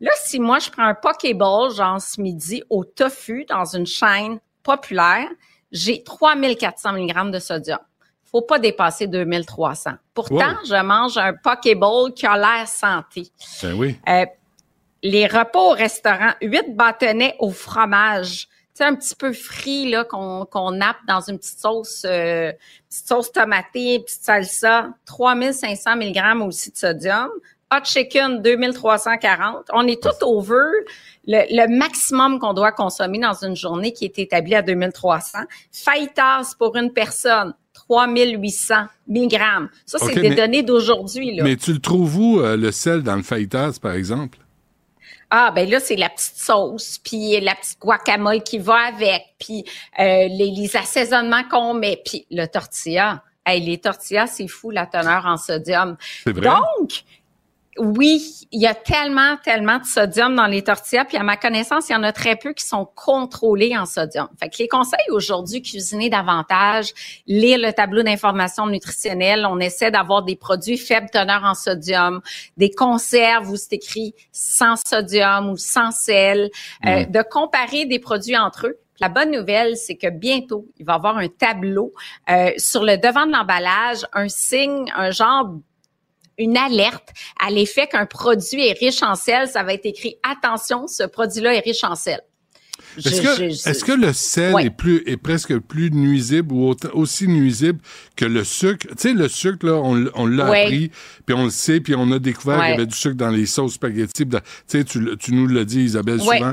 [0.00, 4.38] Là, si moi, je prends un Pokéball, genre ce midi, au tofu, dans une chaîne
[4.62, 5.28] populaire,
[5.70, 7.78] j'ai 3400 mg de sodium.
[8.24, 9.92] Faut pas dépasser 2300.
[10.14, 10.66] Pourtant, Wow.
[10.66, 13.28] je mange un Pokéball qui a l'air santé.
[13.62, 13.98] Ben oui.
[14.08, 14.26] Euh,
[15.02, 18.48] les repas au restaurant, 8 bâtonnets au fromage.
[18.82, 22.50] Un petit peu frit, là, qu'on qu'on nappe dans une petite sauce, euh,
[22.90, 24.88] petite sauce tomatée, petite salsa.
[25.06, 27.28] 3500 mg aussi de sodium.
[27.72, 29.66] Hot chicken, 2340.
[29.72, 30.68] On est tout over
[31.26, 35.38] le, le maximum qu'on doit consommer dans une journée qui est établi à 2300.
[35.72, 38.74] Fajitas pour une personne, 3800
[39.08, 39.38] mg.
[39.86, 41.44] Ça, c'est des mais- données d'aujourd'hui, là.
[41.44, 44.38] Mais tu le trouves où, euh, le sel, dans le fajitas, par exemple?
[45.34, 49.64] Ah ben là c'est la petite sauce, puis la petite guacamole qui va avec, puis
[49.98, 53.22] euh, les, les assaisonnements qu'on met, puis le tortilla.
[53.46, 55.96] Hey, les tortillas, c'est fou la teneur en sodium.
[56.22, 56.48] C'est vrai?
[56.48, 57.02] Donc,
[57.78, 61.88] oui, il y a tellement, tellement de sodium dans les tortillas, puis à ma connaissance,
[61.88, 64.28] il y en a très peu qui sont contrôlés en sodium.
[64.38, 66.92] Fait que les conseils aujourd'hui, cuisiner davantage,
[67.26, 72.20] lire le tableau d'information nutritionnelle, on essaie d'avoir des produits faible teneur en sodium,
[72.58, 76.50] des conserves où c'est écrit sans sodium ou sans sel,
[76.84, 78.78] euh, de comparer des produits entre eux.
[79.00, 81.94] La bonne nouvelle, c'est que bientôt, il va y avoir un tableau
[82.30, 85.48] euh, sur le devant de l'emballage, un signe, un genre
[86.38, 87.08] une alerte
[87.44, 91.54] à l'effet qu'un produit est riche en sel, ça va être écrit attention, ce produit-là
[91.54, 92.20] est riche en sel.
[92.98, 94.66] Est-ce que, est-ce que le sel Ouais.
[94.66, 97.78] est plus est presque plus nuisible ou autant- aussi nuisible
[98.16, 98.86] que le sucre?
[98.88, 100.64] Tu sais, le sucre, là, on, l'a Ouais.
[100.64, 100.90] appris,
[101.24, 103.46] puis on le sait, puis on a découvert qu'il y avait du sucre dans les
[103.46, 104.26] sauces spaghetti.
[104.26, 106.52] dans- Tu sais, tu, le- nous l'as dit, Isabelle, souvent.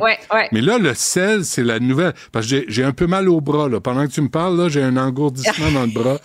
[0.54, 2.14] Mais là, le sel, c'est la nouvelle.
[2.32, 3.82] Parce que j'ai, un peu mal au bras, là.
[3.82, 6.20] Pendant que tu me parles, là, j'ai un engourdissement dans le bras.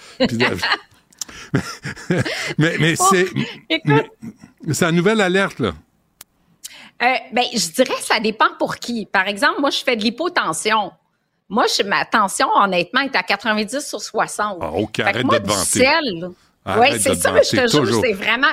[2.58, 3.26] Mais mais c'est
[4.72, 5.72] c'est la nouvelle alerte, là.
[7.02, 9.06] Euh, ben, je dirais que ça dépend pour qui.
[9.06, 10.92] Par exemple, moi, je fais de l'hypotension.
[11.48, 14.58] Moi, je, ma tension, honnêtement, est à 90 sur 60.
[14.60, 15.88] Ah, OK, arrête moi, de te vanter.
[16.78, 18.52] oui, c'est ça, je te jure, c'est vraiment.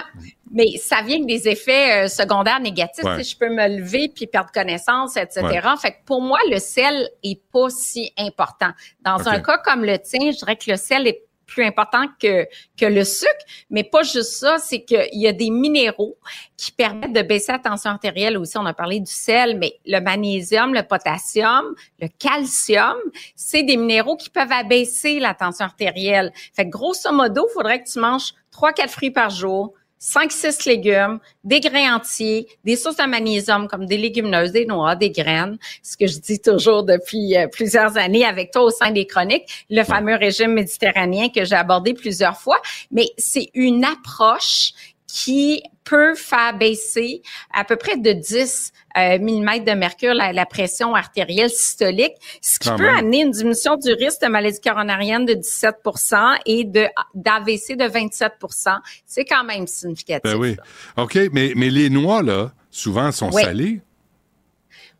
[0.53, 3.05] Mais ça vient avec des effets euh, secondaires négatifs.
[3.05, 3.23] Ouais.
[3.23, 5.41] Je peux me lever puis perdre connaissance, etc.
[5.43, 5.77] Ouais.
[5.81, 8.71] Fait que pour moi, le sel est pas si important.
[9.01, 11.21] Dans un cas comme le tien, je dirais que le sel est
[11.51, 12.47] plus important que,
[12.81, 16.17] le sucre, mais pas juste ça, c'est qu'il y a des minéraux
[16.57, 18.57] qui permettent de baisser la tension artérielle aussi.
[18.57, 22.97] On a parlé du sel, mais le magnésium, le potassium, le calcium,
[23.35, 26.31] c'est des minéraux qui peuvent abaisser la tension artérielle.
[26.53, 31.19] Fait que grosso modo, il faudrait que tu manges 3-4 fruits par jour, 5-6 légumes,
[31.43, 35.95] des grains entiers, des sources de magnésium comme des légumineuses, des noix, des graines, ce
[35.95, 39.83] que je dis toujours depuis euh, plusieurs années avec toi au sein des chroniques, le
[39.83, 42.59] fameux régime méditerranéen que j'ai abordé plusieurs fois,
[42.89, 44.73] mais c'est une approche
[45.13, 47.21] qui peut faire baisser
[47.53, 52.59] à peu près de 10 euh, mm de mercure la, la pression artérielle systolique, ce
[52.59, 52.97] qui Quand peut même.
[52.97, 58.77] amener une diminution du risque de maladie coronarienne de 17% et de d'AVC de 27%
[59.05, 60.31] C'est quand même significatif.
[60.31, 60.55] Ben oui.
[60.95, 61.03] ça.
[61.03, 63.43] OK, mais, mais les noix, là, souvent, sont Oui.
[63.43, 63.81] salées.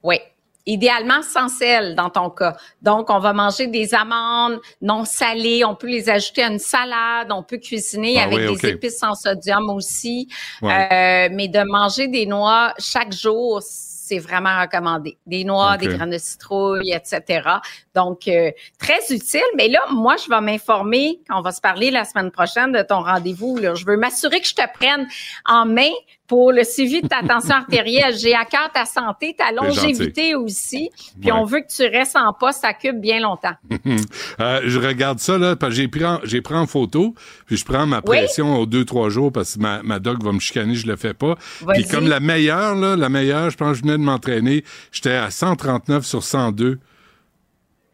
[0.03, 0.17] Oui.
[0.65, 2.55] Idéalement sans sel dans ton cas.
[2.81, 5.63] Donc, on va manger des amandes non salées.
[5.65, 7.31] On peut les ajouter à une salade.
[7.31, 10.27] On peut cuisiner Ah avec oui, des épices sans sodium aussi.
[10.61, 10.71] Ouais.
[10.71, 15.17] Euh, mais de manger des noix chaque jour, c'est vraiment recommandé.
[15.25, 17.47] Des noix, des graines de citrouille, etc.
[17.95, 19.41] Donc, euh, très utile.
[19.55, 22.81] Mais là, moi, je vais m'informer quand on va se parler la semaine prochaine de
[22.81, 23.59] ton rendez-vous.
[23.73, 25.07] Je veux m'assurer que je te prenne
[25.45, 25.91] en main
[26.31, 28.15] pour le suivi de ta tension artérielle.
[28.17, 30.89] J'ai à cœur ta santé, ta longévité aussi.
[31.19, 31.37] Puis Ouais.
[31.37, 33.51] on veut que tu restes en poste à Cube bien longtemps.
[34.39, 37.13] Euh, je regarde ça, là, parce que j'ai pris, en, pris en photo,
[37.45, 38.17] puis je prends ma Oui.
[38.19, 40.95] pression aux deux, trois jours, parce que ma, ma doc va me chicaner, je le
[40.95, 41.35] fais pas.
[41.73, 44.63] Puis comme la meilleure, là, la meilleure, je pense que je venais de m'entraîner,
[44.93, 46.79] j'étais à 139 sur 102.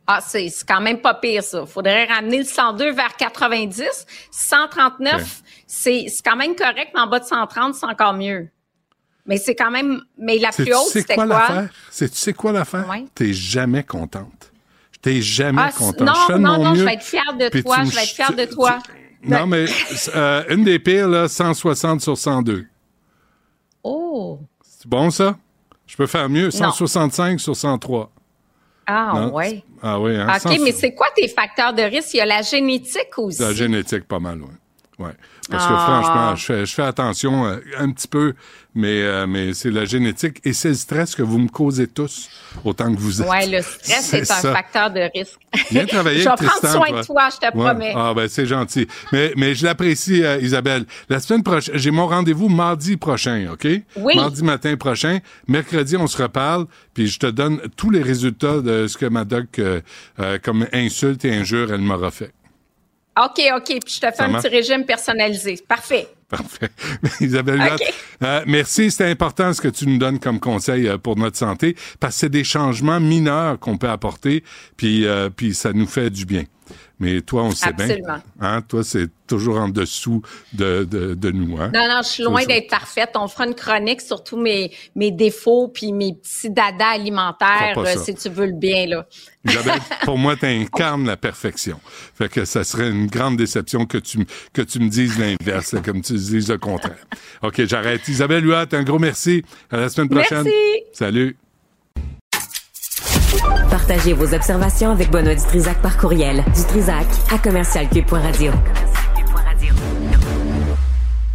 [0.09, 1.65] Ah, c'est quand même pas pire, ça.
[1.65, 4.05] Faudrait ramener le 102 vers 90.
[4.31, 5.46] 139, Ok.
[5.67, 8.47] C'est c'est quand même correct, mais en bas de 130, c'est encore mieux.
[9.25, 10.01] Mais c'est quand même...
[10.17, 11.37] Mais la C'est- plus haute, tu c'était quoi quoi?
[11.39, 11.69] l'affaire?
[11.91, 12.87] C'est, tu sais quoi l'affaire?
[12.89, 13.03] Ouais.
[13.13, 14.53] T'es jamais contente.
[15.01, 15.99] T'es jamais Ah, contente.
[16.01, 18.03] non, je fais de non, non, je vais être fière de toi, tu je vais
[18.03, 18.79] être fière de tu- toi.
[19.21, 19.65] tu- Non, mais
[20.15, 22.65] euh, une des pires, là, 160 sur 102.
[23.83, 24.39] Oh!
[24.61, 25.37] C'est bon, ça?
[25.85, 26.49] Je peux faire mieux.
[26.51, 28.11] 165 sur 103.
[28.85, 29.33] Ah, Non?
[29.33, 29.63] ouais.
[29.81, 30.27] Ah oui, hein?
[30.33, 32.13] OK, 100 mais c'est quoi tes facteurs de risque?
[32.13, 33.41] Il y a la génétique aussi.
[33.41, 34.53] La génétique, pas mal, oui.
[34.99, 35.11] Ouais.
[35.49, 38.33] Parce que franchement, je fais, je fais attention euh, un petit peu,
[38.73, 42.29] mais, euh, mais c'est la génétique et c'est le stress que vous me causez tous,
[42.65, 43.29] autant que vous êtes.
[43.29, 44.51] Ouais, le stress, c'est un ça.
[44.53, 45.37] facteur de risque.
[45.71, 47.63] Viens travailler je vais prendre Tristan, soin de toi, je te Ouais.
[47.65, 47.93] promets.
[47.95, 48.87] Ah ben c'est gentil.
[49.13, 50.85] Mais mais je l'apprécie euh, Isabelle.
[51.09, 53.67] La semaine prochaine, j'ai mon rendez-vous mardi prochain, OK?
[53.97, 54.15] Oui.
[54.15, 56.65] Mardi matin prochain, mercredi on se reparle,
[56.95, 59.79] puis je te donne tous les résultats de ce que ma doc euh,
[60.19, 62.31] euh, comme insulte et injure elle m'aura fait.
[63.17, 65.59] OK, OK, puis je te fais un petit régime personnalisé.
[65.67, 66.07] Parfait.
[66.29, 66.69] Parfait.
[67.21, 67.79] Isabelle OK.
[67.79, 68.91] Huot, euh, merci.
[68.91, 72.19] C'est important ce que tu nous donnes comme conseil euh, pour notre santé, parce que
[72.21, 74.43] c'est des changements mineurs qu'on peut apporter,
[74.75, 76.43] puis, euh, puis ça nous fait du bien.
[76.99, 77.85] Mais toi, on sait bien.
[77.85, 78.17] Absolument.
[78.39, 78.61] Hein?
[78.63, 81.57] Toi, c'est toujours en dessous de, de, de nous.
[81.57, 81.69] Hein?
[81.73, 83.11] Non, non, je suis loin d'être parfaite.
[83.15, 87.95] On fera une chronique sur tous mes, mes défauts puis mes petits dadas alimentaires, euh,
[88.03, 89.05] si tu veux le bien, là.
[89.45, 91.79] Isabelle, pour moi, tu incarnes la perfection.
[92.15, 96.01] Fait que ça serait une grande déception que tu, que tu me dises l'inverse, comme
[96.01, 97.05] tu dises le contraire.
[97.43, 98.07] OK, j'arrête.
[98.07, 99.43] Isabelle Huot, un gros merci.
[99.69, 100.43] À la semaine prochaine.
[100.43, 100.83] Merci.
[100.93, 101.37] Salut.
[103.69, 106.43] Partagez vos observations avec Benoît Dutrisac par courriel.
[106.55, 108.51] Dutrisac à commercialcube.radio.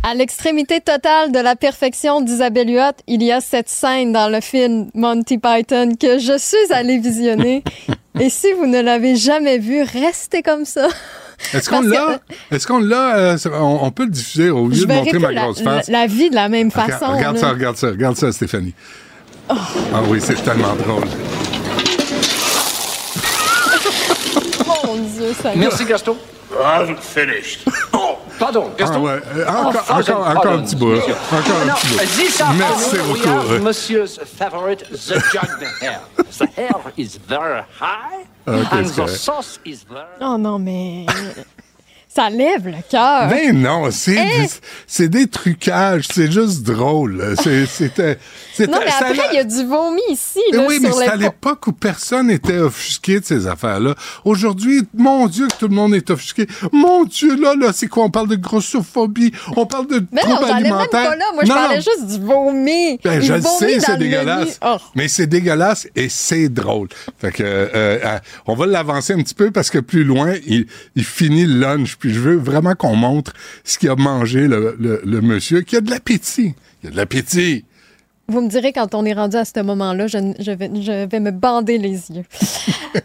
[0.04, 4.40] À l'extrémité totale de la perfection d'Isabelle Huot, il y a cette scène dans le
[4.40, 7.62] film Monty Python que je suis allée visionner.
[8.20, 10.88] Et si vous ne l'avez jamais vu, restez comme ça.
[11.54, 12.20] Est-ce qu'on l'a?
[12.50, 13.16] Est-ce qu'on l'a?
[13.16, 15.88] euh, on, peut le diffuser au lieu de montrer ma la, grosse face?
[15.88, 17.12] la- la vie de la même façon.
[17.16, 18.74] regarde ça, regarde ça, regarde ça, Stéphanie.
[19.48, 19.56] Ah
[20.08, 21.04] oui, c'est tellement drôle.
[24.66, 24.81] Mon
[25.56, 26.16] Merci, Gaston.
[26.62, 27.64] I'm finished.
[28.38, 29.00] Pardon, Ah Gaston.
[29.04, 30.86] ouais, euh, encore, Oh, encore, encore un petit bout.
[30.96, 31.14] monsieur.
[31.32, 32.44] Encore un petit bout.
[32.58, 33.62] Merci beaucoup.
[33.62, 36.00] Monsieur's favorite, the jug hair.
[36.38, 40.04] The hair is very high, Ok, and the sauce is very...
[40.20, 41.06] Oh non, mais.
[42.14, 43.28] Ça lève le cœur.
[43.28, 44.48] Ben non, c'est du-
[44.86, 47.34] c'est des trucages, c'est juste drôle.
[47.42, 48.18] C'est- C'était.
[48.60, 50.40] Non, mais après, il y a du vomi ici.
[50.52, 53.94] Eh Là, oui, sur mais c'est à l'époque où personne n'était offusqué de ces affaires-là.
[54.26, 56.46] Aujourd'hui, mon Dieu, que tout le monde est offusqué.
[56.70, 58.04] Mon Dieu, là, là, c'est quoi?
[58.04, 61.08] On parle de grossophobie, on parle de Mais non, troubles j'en ai même alimentaires.
[61.10, 61.24] pas là.
[61.32, 61.82] Moi, je Non, parlais non.
[61.82, 62.98] juste du vomi.
[63.02, 64.58] Ben, je le sais, c'est dégueulasse.
[64.62, 64.76] Oh.
[64.94, 66.88] Mais c'est dégueulasse et c'est drôle.
[67.18, 70.66] Fait que, euh, euh, on va l'avancer un petit peu parce que plus loin, il,
[70.94, 71.96] il finit le lunch.
[72.02, 75.76] Puis je veux vraiment qu'on montre ce qu'il a mangé, le, le, le monsieur, qui
[75.76, 76.56] a de l'appétit.
[76.82, 77.64] Il a de l'appétit.
[78.32, 82.10] Vous me direz quand on est rendu à ce moment-là, je, vais me bander les
[82.10, 82.24] yeux.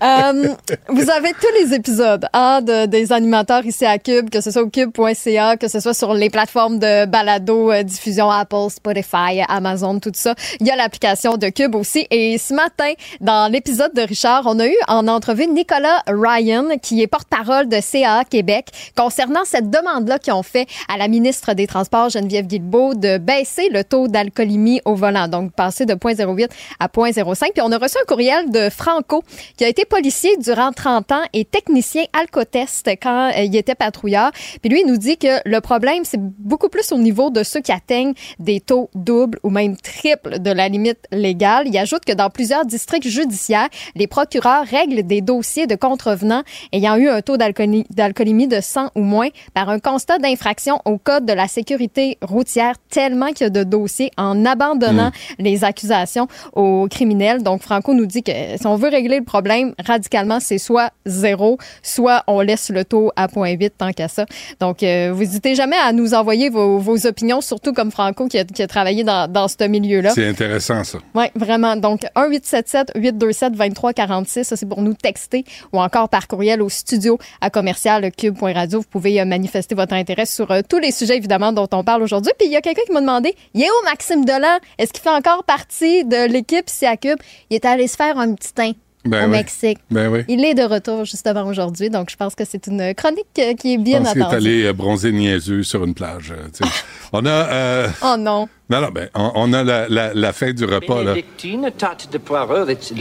[0.03, 0.53] Euh,
[0.89, 4.61] vous avez tous les épisodes hein, de- des animateurs ici à Cube, que ce soit
[4.63, 9.97] au cube.ca, que ce soit sur les plateformes de balado, euh, diffusion Apple, Spotify, Amazon,
[10.01, 10.35] tout ça.
[10.59, 12.05] Il y a l'application de Cube aussi.
[12.11, 12.91] Et ce matin,
[13.21, 17.77] dans l'épisode de Richard, on a eu en entrevue Nicolas Ryan, qui est porte-parole de
[17.79, 22.93] CAA Québec, concernant cette demande-là qu'ils ont fait à la ministre des Transports, Geneviève Guilbeault,
[22.95, 26.49] de baisser le taux d'alcoolémie au volant, donc passer de 0.08
[26.80, 27.53] à 0.05.
[27.53, 29.23] Puis on a reçu un courriel de Franco,
[29.57, 34.31] qui a été policier durant 30 ans et technicien alcotest quand euh, il était patrouilleur.
[34.61, 37.61] Puis lui, il nous dit que le problème, c'est beaucoup plus au niveau de ceux
[37.61, 41.68] qui atteignent des taux doubles ou même triples de la limite légale.
[41.68, 46.95] Il ajoute que dans plusieurs districts judiciaires, les procureurs règlent des dossiers de contrevenants ayant
[46.98, 51.34] eu un taux d'alcoolémie de 100 ou moins par un constat d'infraction au code de
[51.34, 54.96] la sécurité routière tellement qu'il y a de dossiers en abandonnant
[55.39, 57.43] les accusations aux criminels.
[57.43, 61.57] Donc, Franco nous dit que si on veut régler le problème radicalement, c'est soit zéro,
[61.81, 64.25] soit on laisse le taux à 0.8 tant qu'à ça.
[64.59, 68.39] Donc, euh, vous n'hésitez jamais à nous envoyer vos, vos opinions, surtout comme Franco qui
[68.39, 70.11] a, qui a travaillé dans, dans ce milieu-là.
[70.11, 70.99] C'est intéressant, ça.
[71.15, 71.75] Oui, vraiment.
[71.75, 75.43] Donc, 1-877-827-2346, ça c'est pour nous texter
[75.73, 78.79] ou encore par courriel au studio à commercial cube.radio.
[78.79, 82.03] Vous pouvez euh, manifester votre intérêt sur euh, tous les sujets, évidemment, dont on parle
[82.03, 82.31] aujourd'hui.
[82.37, 84.59] Puis, il y a quelqu'un qui m'a demandé, est où Maxime Delan?
[84.88, 86.69] Est-ce qu'il fait encore partie de l'équipe
[87.01, 87.19] Cube?
[87.49, 88.72] Il est allé se faire un petit teint
[89.05, 89.37] Ben au oui.
[89.37, 89.77] Mexique.
[89.89, 90.25] Ben oui.
[90.27, 93.75] Il est de retour justement aujourd'hui, donc je pense que c'est une chronique euh, qui
[93.75, 94.35] est Je bien pense qu'il est attendue.
[94.37, 96.31] allé euh, bronzer niaiseux sur une plage.
[96.31, 96.73] euh, tu sais.
[97.13, 97.29] on a...
[97.29, 98.49] euh, Oh non.
[98.69, 101.13] non, non, ben, on, on a la, la, la fin du repas, là.
[101.13, 102.17] Benedictine, tarte de
[102.65, 102.91] that's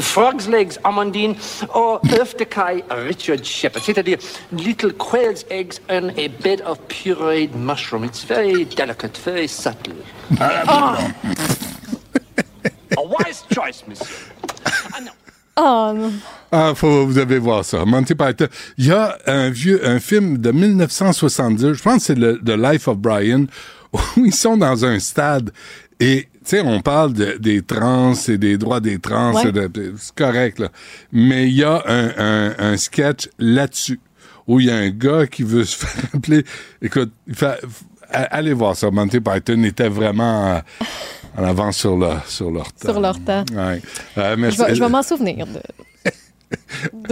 [0.00, 1.34] frog's legs, amandine,
[1.74, 4.18] or œuf de caille, Richard Shepherd, c'est-à-dire
[4.52, 8.04] little quail's eggs and a bed of pureed mushroom.
[8.04, 9.94] It's very delicate, very subtle.
[12.96, 14.06] a wise choice, monsieur.
[15.60, 16.12] Oh non.
[16.52, 17.84] Ah, faut, vous devez voir ça.
[17.84, 18.46] Monty Python.
[18.78, 22.50] Il y a un vieux, un film de 1970, je pense que c'est le The
[22.56, 23.46] Life of Brian,
[23.92, 25.50] où ils sont dans un stade
[26.00, 29.48] et, tu sais, on parle de- des trans et des droits des trans, Ouais.
[29.48, 30.68] et de- de- c'est correct, là.
[31.10, 33.98] Mais il y a un, un, un sketch là-dessus
[34.46, 36.44] où il y a un gars qui veut se faire appeler.
[36.80, 37.58] Écoute, il fait,
[38.10, 38.92] a- allez voir ça.
[38.92, 40.60] Monty Python était vraiment euh,
[41.38, 42.90] en avance sur, leur sur leur temps.
[42.92, 43.44] Sur leur temps.
[43.54, 43.80] Ouais.
[44.18, 44.58] Euh, merci.
[44.58, 45.60] Je vais, je vais m'en souvenir de,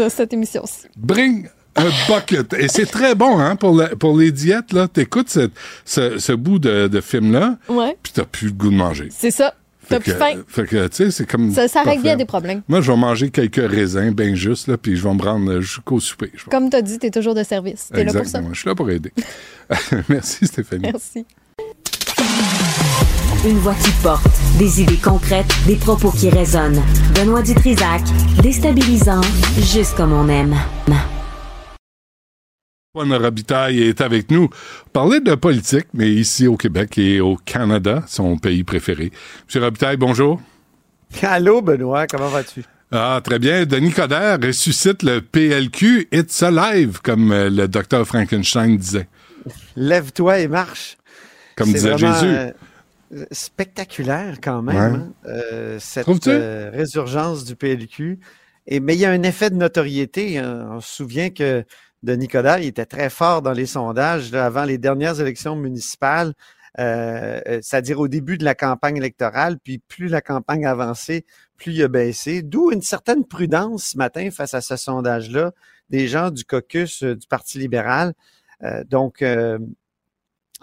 [0.03, 0.87] de cette émission-ci.
[0.97, 2.55] Bring a bucket.
[2.55, 4.89] Et c'est très bon, hein, pour, la- pour les diètes, là.
[4.89, 5.51] T'écoutes ce,
[5.85, 7.97] ce, ce bout de, de film-là, Ouais.
[8.03, 9.09] puis t'as plus le goût de manger.
[9.11, 9.55] C'est ça.
[9.89, 10.43] T'as plus faim.
[10.49, 11.53] fait que, tu sais, c'est comme.
[11.55, 12.63] Ça, ça règle bien des problèmes.
[12.67, 16.01] Moi, je vais manger quelques raisins, bien juste, là, puis je vais me rendre jusqu'au
[16.01, 16.33] souper.
[16.51, 17.91] Comme tu as dit, tu es toujours de service.
[17.95, 18.41] Tu es là pour ça.
[18.53, 19.13] Je suis là pour aider.
[20.09, 20.83] Merci, Stéphanie.
[20.91, 21.25] Merci.
[23.47, 24.27] Une voix qui porte,
[24.59, 26.83] des idées concrètes, des propos qui résonnent.
[27.15, 28.03] Benoît Dutrisac,
[28.43, 29.21] déstabilisant,
[29.61, 30.57] juste comme on aime.
[32.93, 34.49] Juan Robitaille est avec nous.
[34.93, 39.13] Parler de politique, mais ici au Québec et au Canada, son pays préféré.
[39.47, 40.41] Monsieur Robitaille, bonjour.
[41.23, 42.65] Allô, Benoît, comment vas-tu?
[42.91, 43.65] Ah, très bien.
[43.65, 46.09] Denis Coderre ressuscite le PLQ.
[46.11, 49.07] It's alive, comme euh, le docteur Frankenstein disait.
[49.77, 50.97] Lève-toi et marche.
[51.57, 52.53] Comme disait vraiment, Jésus.
[53.33, 54.99] Spectaculaire quand même, Ouais.
[54.99, 58.19] hein, euh, cette euh, résurgence du PLQ.
[58.67, 60.39] Et, mais il y a un effet de notoriété.
[60.39, 60.69] hein.
[60.73, 61.65] On se souvient que
[62.03, 66.35] Denis Coderre il était très fort dans les sondages là, avant les dernières élections municipales,
[66.79, 69.59] euh, c'est-à-dire au début de la campagne électorale.
[69.63, 71.25] Puis plus la campagne avançait,
[71.57, 72.43] plus il a baissé.
[72.43, 75.53] D'où une certaine prudence ce matin face à ce sondage-là
[75.89, 78.13] des gens du caucus du Parti libéral.
[78.89, 79.23] Donc,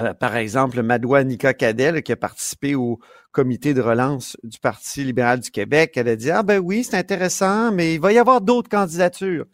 [0.02, 3.00] euh, par exemple, Madoua Nika Cadel, qui a participé au
[3.32, 6.98] comité de relance du Parti libéral du Québec, elle a dit Ah ben oui, c'est
[6.98, 9.46] intéressant, mais il va y avoir d'autres candidatures.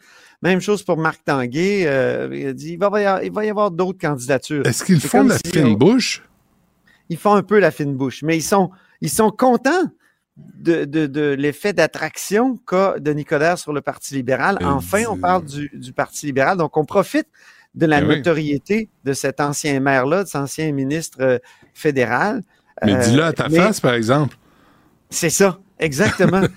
[0.42, 1.86] Même chose pour Marc Tanguay.
[1.86, 4.66] euh, il a dit il va y avoir, il va y avoir d'autres candidatures.
[4.66, 6.22] Est-ce qu'ils font la si fine bouche?
[7.10, 9.90] Ils font un peu la fine bouche, mais ils sont, ils sont contents
[10.36, 14.58] de, de, de l'effet d'attraction qu'a Denis Coderre sur le Parti libéral.
[14.62, 16.56] Enfin, on parle du, du Parti libéral.
[16.56, 17.26] Donc, on profite
[17.74, 18.16] de la oui.
[18.16, 21.38] notoriété de cet ancien maire-là, de cet ancien ministre euh,
[21.74, 22.42] fédéral.
[22.84, 24.36] Mais Euh, dis-le à ta mais face, par exemple.
[25.10, 26.42] C'est ça, exactement.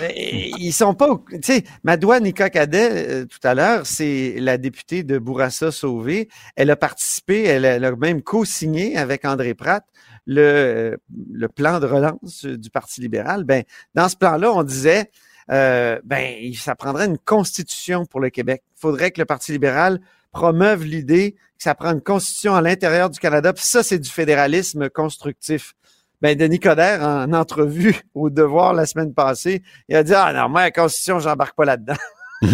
[0.00, 4.34] Euh, Ils sont pas, au- tu sais, Madoua Nika Cadet, euh, tout à l'heure, c'est
[4.38, 6.28] la députée de Bourassa Sauvé.
[6.56, 9.84] Elle a participé, elle a, elle a même co-signé avec André Pratt
[10.26, 10.96] le, euh,
[11.32, 13.44] le plan de relance du Parti libéral.
[13.44, 13.62] Ben,
[13.94, 15.10] dans ce plan-là, on disait,
[15.48, 18.62] ben, ça prendrait une constitution pour le Québec.
[18.76, 20.00] Il faudrait que le Parti libéral
[20.32, 23.52] promeuve l'idée que ça prend une constitution à l'intérieur du Canada.
[23.52, 25.74] Puis ça, c'est du fédéralisme constructif.
[26.20, 30.48] Ben, Denis Coderre, en entrevue au Devoir la semaine passée, il a dit Ah non,
[30.48, 31.96] moi, la Constitution, j'embarque pas là-dedans.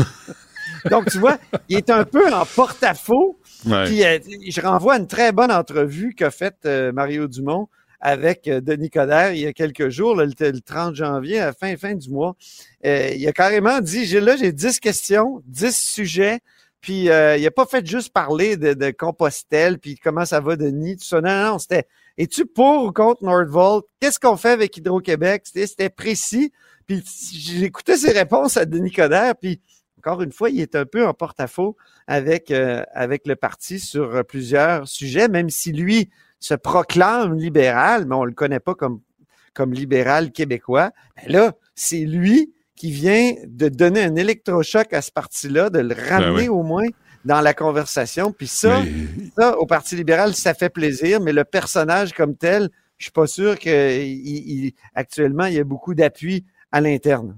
[0.91, 1.39] Donc, tu vois,
[1.69, 3.39] il est un peu en porte-à-faux.
[3.67, 3.85] Ouais.
[3.87, 4.19] Puis, euh,
[4.49, 7.69] je renvoie à une très bonne entrevue qu'a faite euh, Mario Dumont
[8.01, 11.47] avec euh, Denis Coderre il y a quelques jours, là, le, le 30 janvier, à
[11.47, 12.37] la fin, fin du mois.
[12.85, 16.41] Euh, il a carrément dit, j'ai là, j'ai 10 questions, 10 sujets,
[16.81, 20.57] puis euh, il a pas fait juste parler de, de Compostelle, puis comment ça va,
[20.57, 21.21] Denis, tout ça.
[21.21, 21.87] Non, non, c'était,
[22.17, 23.85] es-tu pour ou contre Nordvolt?
[24.01, 25.43] Qu'est-ce qu'on fait avec Hydro-Québec?
[25.45, 26.53] C'était, précis.
[26.87, 29.61] Puis j'écoutais ses réponses à Denis Coderre, puis
[29.99, 31.77] encore une fois, il est un peu en porte-à-faux
[32.07, 36.09] avec, euh, avec le parti sur euh, plusieurs sujets, même si lui
[36.41, 39.01] se proclame libéral, mais on le connaît pas comme,
[39.53, 40.93] comme libéral québécois.
[41.17, 45.95] Ben là, c'est lui qui vient de donner un électrochoc à ce parti-là, de le
[46.09, 46.49] ramener oui.
[46.49, 46.87] au moins
[47.25, 48.33] dans la conversation.
[48.33, 52.71] Puis ça, Mais- ça, au Parti libéral, ça fait plaisir, mais le personnage comme tel,
[52.97, 57.37] je suis pas sûr que il- il- actuellement, il y a beaucoup d'appui à l'interne.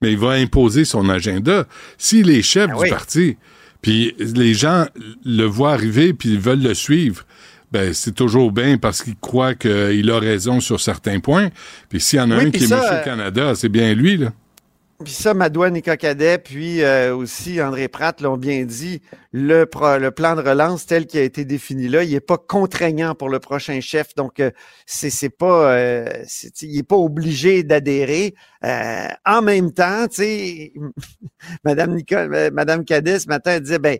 [0.00, 1.66] mais il va imposer son agenda.
[1.98, 2.88] S'il est chef Ah du oui.
[2.88, 3.36] parti,
[3.82, 4.86] puis les gens
[5.24, 7.24] le voient arriver puis ils veulent le suivre,
[7.72, 11.48] ben c'est toujours bien parce qu'ils croient qu'il a raison sur certains points.
[11.88, 14.16] Puis s'il y en a Oui, un qui est Monsieur euh, Canada, c'est bien lui,
[14.18, 14.32] là.
[15.04, 19.00] Puis ça, Madoua Nika-Cadet, puis euh, aussi André Pratt l'ont bien dit,
[19.30, 22.36] le, pro- le plan de relance tel qu'il a été défini là, il est pas
[22.36, 24.50] contraignant pour le prochain chef, donc euh,
[24.86, 26.24] c'est pas, euh,
[26.62, 28.34] il est pas obligé d'adhérer.
[28.64, 30.72] Euh, en même temps, tu sais,
[31.64, 33.98] Madame Nicole, euh, Madame Cadet ce matin elle disait, ben,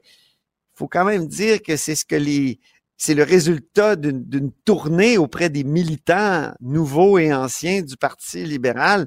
[0.75, 2.59] faut quand même dire que c'est ce que les
[3.01, 9.07] c'est le résultat d'une tournée auprès des militants nouveaux et anciens du Parti libéral.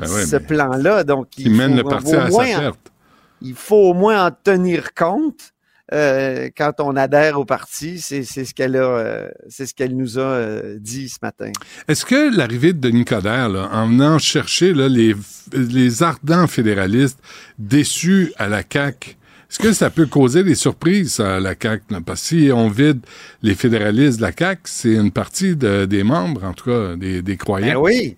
[0.00, 2.92] Ben ouais, ce plan-là, donc qui il mène faut le parti au à moins perte.
[3.42, 5.52] il faut au moins en tenir compte
[5.92, 7.98] euh, quand on adhère au parti.
[8.00, 11.50] C'est c'est ce qu'elle a, euh, c'est ce qu'elle nous a euh, dit ce matin.
[11.88, 15.14] Est-ce que l'arrivée de Denis Coderre, là, en venant chercher là, les,
[15.52, 17.18] les ardents fédéralistes
[17.58, 19.16] déçus à la CAQ,
[19.50, 21.82] est-ce que ça peut causer des surprises à la CAQ?
[21.90, 21.98] là?
[22.06, 23.00] Parce que si on vide
[23.42, 27.20] les fédéralistes de la CAQ, c'est une partie de- des membres, en tout cas, des,
[27.20, 27.82] des Ben croyants.
[27.82, 28.16] oui,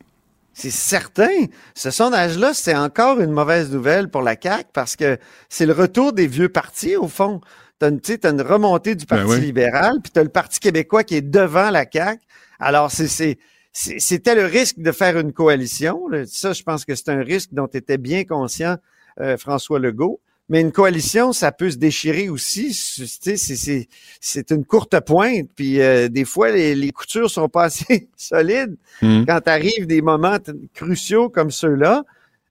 [0.55, 1.47] c'est certain.
[1.75, 5.19] Ce sondage-là, c'est encore une mauvaise nouvelle pour la CAQ parce que
[5.49, 7.41] c'est le retour des vieux partis, au fond.
[7.81, 9.41] Tu as, t'as une remontée du Parti Ben oui.
[9.41, 12.21] libéral, puis tu as le Parti québécois qui est devant la CAQ.
[12.61, 13.09] Alors, c'est...
[13.09, 13.39] c'est
[13.75, 16.03] c'est- c'était le risque de faire une coalition.
[16.27, 18.77] Ça, je pense que c'est un risque dont était bien conscient
[19.19, 20.21] euh, François Legault.
[20.53, 22.69] Mais une coalition, ça peut se déchirer aussi.
[22.95, 23.89] Tu sais, C'est c'est-
[24.21, 25.49] c'est une courte pointe.
[25.57, 29.25] Puis euh, des fois, les, les coutures sont pas assez solides Hmm.
[29.27, 30.39] quand arrivent des moments
[30.75, 32.05] cruciaux comme ceux-là.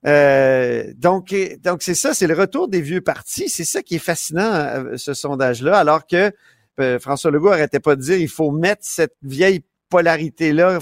[0.08, 1.34] Euh, donc,
[1.64, 3.50] donc c'est ça, c'est le retour des vieux partis.
[3.50, 5.78] C'est ça qui est fascinant, euh, ce sondage-là.
[5.78, 6.32] Alors que
[6.80, 9.62] euh, François Legault arrêtait pas de dire il faut mettre cette vieille
[9.92, 10.80] polarité-là,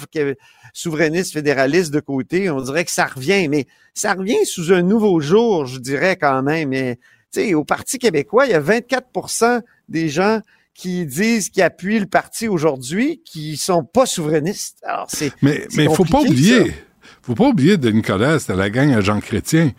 [0.73, 2.49] souverainiste, fédéraliste de côté.
[2.49, 6.41] On dirait que ça revient, mais ça revient sous un nouveau jour, je dirais quand
[6.43, 6.69] même.
[6.69, 6.95] Mais
[7.33, 10.39] tu sais, au Parti québécois, il y a 24% des gens
[10.73, 14.77] qui disent qu'ils appuient le parti aujourd'hui qui sont pas souverainistes.
[14.83, 16.73] Alors, c'est Mais mais faut pas oublier, ça.
[17.21, 19.71] faut pas oublier Denis Coderre, c'était la gang à Jean Chrétien.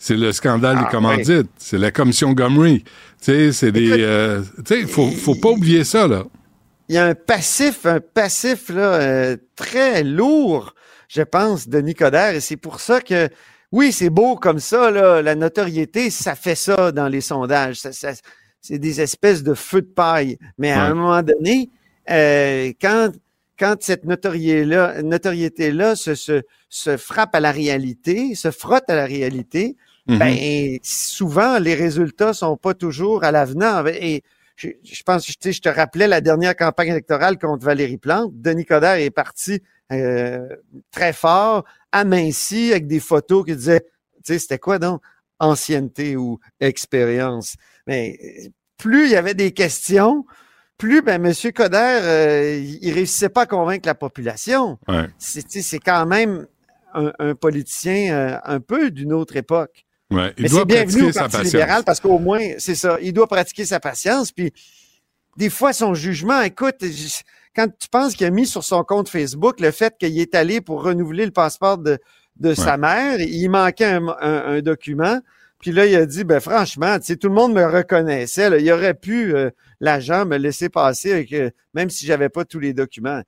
[0.00, 1.50] C'est le scandale Ah, des commandites.
[1.58, 2.82] C'est la commission Gomery.
[2.82, 2.88] Tu
[3.20, 6.24] sais, c'est des, euh, tu sais, faut, faut pas oublier ça, là.
[6.88, 10.74] Il y a un passif, un passif là, euh, très lourd,
[11.08, 12.34] je pense, de Nicodère.
[12.34, 13.28] Et c'est pour ça que,
[13.72, 17.76] oui, c'est beau comme ça, là, la notoriété, ça fait ça dans les sondages.
[17.76, 18.12] Ça- ça-
[18.60, 20.38] c'est des espèces de feux de paille.
[20.58, 20.90] Mais à Ouais.
[20.90, 21.70] un moment donné,
[22.10, 23.10] euh, quand,
[23.58, 29.76] quand cette notoriété-là se, se, se frappe à la réalité, se frotte à la réalité,
[30.06, 30.18] Mhm.
[30.18, 33.84] ben, souvent, les résultats sont pas toujours à l'avenant.
[33.86, 34.22] Et
[34.58, 38.32] je, je pense, sais, je te rappelais la dernière campagne électorale contre Valérie Plante.
[38.34, 39.62] Denis Coderre est parti
[39.92, 40.48] euh,
[40.90, 43.86] très fort, aminci, avec des photos qui disaient,
[44.24, 45.00] tu sais, c'était quoi donc?
[45.38, 47.54] Ancienneté ou expérience.
[47.86, 50.26] Mais euh, plus il y avait des questions,
[50.76, 51.32] plus ben, M.
[51.52, 54.78] Coderre, euh, il réussissait pas à convaincre la population.
[54.88, 55.06] Ouais.
[55.18, 56.46] C'est tu sais, c'est quand même
[56.94, 59.84] un, un politicien euh, un peu d'une autre époque.
[60.10, 61.52] Ouais, il Mais doit c'est bienvenu au Parti patience.
[61.52, 64.32] libéral parce qu'au moins, c'est ça, il doit pratiquer sa patience.
[64.32, 64.52] Puis
[65.36, 66.76] des fois, son jugement, écoute,
[67.54, 70.60] quand tu penses qu'il a mis sur son compte Facebook le fait qu'il est allé
[70.60, 71.98] pour renouveler le passeport de,
[72.36, 75.18] de sa mère, il manquait un, un- un document.
[75.60, 78.48] Puis là, il a dit, ben franchement, tu sais, tout le monde me reconnaissait.
[78.48, 78.58] là.
[78.58, 82.60] il aurait pu, euh, l'agent, me laisser passer, avec, euh, même si j'avais pas tous
[82.60, 83.22] les documents.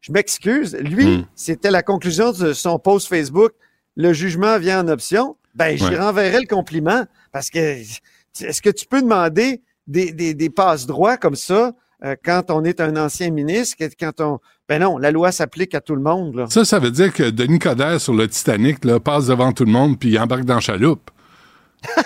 [0.00, 0.74] Je m'excuse.
[0.80, 1.24] Lui, Hmm.
[1.34, 3.52] c'était la conclusion de son post Facebook.
[3.94, 5.36] Le jugement vient en option.
[5.56, 5.98] Ben, j'y Ouais.
[5.98, 11.16] renverrai le compliment parce que est-ce que tu peux demander des, des, des passes droits
[11.16, 11.72] comme ça
[12.04, 14.38] euh, quand on est un ancien ministre, quand on
[14.68, 16.34] ben non, la loi s'applique à tout le monde.
[16.34, 16.46] Là.
[16.50, 19.70] Ça, ça veut dire que Denis Coderre sur le Titanic là, passe devant tout le
[19.72, 21.10] monde puis il embarque dans la chaloupe.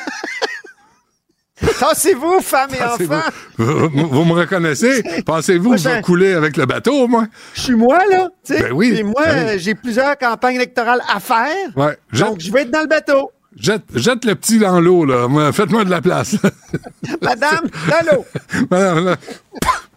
[1.79, 3.21] Tassez-vous, femmes et enfants.
[3.59, 5.03] Vous, vous- vous me reconnaissez?
[5.27, 7.27] Pensez-vous que je vais couler avec le bateau, moi?
[7.55, 8.29] Je suis moi, là.
[8.49, 9.59] Ben oui, Et moi, ben oui.
[9.59, 11.55] j'ai plusieurs campagnes électorales à faire.
[11.77, 11.99] Ouais.
[12.19, 13.31] Donc, je vais être dans le bateau.
[13.57, 15.29] Jette, jette le petit dans l'eau, là.
[15.29, 16.37] Moi, Faites-moi de la place.
[17.23, 18.25] Madame, dans l'eau.
[18.71, 19.17] Voilà.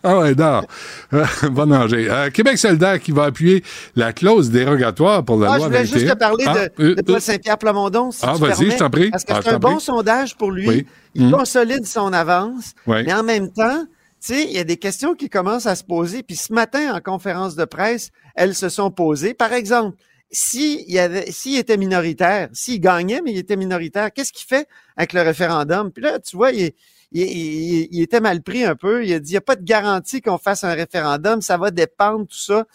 [0.06, 0.66] Ah ouais, dors.
[1.14, 2.10] Euh, Va nager.
[2.10, 3.64] Euh, Québec solidaire qui va appuyer
[3.96, 5.98] la clause dérogatoire pour la Ah, je loi voulais 21.
[6.00, 8.78] juste te parler Ah, de, euh, de Paul euh, Saint-Pierre Plamondon, si Ah, vas-y, je
[8.78, 9.10] t'en prie.
[9.12, 9.82] Parce que Ah, c'est je un bon prie.
[9.86, 10.68] sondage pour lui.
[10.68, 10.86] Oui.
[11.16, 11.32] Il Mm.
[11.32, 12.74] consolide son avance.
[12.86, 13.04] Oui.
[13.06, 13.86] Mais en même temps,
[14.26, 16.22] tu sais, il y a des questions qui commencent à se poser.
[16.24, 19.34] Puis ce matin, en conférence de presse, elles se sont posées.
[19.34, 19.96] Par exemple,
[20.34, 25.22] s'il y était minoritaire, s'il gagnait, mais il était minoritaire, qu'est-ce qu'il fait avec le
[25.22, 25.92] référendum?
[25.92, 26.74] Puis là, tu vois, il,
[27.14, 29.06] il, était mal pris un peu.
[29.06, 31.42] Il a dit, il n'y a pas de garantie qu'on fasse un référendum.
[31.42, 32.66] Ça va dépendre, tout ça.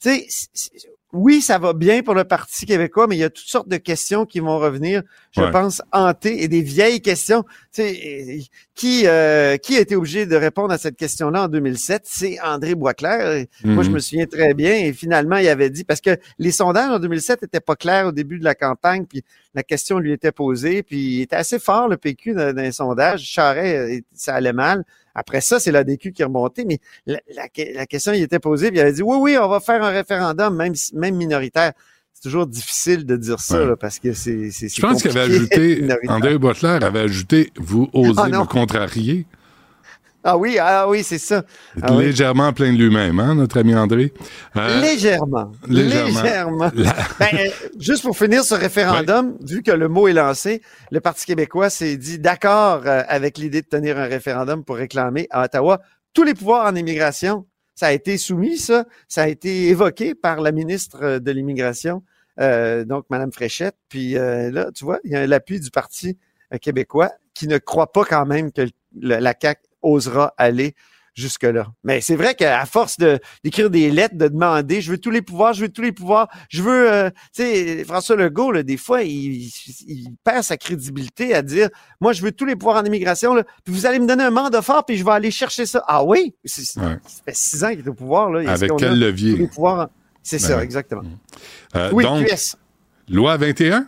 [0.00, 0.70] Tu sais,
[1.12, 3.78] oui, ça va bien pour le Parti québécois, mais il y a toutes sortes de
[3.78, 5.02] questions qui vont revenir,
[5.38, 5.50] je Ouais.
[5.50, 7.44] pense, hanter et des vieilles questions.
[7.72, 8.40] Tu sais,
[8.74, 12.02] qui, euh, qui a été obligé de répondre à cette question-là en 2007?
[12.04, 13.44] C'est André Boisclair.
[13.64, 13.94] Moi, je Mhm.
[13.94, 14.74] me souviens très bien.
[14.74, 18.12] Et finalement, il avait dit, parce que les sondages en 2007 étaient pas clairs au
[18.12, 19.22] début de la campagne, puis
[19.54, 22.72] la question lui était posée, puis il était assez fort, le PQ, dans, dans les
[22.72, 23.22] sondages.
[23.22, 24.84] Charret, euh, ça allait mal.
[25.14, 26.26] Après ça, c'est l'ADQ qui est
[26.64, 29.48] mais la, la- la question il était posée, puis il avait dit, oui, oui, on
[29.48, 31.72] va faire un référendum, même, même minoritaire.
[32.20, 33.66] C'est toujours difficile de dire ça, Ouais.
[33.68, 35.86] là, parce que c'est Je pense qu'il avait ajouté.
[36.08, 39.24] André Boitler avait ajouté, vous osez Ah, me contrarier.
[40.24, 41.44] Ah oui, ah oui, c'est ça.
[41.80, 42.06] Ah oui.
[42.06, 44.12] Légèrement plein de lui-même, hein, notre ami André.
[44.56, 45.52] Euh, Légèrement.
[45.68, 46.20] légèrement.
[46.22, 46.70] Légèrement.
[46.74, 50.98] La- Ben, euh, juste pour finir ce référendum, vu que le mot est lancé, le
[50.98, 55.44] Parti québécois s'est dit d'accord euh, avec l'idée de tenir un référendum pour réclamer à
[55.44, 55.80] Ottawa
[56.14, 57.46] tous les pouvoirs en immigration.
[57.78, 58.86] Ça a été soumis, ça.
[59.06, 62.02] Ça a été évoqué par la ministre euh, de l'Immigration,
[62.40, 63.76] euh, donc Mme Fréchette.
[63.88, 66.18] Puis euh, là, tu vois, il y a l'appui du Parti
[66.60, 68.62] québécois qui ne croit pas quand même que
[69.00, 70.74] la CAQ osera aller
[71.18, 71.66] jusque-là.
[71.84, 75.22] Mais c'est vrai qu'à force de d'écrire des lettres, de demander, je veux tous les
[75.22, 78.76] pouvoirs, je veux tous les pouvoirs, je veux, euh, tu sais, François Legault, là, des
[78.76, 79.50] fois, il,
[79.86, 81.68] il perd sa crédibilité à dire,
[82.00, 84.30] moi, je veux tous les pouvoirs en immigration, là, puis vous allez me donner un
[84.30, 85.82] mandat fort, puis je vais aller chercher ça.
[85.86, 86.34] Ah oui?
[86.44, 86.96] C'est- Ouais.
[87.06, 88.50] Ça fait six ans qu'il est au pouvoir, là.
[88.50, 89.32] Avec quel levier?
[89.32, 89.90] tous les pouvoirs en-
[90.22, 91.02] C'est Ben ça, exactement.
[91.74, 92.56] euh, Oui, donc, QS.
[93.08, 93.86] loi 21?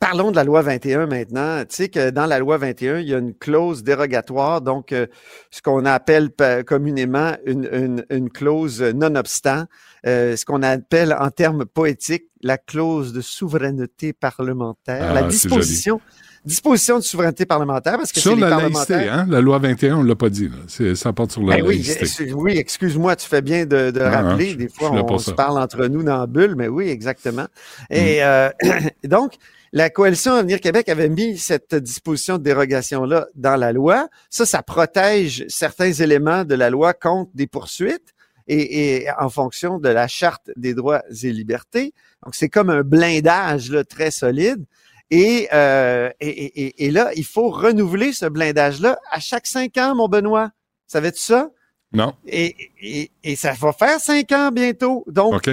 [0.00, 1.60] Parlons de la loi 21 maintenant.
[1.68, 5.06] Tu sais que dans la loi 21, il y a une clause dérogatoire, donc euh,
[5.50, 6.30] ce qu'on appelle
[6.66, 9.64] communément une, une, une clause non-obstant,
[10.06, 16.00] euh, ce qu'on appelle en termes poétiques la clause de souveraineté parlementaire, Ah, la disposition,
[16.44, 18.96] disposition de souveraineté parlementaire, parce que Sur la parlementaires.
[18.98, 19.26] laïcité, hein?
[19.28, 20.48] La loi 21, on ne l'a pas dit.
[20.48, 20.94] là.
[20.94, 22.06] Ça porte sur la Ben oui, laïcité.
[22.06, 24.54] c'est- oui, excuse-moi, tu fais bien de, de Ah, rappeler.
[24.54, 27.46] Des fois, on, se parle entre nous dans la bulle, mais oui, exactement.
[27.90, 27.94] Mm.
[27.94, 28.48] Et euh,
[29.04, 29.32] donc,
[29.72, 34.08] la coalition Avenir Québec avait mis cette disposition de dérogation-là dans la loi.
[34.30, 38.14] Ça, ça protège certains éléments de la loi contre des poursuites
[38.46, 41.92] et, et en fonction de la charte des droits et libertés.
[42.24, 44.64] Donc, c'est comme un blindage là, très solide.
[45.10, 49.94] Et, euh, et, et- et- là, il faut renouveler ce blindage-là à chaque cinq ans,
[49.94, 50.50] mon Benoît.
[50.86, 51.50] Savais-tu ça?
[51.92, 52.14] Non?
[52.26, 55.04] Et, et, et ça va faire cinq ans bientôt.
[55.06, 55.50] Donc, OK.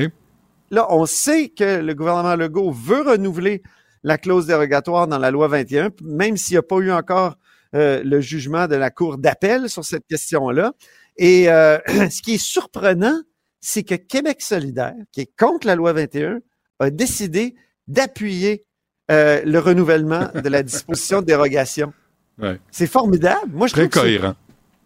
[0.71, 3.61] là, on sait que le gouvernement Legault veut renouveler
[4.05, 7.37] la clause dérogatoire dans la loi 21, même s'il n'y a pas eu encore
[7.73, 10.73] euh, le jugement de la Cour d'appel sur cette question-là.
[11.17, 13.19] Et euh, ce qui est surprenant,
[13.61, 16.39] c'est que Québec solidaire, qui est contre la loi 21,
[16.79, 17.55] a décidé
[17.87, 18.63] d'appuyer
[19.09, 21.91] euh, le renouvellement de la disposition de dérogation.
[22.39, 22.59] Ouais.
[22.69, 23.51] C'est formidable.
[23.53, 24.35] Moi, je Très trouve cohérent.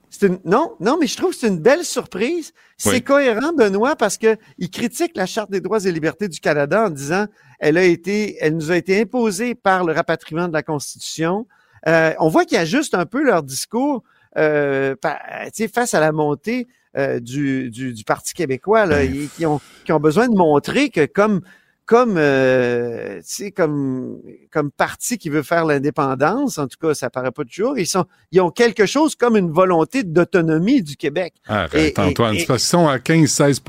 [0.10, 2.54] c'est une, non, non, mais je trouve que c'est une belle surprise.
[2.78, 3.04] C'est Oui.
[3.04, 6.90] cohérent, Benoît, parce que il critique la Charte des droits et libertés du Canada en
[6.90, 7.26] disant
[7.60, 11.46] elle a été, elle nous a été imposée par le rapatriement de la Constitution.
[11.88, 14.04] Euh, on voit qu'ils ajustent un peu leur discours
[14.38, 16.68] euh, pa- tu sais, face à la montée
[16.98, 18.86] euh, du, du, du Parti québécois.
[18.86, 21.42] Là, Ils- qui, ont, qui ont besoin de montrer que comme
[21.90, 24.20] comme, euh, tu sais, comme,
[24.52, 26.60] comme parti qui veut faire l'indépendance.
[26.60, 27.80] En tout cas, ça paraît pas toujours.
[27.80, 31.34] Ils sont, ils ont quelque chose comme une volonté d'autonomie du Québec.
[31.48, 32.36] Arrête, Et- Antoine.
[32.36, 33.60] et- c'est parce qu'ils sont à 15-16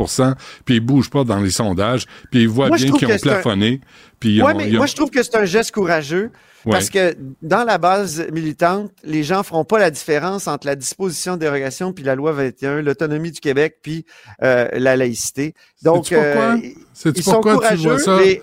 [0.67, 3.15] puis ils bougent pas dans les sondages, puis ils voient Moi, bien qu'ils ont c'est
[3.15, 3.81] un- plafonné.
[4.21, 6.31] Puis ils Ouais, ont- mais ils ont- moi, je trouve que c'est un geste courageux
[6.67, 6.73] Ouais.
[6.73, 11.35] parce que dans la base militante, les gens feront pas la différence entre la disposition
[11.35, 14.05] de dérogation puis la loi 21, l'autonomie du Québec puis
[14.43, 15.55] euh, la laïcité.
[15.83, 16.19] Donc, pourquoi?
[16.19, 18.41] euh, ils sont pourquoi tu courageux,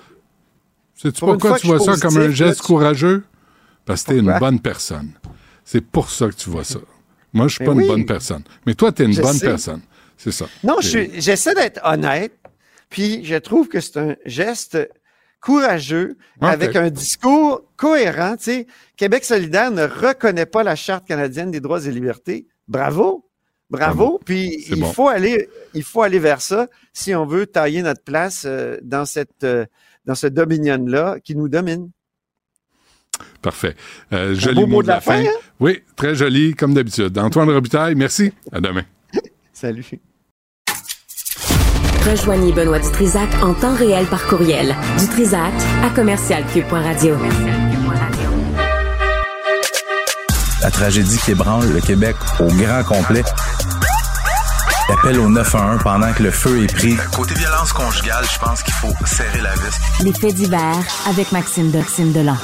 [1.03, 3.23] une pourquoi tu vois ça comme un geste tu- courageux?
[3.85, 4.39] Parce que t'es une Pourquoi?
[4.39, 5.11] bonne personne.
[5.64, 6.80] C'est pour ça que tu vois ça.
[7.34, 7.84] Moi, je suis pas oui.
[7.84, 8.44] une bonne personne.
[8.65, 9.45] Mais toi, t'es une Je bonne sais.
[9.45, 9.81] personne.
[10.18, 10.45] C'est ça.
[10.64, 12.34] Non, je C'est- j'essaie d'être honnête,
[12.89, 14.77] puis je trouve que c'est un geste
[15.39, 16.47] courageux Ok.
[16.49, 18.38] avec un discours cohérent.
[18.38, 22.47] Tu sais, Québec solidaire ne reconnaît pas la Charte canadienne des droits et libertés.
[22.68, 23.30] Bravo,
[23.69, 24.19] bravo.
[24.26, 24.91] Puis C'est il bon.
[24.93, 29.05] faut aller, il faut aller vers ça si on veut tailler notre place euh, dans
[29.05, 29.65] cette, euh,
[30.05, 31.89] dans ce dominion-là qui nous domine.
[33.41, 33.76] Parfait.
[34.14, 35.23] Euh, joli mot de la fin.
[35.23, 35.30] hein?
[35.59, 37.18] Oui, très joli, comme d'habitude.
[37.18, 38.31] Antoine Robitaille, merci.
[38.51, 38.84] À demain.
[39.53, 39.85] Salut.
[42.09, 44.73] Rejoignez Benoît Dutrisac en temps réel par courriel.
[44.97, 45.51] Dutrisac
[45.84, 47.17] à commercialcube.radio.
[50.61, 53.23] La tragédie qui ébranle le Québec au grand complet.
[54.89, 56.95] Appel au 911 pendant que le feu est pris.
[57.13, 60.03] Côté violence conjugale, je pense qu'il faut serrer la vis.
[60.05, 60.77] Les faits divers
[61.09, 62.38] avec Maxime Doxime Delan.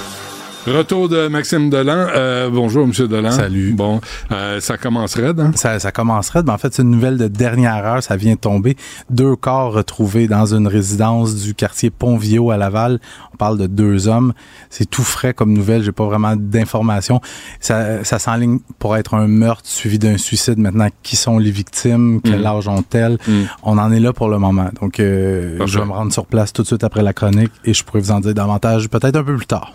[0.66, 2.08] Retour de Maxime Delan.
[2.16, 2.92] Euh, bonjour, M.
[3.08, 3.32] Delan.
[3.32, 3.74] Salut.
[3.74, 4.00] Bon,
[4.32, 5.52] euh, ça commencerait, hein?
[5.56, 8.02] Ça, ça commencerait, mais en fait, c'est une nouvelle de dernière heure.
[8.02, 8.78] Ça vient de tomber.
[9.10, 13.02] Deux corps retrouvés dans une résidence du quartier Pont-Viau à Laval.
[13.34, 14.32] On parle de deux hommes.
[14.70, 15.84] C'est tout frais comme nouvelle.
[15.84, 17.20] J'ai pas vraiment d'informations.
[17.60, 20.58] Ça, ça s'enligne pour être un meurtre suivi d'un suicide.
[20.60, 22.22] Maintenant, qui sont les victimes?
[22.24, 22.46] Quel Mm.
[22.46, 23.18] âge ont-elles?
[23.28, 23.42] Mm.
[23.64, 24.70] On en est là pour le moment.
[24.82, 27.74] Donc, euh, je vais me rendre sur place tout de suite après la chronique et
[27.74, 29.74] je pourrais vous en dire davantage peut-être un peu plus tard.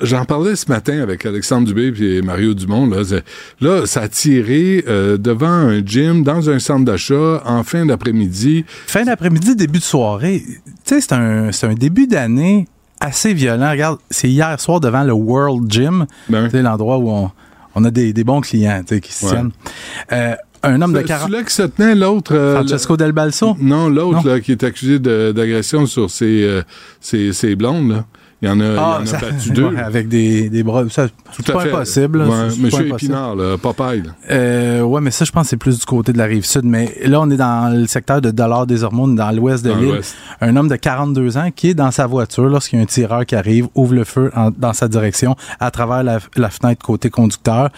[0.00, 2.86] J'en parlais ce matin avec Alexandre Dubé et Mario Dumont.
[2.88, 3.24] Là, C'est-
[3.60, 8.64] là ça a tiré euh, devant un gym, dans un centre d'achat, en fin d'après-midi.
[8.86, 10.42] Fin d'après-midi, début de soirée.
[10.44, 12.66] Tu sais, c'est un, c'est un début d'année
[13.00, 13.70] assez violent.
[13.70, 16.06] Regarde, c'est hier soir devant le World Gym.
[16.28, 17.30] Ben, Tu sais, l'endroit où on,
[17.74, 19.32] on a des, des bons clients qui se Ouais.
[19.32, 19.50] tiennent.
[20.12, 21.28] Euh, un homme de c'est 40...
[21.28, 22.34] celui-là qui se tenait, l'autre.
[22.34, 23.56] euh, Francesco Del Balso?
[23.60, 26.62] Non, l'autre, là, qui est accusé d'agression sur ses, euh,
[27.00, 27.90] ses, ses blondes.
[27.90, 28.04] Là.
[28.42, 29.64] Il y en a, il y en a Ah, ça- battu deux.
[29.70, 30.84] ouais, avec des, des bras.
[30.90, 31.72] Ça, Tout c'est à pas fait.
[31.72, 32.18] impossible.
[32.18, 32.24] là.
[32.26, 32.94] Ouais, pas Monsieur impossible.
[33.12, 34.02] Épinard, là, Popeye.
[34.02, 34.10] Là.
[34.30, 36.64] Euh, ouais, mais ça, je pense que c'est plus du côté de la rive sud.
[36.64, 40.00] Mais là, on est dans le secteur de Dollars des Hormones, dans l'ouest de l'île.
[40.42, 43.24] Un homme de 42 ans qui est dans sa voiture lorsqu'il y a un tireur
[43.24, 47.08] qui arrive, ouvre le feu en- dans sa direction à travers la, la fenêtre côté
[47.08, 47.70] conducteur.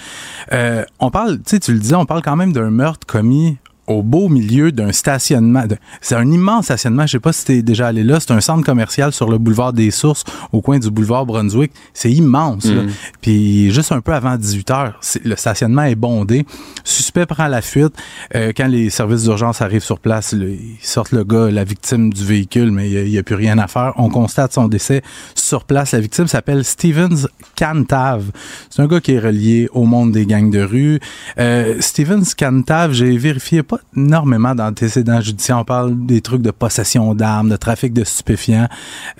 [0.52, 3.58] Euh, on parle, tu sais, tu le disais, on parle quand même d'un meurtre commis
[3.88, 5.64] au beau milieu d'un stationnement.
[6.00, 7.06] C'est un immense stationnement.
[7.06, 8.20] Je sais pas si t'es déjà allé là.
[8.20, 11.72] C'est un centre commercial sur le boulevard des Sources, au coin du boulevard Brunswick.
[11.94, 12.66] C'est immense.
[12.66, 12.82] là.
[12.82, 12.90] Mhm.
[13.20, 16.46] Puis juste un peu avant 18 heures, le stationnement est bondé.
[16.84, 17.94] Suspect prend la fuite.
[18.34, 22.12] Euh, quand les services d'urgence arrivent sur place, là, ils sortent le gars, la victime
[22.12, 23.94] du véhicule, mais il n'y a, plus rien à faire.
[23.96, 25.02] On constate son décès
[25.34, 25.92] sur place.
[25.92, 28.24] La victime s'appelle Stevens Cantav.
[28.68, 31.00] C'est un gars qui est relié au monde des gangs de rue.
[31.38, 35.58] Euh, Stevens Cantav, j'ai vérifié pas énormément d'antécédents judiciaires.
[35.58, 38.68] On parle des trucs de possession d'armes, de trafic de stupéfiants.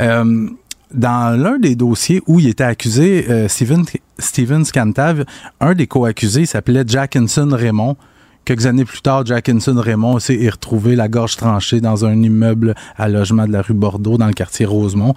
[0.01, 0.49] Euh,
[0.93, 3.85] dans l'un des dossiers où il était accusé, euh, Steven,
[4.19, 5.25] Steven Scantav,
[5.61, 7.97] un des co-accusés s'appelait Jackinson Raymond.
[8.44, 12.74] Quelques années plus tard, Jackinson Raymond aussi est retrouvé la gorge tranchée dans un immeuble
[12.97, 15.12] à logement de la rue Bordeaux, dans le quartier Rosemont.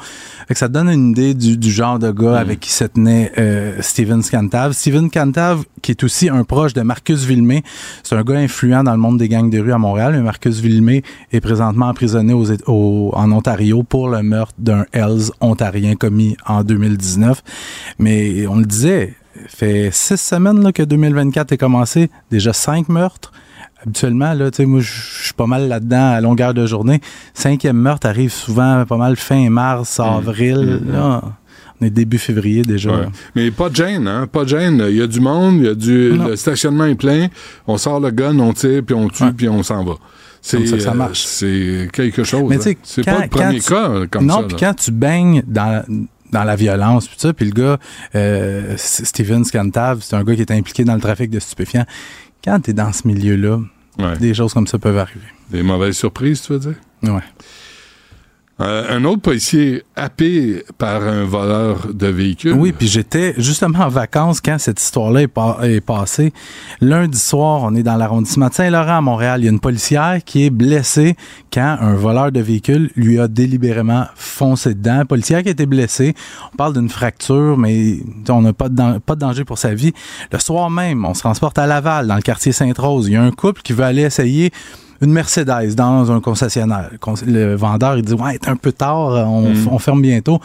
[0.48, 3.32] Fait que ça donne une idée du, du genre de gars avec qui se tenait
[3.38, 4.74] euh, Steven Scantav.
[4.74, 7.64] Steven Cantav, qui est aussi un proche de Marcus Villemé,
[8.04, 10.12] c'est un gars influent dans le monde des gangs de rue à Montréal.
[10.14, 15.96] Mais Marcus Villemé est présentement emprisonné aux, en Ontario pour le meurtre d'un Hells ontarien
[15.96, 17.42] commis en 2019.
[17.98, 19.16] Mais on le disait,
[19.48, 23.32] fait six semaines là, que 2024 est commencé, déjà cinq meurtres.
[23.84, 24.92] Habituellement, là, tu sais, moi, je
[25.24, 27.02] suis pas mal là-dedans à longueur de journée.
[27.34, 30.82] Cinquième meurtre arrive souvent pas mal fin mars, avril.
[30.86, 30.92] Mmh.
[30.92, 31.22] Là,
[31.82, 32.92] on est début février déjà.
[32.92, 33.08] Ouais.
[33.36, 34.28] Mais pas de gêne, hein?
[34.32, 34.86] Pas de gêne.
[34.88, 36.14] Il y a du monde, il y a du.
[36.16, 36.28] Non.
[36.28, 37.28] Le stationnement est plein.
[37.66, 39.94] On sort le gun, on tire, puis on tue, puis on s'en va.
[40.44, 41.24] C'est ça que ça euh, marche.
[41.24, 42.46] c'est quelque chose.
[42.50, 42.84] Mais tu sais, hein.
[42.84, 44.44] c'est pas le premier tu- cas euh, comme non, ça.
[44.44, 44.58] puis là.
[44.60, 45.84] quand tu baignes dans,
[46.32, 47.78] dans la violence, puis ça, puis le gars,
[48.16, 51.86] euh, Steven Scantav, c'est un gars qui est impliqué dans le trafic de stupéfiants.
[52.44, 53.60] Quand tu es dans ce milieu-là,
[54.00, 54.18] Ouais.
[54.18, 55.26] des choses comme ça peuvent arriver.
[55.50, 56.76] Des mauvaises surprises, tu veux dire?
[57.04, 57.22] Ouais.
[58.62, 62.54] Euh, un autre policier happé par un voleur de véhicule.
[62.54, 66.32] Oui, puis j'étais justement en vacances quand cette histoire-là est, pa- est passée.
[66.80, 69.42] Lundi soir, on est dans l'arrondissement de Saint-Laurent à Montréal.
[69.42, 71.16] Il y a une policière qui est blessée
[71.52, 75.06] quand un voleur de véhicule lui a délibérément foncé dedans.
[75.06, 76.14] Policière qui a été blessée.
[76.54, 77.98] On parle d'une fracture, mais
[78.30, 79.94] on n'a pas de, pas de danger pour sa vie.
[80.32, 83.08] Le soir même, on se transporte à Laval, dans le quartier Sainte-Rose.
[83.08, 84.52] Il y a un couple qui veut aller essayer
[85.02, 86.92] une Mercedes dans un concessionnaire.
[87.00, 88.98] Con- Le vendeur, il dit, ouais, c'est un peu tard,
[89.28, 89.68] on, Mm.
[89.72, 90.40] on ferme bientôt.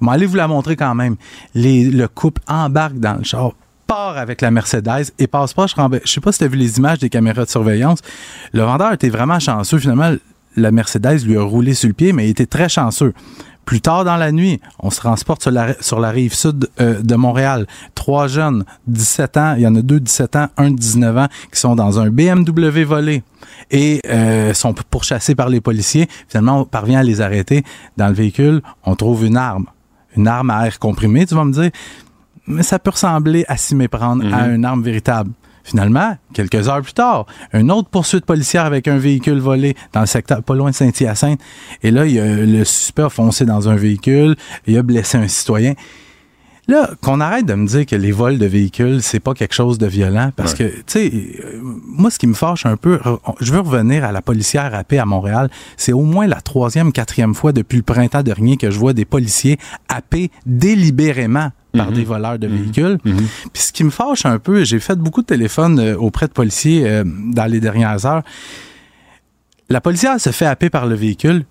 [0.00, 1.16] Mais allez vous la montrer quand même.
[1.54, 3.52] Les, le couple embarque dans le char
[3.86, 5.66] part avec la Mercedes et passe pas.
[5.66, 5.74] Je
[6.04, 7.98] je sais pas si tu as vu les images des caméras de surveillance.
[8.52, 9.78] Le vendeur était vraiment chanceux.
[9.78, 10.12] Finalement,
[10.56, 13.12] la Mercedes lui a roulé sur le pied, mais il était très chanceux.
[13.64, 17.00] Plus tard dans la nuit, on se transporte sur la, sur la rive sud euh,
[17.00, 17.66] de Montréal.
[17.94, 21.28] Trois jeunes, 17 ans, il y en a deux 17 ans, un de 19 ans,
[21.52, 23.22] qui sont dans un BMW volé
[23.70, 26.08] et euh, sont pourchassés par les policiers.
[26.28, 27.64] Finalement, on parvient à les arrêter.
[27.96, 29.66] Dans le véhicule, on trouve une arme.
[30.16, 31.70] Une arme à air comprimé, tu vas me dire.
[32.46, 35.30] Mais ça peut ressembler à s'y méprendre à une arme véritable.
[35.64, 40.06] Finalement, quelques heures plus tard, une autre poursuite policière avec un véhicule volé dans le
[40.06, 41.40] secteur pas loin de Saint-Hyacinthe.
[41.82, 44.36] Et là, il y a, le suspect a foncé dans un véhicule,
[44.66, 45.74] il a blessé un citoyen.
[46.68, 49.78] Là, qu'on arrête de me dire que les vols de véhicules, c'est pas quelque chose
[49.78, 50.30] de violent.
[50.36, 51.12] Parce que, tu sais,
[51.44, 53.00] euh, moi, ce qui me fâche un peu,
[53.40, 55.50] je veux revenir à la policière à paix à Montréal.
[55.76, 59.04] C'est au moins la troisième, quatrième fois depuis le printemps dernier que je vois des
[59.04, 59.58] policiers
[59.88, 62.98] happés délibérément par des voleurs de véhicules.
[63.02, 66.32] Puis ce qui me fâche un peu, j'ai fait beaucoup de téléphones euh, auprès de
[66.32, 68.22] policiers euh, dans les dernières heures.
[69.68, 71.44] La policière se fait happer par le véhicule.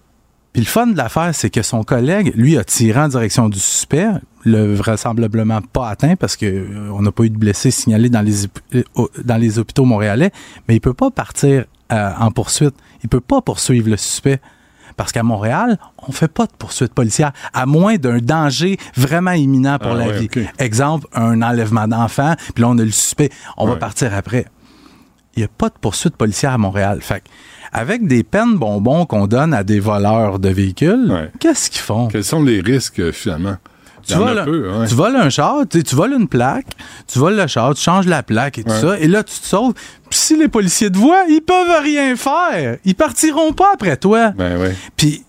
[0.54, 3.60] Puis le fun de l'affaire, c'est que son collègue, lui, a tiré en direction du
[3.60, 4.10] suspect,
[4.44, 8.22] le vraisemblablement pas atteint parce que euh, on n'a pas eu de blessés signalés dans
[8.22, 8.84] les,
[9.24, 10.32] dans hôpitaux montréalais,
[10.68, 12.76] mais il peut pas partir euh, en poursuite.
[13.04, 14.40] Il peut pas poursuivre le suspect.
[14.98, 15.78] Parce qu'à Montréal,
[16.08, 20.08] on fait pas de poursuite policière, à moins d'un danger vraiment imminent pour Ah la
[20.08, 20.30] ouais, vie.
[20.60, 24.46] Exemple, un enlèvement d'enfant, puis là, on a le suspect, on va partir après.
[25.36, 27.00] Il n'y a pas de poursuite policière à Montréal.
[27.02, 27.26] Fait que,
[27.72, 31.32] avec des peines bonbons qu'on donne à des voleurs de véhicules, Ouais.
[31.40, 32.08] qu'est-ce qu'ils font?
[32.08, 33.56] Quels sont les risques, euh, finalement?
[34.06, 34.88] Tu voles, un, peu, ouais.
[34.88, 36.68] tu voles un char, tu, voles une plaque,
[37.08, 38.82] tu voles le char, tu changes la plaque et tout Ouais.
[38.82, 39.74] ça, et là, tu te sauves.
[40.10, 42.78] Puis si les policiers te voient, ils peuvent rien faire.
[42.86, 44.32] Ils partiront pas après toi.
[44.32, 44.76] Ben ouais.
[44.98, 45.24] Puis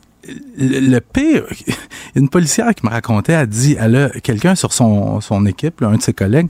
[0.56, 1.44] le, le pire,
[2.14, 5.88] une policière qui me racontait, a dit, elle a quelqu'un sur son, son équipe, là,
[5.88, 6.48] un de ses collègues,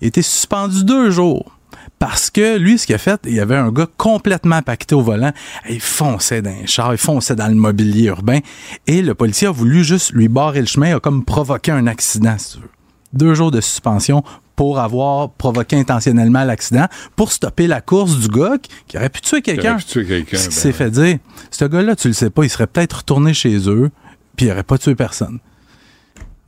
[0.00, 1.57] était suspendu deux jours.
[1.98, 5.02] Parce que lui, ce qu'il a fait, il y avait un gars complètement pacté au
[5.02, 5.32] volant.
[5.68, 8.38] Il fonçait dans un char, il fonçait dans le mobilier urbain.
[8.86, 12.36] Et le policier a voulu juste lui barrer le chemin, a comme provoqué un accident,
[12.38, 12.68] si tu veux.
[13.14, 14.22] Deux jours de suspension
[14.54, 18.56] pour avoir provoqué intentionnellement l'accident, pour stopper la course du gars
[18.86, 19.70] qui, aurait pu tuer quelqu'un.
[19.74, 21.18] aurait pu tuer quelqu'un, Ce qui ben s'est fait dire,
[21.50, 23.90] ce gars-là, tu le sais pas, il serait peut-être retourné chez eux,
[24.36, 25.38] puis il aurait pas tué personne.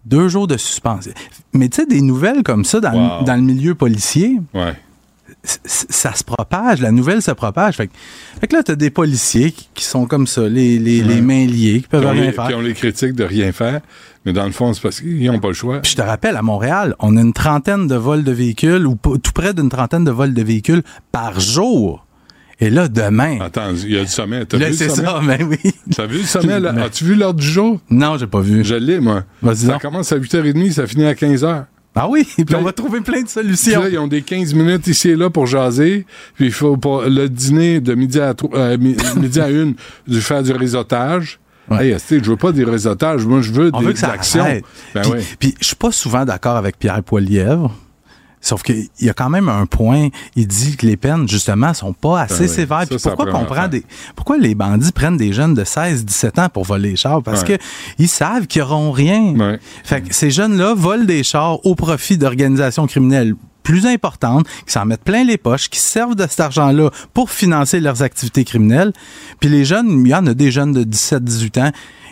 [0.04, 1.12] Deux jours de suspension.
[1.52, 3.20] Mais tu sais, des nouvelles comme ça dans, Wow.
[3.20, 4.74] le, dans le milieu policier, Ouais.
[5.42, 7.76] Ça se propage, la nouvelle se propage.
[7.76, 7.92] Fait que,
[8.40, 11.20] fait que là, tu as des policiers qui, qui sont comme ça, les, les, les
[11.20, 12.48] mains liées, qui peuvent rien les, faire.
[12.48, 13.80] qui ont les critiques de rien faire,
[14.26, 15.80] mais dans le fond, c'est parce qu'ils n'ont pas le choix.
[15.80, 18.96] Puis je te rappelle, à Montréal, on a une trentaine de vols de véhicules, ou
[18.96, 22.06] tout près d'une trentaine de vols de véhicules par jour.
[22.62, 23.38] Et là, demain.
[23.40, 24.44] Attends, il y a du sommet.
[24.44, 25.56] T'as vu le c'est ça, mais oui.
[25.96, 26.74] T'as vu le sommet, là?
[26.84, 27.80] As-tu vu l'heure du jour?
[27.88, 28.62] Non, j'ai pas vu.
[28.62, 29.24] Je l'ai, moi.
[29.40, 31.64] Vas-y Ça commence à 8h30, ça finit à 15h.
[31.94, 33.82] Ah oui, puis on va trouver plein de solutions.
[33.82, 36.06] là, ils ont des 15 minutes ici et là pour jaser.
[36.36, 39.74] Puis il faut pour le dîner de midi à, euh, mi- midi à une,
[40.06, 41.40] de faire du réseautage.
[41.70, 41.90] Ouais.
[41.90, 44.44] Hey, je veux pas des réseautages, moi je veux On des veut que ça actions.
[44.94, 45.18] Ben puis, oui.
[45.38, 47.74] puis je suis pas souvent d'accord avec Pierre Poilièvre.
[48.42, 51.92] Sauf qu'il y a quand même un point, il dit que les peines, justement, sont
[51.92, 52.54] pas assez Ben oui.
[52.54, 52.80] sévères.
[52.80, 53.84] Ça, Puis pourquoi qu'on prend des.
[54.16, 57.22] Pourquoi les bandits prennent des jeunes de 16, 17 ans pour voler les chars?
[57.22, 57.58] Parce Ouais.
[57.58, 57.62] que
[57.98, 59.34] ils savent qu'ils auront rien.
[59.36, 59.58] Ouais.
[59.84, 64.86] Fait que ces jeunes-là volent des chars au profit d'organisations criminelles plus importantes, qui s'en
[64.86, 68.92] mettent plein les poches, qui servent de cet argent-là pour financer leurs activités criminelles.
[69.38, 71.70] Puis les jeunes, il y en a des jeunes de 17, 18 ans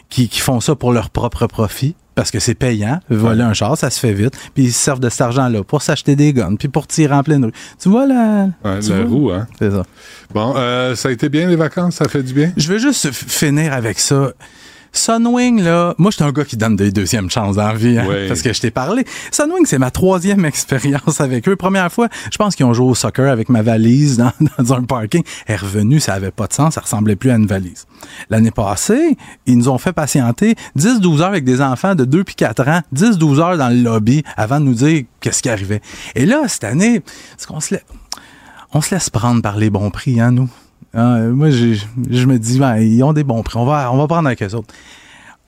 [0.09, 1.95] qui, qui font ça pour leur propre profit.
[2.15, 4.37] Parce que c'est payant, voler un char, ça se fait vite.
[4.53, 7.23] Puis ils se servent de cet argent-là pour s'acheter des guns, puis pour tirer en
[7.23, 7.53] pleine rue.
[7.81, 8.49] Tu vois la...
[8.65, 9.05] Ouais, tu la vois?
[9.05, 9.47] roue, hein?
[9.57, 9.85] C'est ça.
[10.35, 12.53] Bon, euh, ça a été bien les vacances, ça fait du bien?
[12.57, 14.33] Je veux juste finir avec ça.
[14.93, 17.99] Sunwing, là, moi, je suis un gars qui donne des deuxièmes chances dans la vie,
[17.99, 18.29] hein, Oui.
[18.29, 19.05] parce que je t'ai parlé.
[19.31, 21.57] Sunwing, c'est ma troisième expérience avec eux.
[21.57, 24.83] Première fois, je pense qu'ils ont joué au soccer avec ma valise dans, dans un
[24.83, 25.23] parking.
[25.47, 27.87] Elle est revenue, ça avait pas de sens, ça ressemblait plus à une valise.
[28.31, 29.17] L'année passée,
[29.47, 32.81] ils nous ont fait patienter 10-12 heures avec des enfants de 2 puis 4 ans,
[32.95, 35.81] 10-12 heures dans le lobby avant de nous dire qu'est-ce qui arrivait.
[36.15, 37.03] Et là, cette année,
[37.47, 37.75] qu'on se
[38.73, 40.49] on se laisse prendre par les bons prix, hein, nous?
[40.95, 43.59] Euh, moi, je me dis, ben, ils ont des bons prix.
[43.59, 44.73] On va, on va prendre avec eux autres.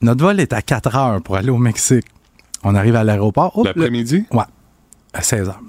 [0.01, 2.05] Notre vol est à 4 heures pour aller au Mexique.
[2.63, 3.51] On arrive à l'aéroport.
[3.55, 4.25] Oh, L'après-midi?
[4.31, 4.43] le- Ouais,
[5.13, 5.61] à 16 heures.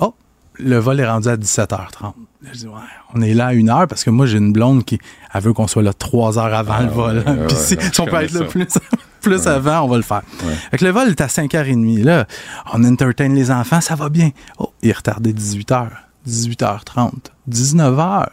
[0.00, 0.14] Oh,
[0.58, 2.02] le vol est rendu à 17h30.
[2.42, 2.72] Là, je dis, ouais,
[3.14, 4.98] on est là à une heure parce que moi, j'ai une blonde qui
[5.32, 7.22] elle veut qu'on soit là trois heures avant le vol.
[7.26, 8.66] Ah, ouais, Puis ouais, si, on peut être là plus,
[9.22, 10.22] plus avant, on va le faire.
[10.70, 12.02] Fait que le vol est à 5h30.
[12.02, 12.26] Là,
[12.74, 14.30] on entertain les enfants, ça va bien.
[14.58, 15.88] Oh, il est retardé 18h,
[16.28, 17.10] 18h30,
[17.50, 18.26] 19h.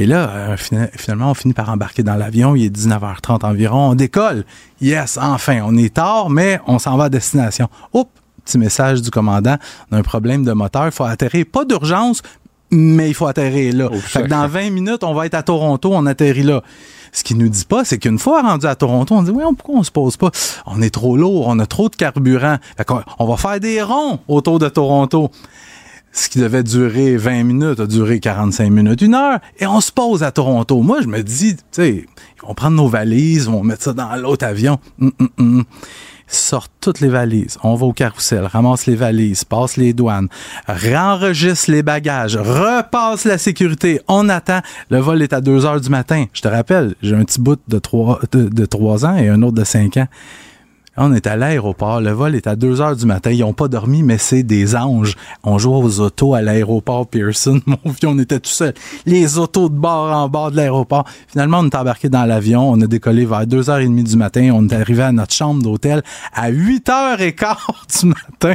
[0.00, 2.54] Et là, euh, fina- finalement, on finit par embarquer dans l'avion.
[2.54, 3.90] Il est 19h30 environ.
[3.90, 4.44] On décolle.
[4.80, 7.68] Yes, enfin, on est tard, mais on s'en va à destination.
[7.92, 8.08] Oups,
[8.44, 9.56] petit message du commandant.
[9.90, 10.86] On a un problème de moteur.
[10.86, 11.44] Il faut atterrir.
[11.50, 12.22] Pas d'urgence,
[12.70, 13.88] mais il faut atterrir là.
[14.00, 15.90] fait que dans 20 minutes, on va être à Toronto.
[15.92, 16.62] On atterrit là.
[17.10, 19.80] Ce qu'il nous dit pas, c'est qu'une fois rendu à Toronto, on dit, oui, pourquoi
[19.80, 20.30] on se pose pas?
[20.66, 22.58] On est trop lourd, on a trop de carburant.
[22.76, 25.30] Fait qu'on- on va faire des ronds autour de Toronto
[26.12, 29.92] ce qui devait durer 20 minutes a duré 45 minutes, une heure, et on se
[29.92, 30.80] pose à Toronto.
[30.82, 32.06] Moi, je me dis, tu sais,
[32.36, 34.78] ils vont prendre nos valises, ils vont mettre ça dans l'autre avion.
[35.00, 35.64] Hum.
[36.30, 37.56] Ils sortent toutes les valises.
[37.62, 40.28] On va au carrousel, ramasse les valises, passe les douanes,
[40.66, 44.02] réenregistre les bagages, repasse la sécurité.
[44.08, 44.60] On attend.
[44.90, 46.26] Le vol est à 2 heures du matin.
[46.34, 49.40] Je te rappelle, j'ai un petit bout de 3, de, de 3 ans et un
[49.42, 50.08] autre de 5 ans.
[51.00, 53.30] On est à l'aéroport, le vol est à 2 heures du matin.
[53.30, 55.14] Ils n'ont pas dormi, mais c'est des anges.
[55.44, 57.60] On joue aux autos à l'aéroport Pearson.
[57.66, 58.74] Mon vieux, on était tout seul.
[59.06, 61.04] Les autos de bord en bord de l'aéroport.
[61.28, 62.68] Finalement, on est embarqué dans l'avion.
[62.68, 64.50] On a décollé vers 2h30 du matin.
[64.52, 66.02] On est arrivé à notre chambre d'hôtel
[66.34, 68.54] à 8h15 du matin.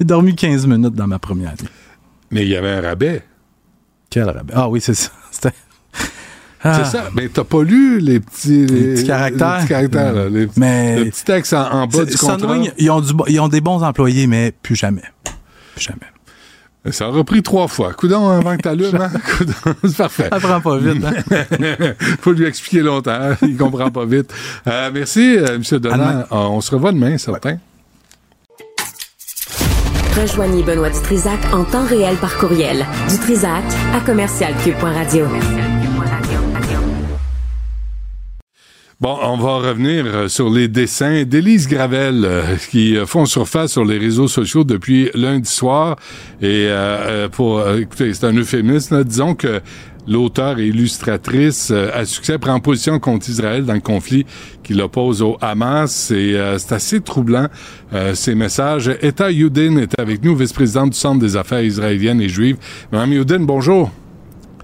[0.00, 1.68] J'ai dormi 15 minutes dans ma première nuit.
[2.32, 3.22] Mais il y avait un rabais.
[4.10, 4.52] Quel rabais?
[4.56, 5.10] Ah oui, c'est ça.
[5.30, 5.52] C'était...
[6.62, 6.82] Ah.
[6.84, 7.04] C'est ça.
[7.14, 9.52] Mais t'as pas lu les petits, Les petits caractères.
[9.54, 12.38] Les petits caractères, là, les petits- Mais- le petit texte en, en bas du contrat.
[12.38, 15.02] Sunwing, ils ont, du ils ont des bons employés, mais plus jamais.
[15.74, 15.98] Plus jamais.
[16.90, 17.92] Ça a repris trois fois.
[17.92, 19.10] Coudon avant que t'allumes, hein?
[19.36, 19.52] Coudon,
[19.84, 20.28] c'est parfait.
[20.32, 21.94] Ça prend pas vite, hein?
[22.22, 23.18] Faut lui expliquer longtemps.
[23.42, 24.32] Il comprend pas vite.
[24.66, 25.62] Euh, merci, euh, M.
[25.78, 26.24] Demain.
[26.30, 27.58] Ah, on se revoit demain, certain.
[30.20, 32.84] Rejoignez Benoît Dutrisac en temps réel par courriel.
[33.10, 33.62] Dutrisac
[33.94, 35.26] à commercialcube.radio.
[39.00, 43.70] Bon, on va revenir euh, sur les dessins d'Élise Gravel euh, qui euh, font surface
[43.70, 45.94] sur les réseaux sociaux depuis lundi soir.
[46.42, 46.68] Et
[47.30, 49.04] pour écoutez, c'est un euphémisme.
[49.04, 49.60] Disons que
[50.08, 54.26] l'auteur et illustratrice à succès prend position contre Israël dans le conflit
[54.64, 56.10] qui l'oppose au Hamas.
[56.10, 57.48] Et c'est assez troublant
[58.14, 58.88] ces messages.
[59.00, 62.56] Etta Youdin est avec nous, vice-présidente du Centre des affaires israéliennes et juives.
[62.90, 63.90] Madame Youdin, bonjour.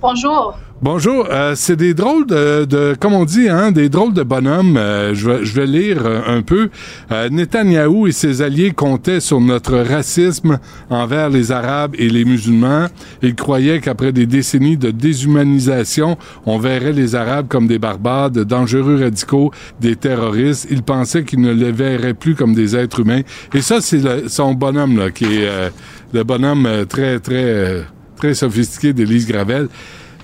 [0.01, 0.59] Bonjour.
[0.85, 4.77] Bonjour, euh, c'est des drôles de, de, comme on dit, hein, des drôles de bonhommes.
[4.77, 6.69] Euh, je, vais, je vais lire euh, un peu.
[7.11, 10.59] Euh, Netanyahou et ses alliés comptaient sur notre racisme
[10.91, 12.89] envers les Arabes et les musulmans.
[13.23, 18.45] Ils croyaient qu'après des décennies de déshumanisation, on verrait les Arabes comme des barbares, de
[18.45, 20.67] dangereux radicaux, des terroristes.
[20.71, 23.23] Ils pensaient qu'ils ne les verraient plus comme des êtres humains.
[23.55, 25.71] Et ça, c'est son bonhomme là, qui est euh,
[26.13, 27.87] le bonhomme euh, très, très,
[28.17, 29.69] très sophistiqué d'Élise Gravel.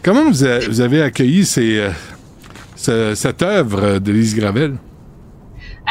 [0.02, 1.90] Comment vous, a- vous avez accueilli euh,
[2.76, 4.76] ce- cette œuvre d'Élise Gravel?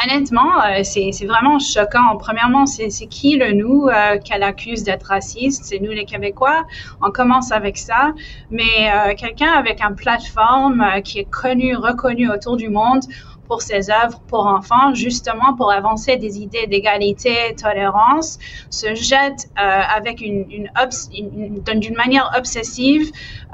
[0.06, 2.15] Honnêtement, euh, c'est vraiment choquant.
[2.18, 5.65] Premièrement, c'est qui le nous euh, qu'elle accuse d'être raciste?
[5.65, 6.65] C'est nous les Québécois.
[7.06, 8.14] On commence avec ça.
[8.49, 13.02] Mais quelqu'un avec une plateforme qui est connu, reconnu autour du monde
[13.50, 18.38] pour ses œuvres pour enfants, justement pour avancer des idées d'égalité, tolérance,
[18.70, 20.70] se jette euh, avec une, une,
[21.18, 23.08] une- une- d'une manière obsessive.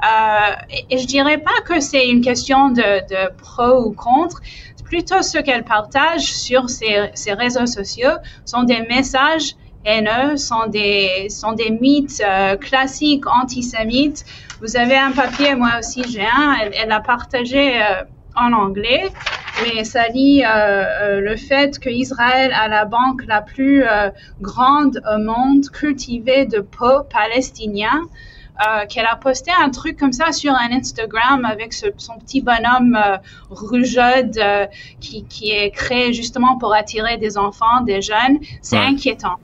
[0.04, 2.82] Euh, et, et je dirais pas que c'est une question de,
[3.12, 4.40] de pro ou contre,
[4.84, 9.52] plutôt ce qu'elle partage sur ses, ses réseaux sociaux sont des messages
[9.84, 14.24] haineux, sont des, sont des mythes euh, classiques antisémites.
[14.60, 18.02] Vous avez un papier, moi aussi j'ai un, elle, elle a partagé euh,
[18.36, 19.10] en anglais,
[19.62, 24.10] mais ça lit euh, euh, le fait qu'Israël a la banque la plus euh,
[24.40, 28.02] grande au monde cultivée de peau palestinien
[28.66, 32.40] euh, qu'elle a posté un truc comme ça sur un Instagram avec ce- son petit
[32.40, 33.16] bonhomme euh,
[33.50, 34.66] rougeaude euh,
[35.00, 38.38] qui, qui est créé justement pour attirer des enfants, des jeunes.
[38.62, 38.86] C'est Ouais.
[38.86, 39.36] inquiétant.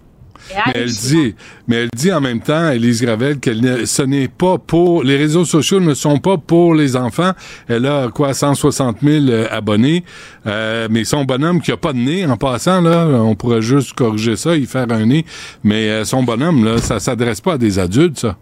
[0.67, 1.35] Mais elle dit,
[1.67, 5.45] mais elle dit en même temps, Élise Gravel, que ce n'est pas pour, les réseaux
[5.45, 7.33] sociaux ne sont pas pour les enfants.
[7.69, 10.05] Elle a, quoi, 160 000 euh, abonnés.
[10.47, 13.93] Euh, mais son bonhomme qui a pas de nez, en passant, là, on pourrait juste
[13.95, 15.25] corriger ça, y faire un nez.
[15.63, 18.37] Mais euh, son bonhomme, là, ça s'adresse pas à des adultes, ça.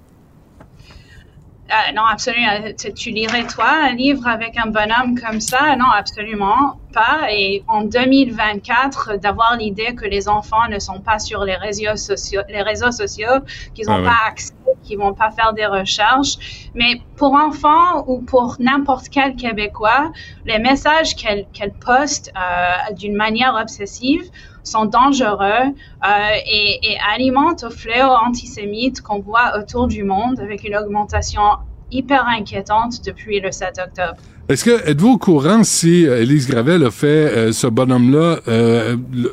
[1.71, 2.73] Euh, non, absolument.
[2.77, 5.77] Tu, tu lirais, toi, un livre avec un bonhomme comme ça?
[5.77, 7.33] Non, absolument pas.
[7.33, 12.43] Et en 2024, d'avoir l'idée que les enfants ne sont pas sur les réseaux sociaux,
[12.49, 13.41] les réseaux sociaux
[13.75, 16.71] qu'ils n'ont Ah pas accès qui vont pas faire des recherches.
[16.75, 20.11] Mais pour enfants ou pour n'importe quel Québécois,
[20.45, 24.23] les messages qu'elle qu'elle poste euh, d'une manière obsessive
[24.63, 26.09] sont dangereux euh,
[26.47, 31.43] et, et alimentent au fléau antisémite qu'on voit autour du monde avec une augmentation
[31.91, 34.21] hyper inquiétante depuis le 7 octobre.
[34.51, 38.97] Est-ce que êtes-vous au courant si euh, Élise Gravel a fait euh, ce bonhomme-là euh,
[39.13, 39.33] le,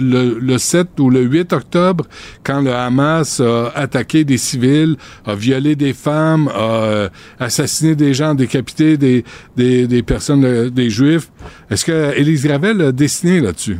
[0.00, 2.06] le, le 7 ou le 8 octobre,
[2.42, 7.08] quand le Hamas a attaqué des civils, a violé des femmes, a euh,
[7.38, 9.22] assassiné des gens, décapité des,
[9.56, 11.30] des, des personnes, euh, des Juifs?
[11.70, 13.78] Est-ce que Élise Gravel a dessiné là-dessus?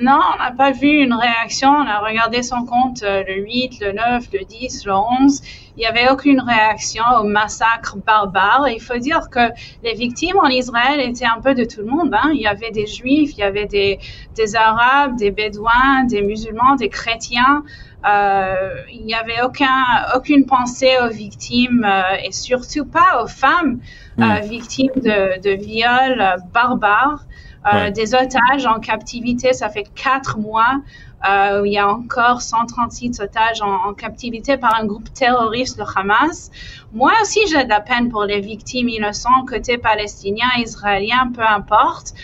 [0.00, 1.68] Non, on n'a pas vu une réaction.
[1.68, 5.42] On a regardé son compte euh, le 8, le 9, le 10, le 11.
[5.76, 8.68] Il n'y avait aucune réaction au massacre barbare.
[8.68, 9.50] Et il faut dire que
[9.82, 12.14] les victimes en Israël étaient un peu de tout le monde.
[12.14, 12.30] Hein.
[12.32, 13.98] Il y avait des juifs, il y avait des,
[14.34, 17.62] des arabes, des bédouins, des musulmans, des chrétiens.
[18.04, 23.78] Euh, il n'y avait aucun, aucune pensée aux victimes euh, et surtout pas aux femmes
[24.18, 27.24] euh, victimes de, de viols euh, barbares.
[27.66, 27.90] Euh, Ouais.
[27.92, 30.80] des otages en captivité, ça fait quatre mois.
[31.28, 35.84] Euh, il y a encore 136 otages en, en captivité par un groupe terroriste, le
[35.94, 36.50] Hamas.
[36.92, 42.14] Moi aussi, j'ai de la peine pour les victimes innocentes, côté palestinien, israélien, peu importe.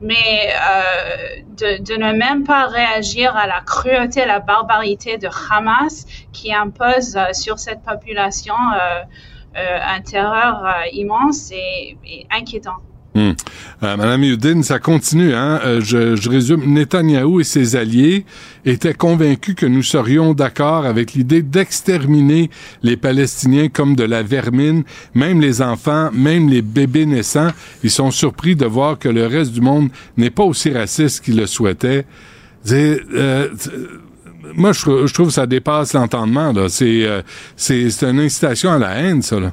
[0.00, 6.04] Mais euh, de, de ne même pas réagir à la cruauté, la barbarité de Hamas
[6.32, 9.00] qui impose euh, sur cette population euh,
[9.56, 12.76] euh, un terreur immense et, et inquiétant.
[13.16, 13.30] Hmm.
[13.84, 15.34] Euh, Madame Youdin, ça continue.
[15.34, 15.60] Hein?
[15.64, 16.64] Euh, je, je résume.
[16.72, 18.24] Netanyahou et ses alliés
[18.64, 22.50] étaient convaincus que nous serions d'accord avec l'idée d'exterminer
[22.82, 24.82] les Palestiniens comme de la vermine,
[25.14, 27.50] même les enfants, même les bébés naissants.
[27.84, 31.36] Ils sont surpris de voir que le reste du monde n'est pas aussi raciste qu'ils
[31.36, 32.06] le souhaitaient.
[32.72, 33.48] Euh,
[34.54, 36.52] moi, je, je trouve que ça dépasse l'entendement.
[36.56, 37.22] euh,
[37.56, 39.38] c'est une incitation à la haine, ça.
[39.38, 39.52] Là.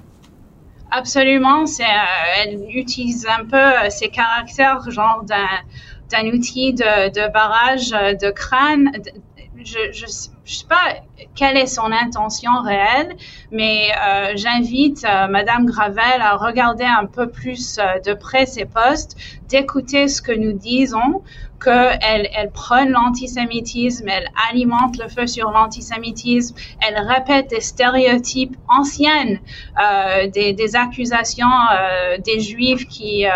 [0.91, 1.87] Absolument, c'est, euh,
[2.37, 8.29] elle utilise un peu euh, ses caractères, genre d'un, outil de, de barrage euh, de
[8.29, 8.91] crâne.
[9.63, 10.95] Je, je sais pas
[11.35, 13.15] quelle est son intention réelle,
[13.51, 18.65] mais euh, j'invite euh, Madame Gravel à regarder un peu plus euh, de près ses
[18.65, 19.15] postes,
[19.47, 21.23] d'écouter ce que nous disons,
[21.63, 26.55] qu'elle elle prône l'antisémitisme, elle alimente le feu sur l'antisémitisme,
[26.85, 29.39] elle répète des stéréotypes anciennes,
[29.81, 33.31] euh, des, des accusations euh, des juifs qui, euh,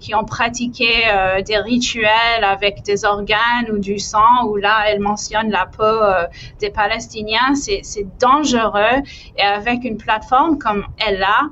[0.00, 5.00] qui ont pratiqué euh, des rituels avec des organes ou du sang, où là elle
[5.00, 6.26] mentionne la peau euh,
[6.60, 9.02] des Palestiniens, c'est c'est dangereux.
[9.36, 11.42] Et avec une plateforme comme elle a,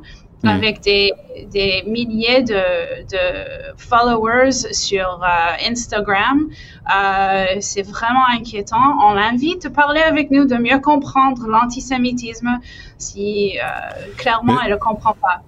[0.42, 0.48] Mm.
[0.48, 1.12] avec des,
[1.52, 2.54] des milliers de,
[3.14, 6.48] de followers sur euh, Instagram.
[6.94, 8.96] Euh, c'est vraiment inquiétant.
[9.04, 12.58] On l'invite à parler avec nous, de mieux comprendre l'antisémitisme
[12.98, 13.62] si euh,
[14.16, 15.42] clairement Mais- elle ne comprend pas.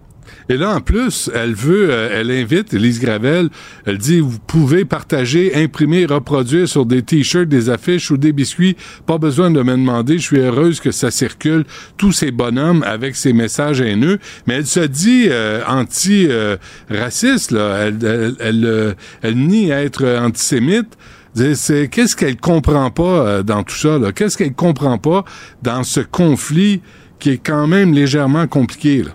[0.49, 3.49] Et là, en plus, elle veut, euh, elle invite Elise Gravel,
[3.87, 8.77] elle dit, vous pouvez partager, imprimer, reproduire sur des t-shirts, des affiches ou des biscuits.
[9.07, 11.65] Pas besoin de me demander, je suis heureuse que ça circule,
[11.97, 14.19] tous ces bonhommes avec ces messages haineux.
[14.47, 17.53] Mais elle se dit euh, anti-raciste.
[17.53, 18.93] Elle, elle, euh,
[19.23, 20.97] elle nie être antisémite.
[21.35, 23.99] C'est- qu'est-ce qu'elle comprend pas euh, dans tout ça?
[24.15, 25.25] Qu'est-ce qu'elle comprend pas
[25.63, 26.83] dans ce conflit
[27.19, 29.13] qui est quand même légèrement compliqué, là?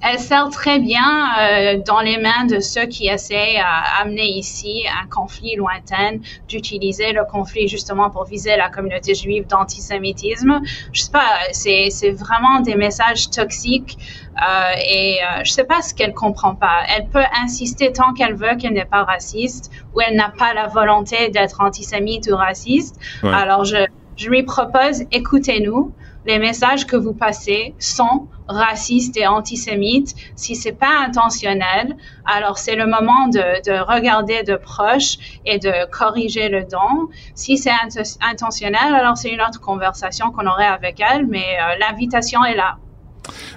[0.00, 4.84] Elle sert très bien euh, dans les mains de ceux qui essaient à amener ici
[5.02, 6.18] un conflit lointain,
[6.48, 10.60] d'utiliser le conflit justement pour viser la communauté juive d'antisémitisme.
[10.92, 13.98] Je sais pas, c'est c'est vraiment des messages toxiques
[14.36, 16.82] euh, et euh, je sais pas ce qu'elle comprend pas.
[16.96, 20.68] Elle peut insister tant qu'elle veut qu'elle n'est pas raciste ou elle n'a pas la
[20.68, 23.00] volonté d'être antisémite ou raciste.
[23.24, 23.34] Ouais.
[23.34, 23.78] Alors je
[24.18, 25.94] je lui propose, écoutez-nous.
[26.24, 30.14] Les messages que vous passez sont racistes et antisémites.
[30.36, 35.86] Si c'est pas intentionnel, alors c'est le moment de, de regarder de proche et de
[35.90, 37.08] corriger le don.
[37.34, 41.76] Si c'est int- intentionnel, alors c'est une autre conversation qu'on aurait avec elle, mais euh,
[41.78, 42.78] l'invitation est là.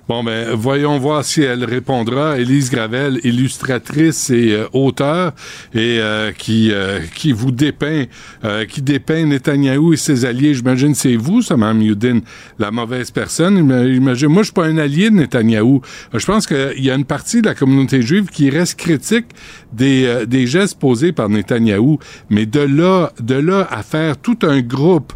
[0.07, 2.38] Bon, ben, voyons voir si elle répondra.
[2.39, 5.34] Élise Gravel, illustratrice et euh, auteure,
[5.73, 8.06] et euh, qui euh, qui vous dépeint,
[8.43, 10.53] euh, qui dépeint Netanyahou et ses alliés.
[10.53, 12.19] J'imagine c'est vous, ça, Mme Youdin,
[12.60, 13.57] la mauvaise personne.
[13.57, 15.81] Ima- Imagine, moi, je suis pas un allié de Netanyahou.
[16.14, 19.26] Euh, Je pense qu'il y a une partie de la communauté juive qui reste critique
[19.73, 21.99] des euh, des gestes posés par Netanyahou,
[22.30, 25.14] mais de là de là à faire tout un groupe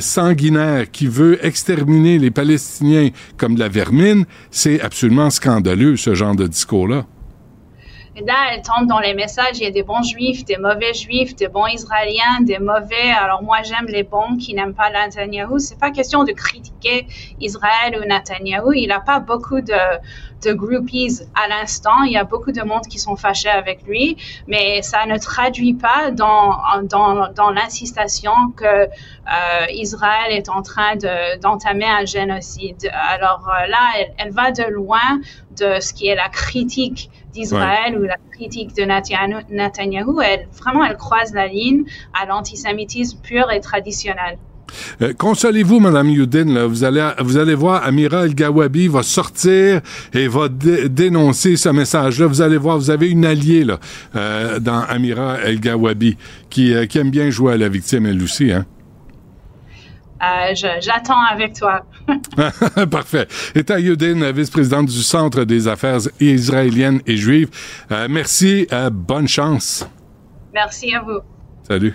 [0.00, 3.68] sanguinaire qui veut exterminer les Palestiniens comme de la
[4.50, 7.04] c'est absolument scandaleux, ce genre de discours-là.
[8.26, 11.36] Là, elle tombe dans les messages, il y a des bons juifs, des mauvais juifs,
[11.36, 13.10] des bons israéliens, des mauvais.
[13.16, 15.58] Alors moi, j'aime les bons qui n'aiment pas Netanyahou.
[15.60, 17.06] C'est pas question de critiquer
[17.40, 18.72] Israël ou Netanyahou.
[18.72, 19.72] Il n'a pas beaucoup de,
[20.44, 22.02] de groupies à l'instant.
[22.04, 24.16] Il y a beaucoup de monde qui sont fâchés avec lui,
[24.46, 30.96] mais ça ne traduit pas dans, dans, dans l'incitation que euh, Israël est en train
[30.96, 32.90] de, d'entamer un génocide.
[32.92, 35.20] Alors euh, là, elle, elle va de loin
[35.58, 40.96] de ce qui est la critique d'Israël ou la critique de Netanyahu, elle, vraiment, elle
[40.96, 41.84] croise la ligne
[42.18, 44.38] à l'antisémitisme pur et traditionnel.
[45.02, 46.66] Euh, Consolez-vous, Madame Youdin, là.
[46.66, 49.80] Vous allez, vous allez voir, Amira El-Gawabi va sortir
[50.12, 52.26] et va dé- dénoncer ce message-là.
[52.26, 53.78] Vous allez voir, vous avez une alliée, là,
[54.16, 56.16] euh, dans Amira El-Gawabi,
[56.50, 58.64] qui, euh, qui aime bien jouer à la victime, elle aussi, hein.
[60.20, 61.86] Euh, j'attends avec toi.
[62.90, 63.28] Parfait.
[63.54, 67.48] Eta Yudin, vice-présidente du Centre des affaires israéliennes et juives.
[67.92, 69.88] Euh, merci, euh, bonne chance.
[70.52, 71.20] Merci à vous.
[71.68, 71.94] Salut.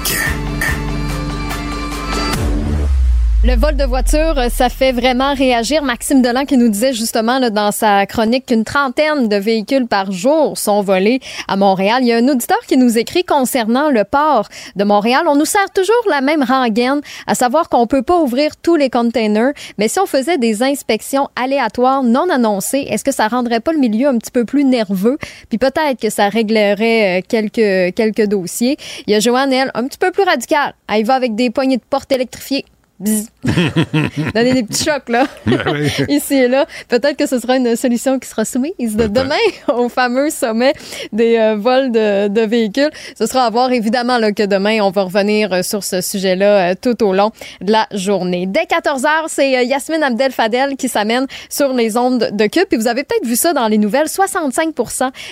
[3.43, 5.81] Le vol de voiture, euh, ça fait vraiment réagir.
[5.81, 10.11] Maxime Delan qui nous disait justement là, dans sa chronique qu'une trentaine de véhicules par
[10.11, 12.03] jour sont volés à Montréal.
[12.03, 15.23] Il y a un auditeur qui nous écrit concernant le port de Montréal.
[15.27, 18.91] On nous sert toujours la même rengaine, à savoir qu'on peut pas ouvrir tous les
[18.91, 23.73] containers, mais si on faisait des inspections aléatoires non annoncées, est-ce que ça rendrait pas
[23.73, 25.17] le milieu un petit peu plus nerveux?
[25.49, 28.77] Puis peut-être que ça réglerait euh, quelques, quelques dossiers.
[29.07, 30.75] Il y a Joanne, elle, un petit peu plus radicale.
[30.87, 32.65] Elle va avec des poignées de porte électrifiées.
[34.33, 35.25] Donner des petits chocs, là.
[35.45, 35.89] Ben oui.
[36.09, 36.65] Ici et là.
[36.87, 39.35] Peut-être que ce sera une solution qui sera soumise de demain
[39.73, 40.73] au fameux sommet
[41.11, 42.89] des euh, vols de, de véhicules.
[43.17, 46.71] Ce sera à voir, évidemment, là, que demain, on va revenir euh, sur ce sujet-là
[46.71, 48.45] euh, tout au long de la journée.
[48.47, 52.67] Dès 14 h c'est euh, Yasmine Abdel Fadel qui s'amène sur les ondes de CUP.
[52.69, 54.09] Puis vous avez peut-être vu ça dans les nouvelles.
[54.09, 54.69] 65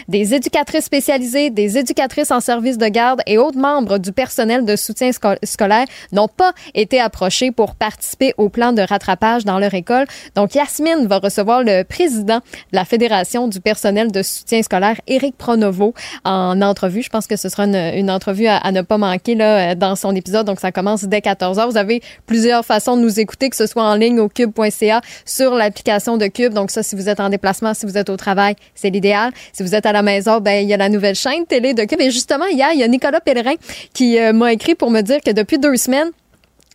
[0.08, 4.76] des éducatrices spécialisées, des éducatrices en service de garde et autres membres du personnel de
[4.76, 9.74] soutien sco- scolaire n'ont pas été approchés pour participer au plan de rattrapage dans leur
[9.74, 10.06] école.
[10.34, 12.42] Donc, Yasmine va recevoir le président de
[12.72, 17.02] la Fédération du personnel de soutien scolaire, Éric Pronovo, en entrevue.
[17.02, 20.46] Je pense que ce sera une, entrevue à, ne pas manquer là, dans son épisode.
[20.46, 21.70] Donc, ça commence dès 14 h.
[21.70, 25.54] Vous avez plusieurs façons de nous écouter, que ce soit en ligne au cube.ca, sur
[25.54, 26.54] l'application de Cube.
[26.54, 29.34] Donc, ça, si vous êtes en déplacement, si vous êtes au travail, c'est l'idéal.
[29.52, 31.84] Si vous êtes à la maison, ben, il y a la nouvelle chaîne télé de
[31.84, 32.00] Cube.
[32.00, 33.56] Et justement, hier, il y a Nicolas Pellerin
[33.94, 36.12] qui euh, m'a écrit pour me dire que depuis deux semaines,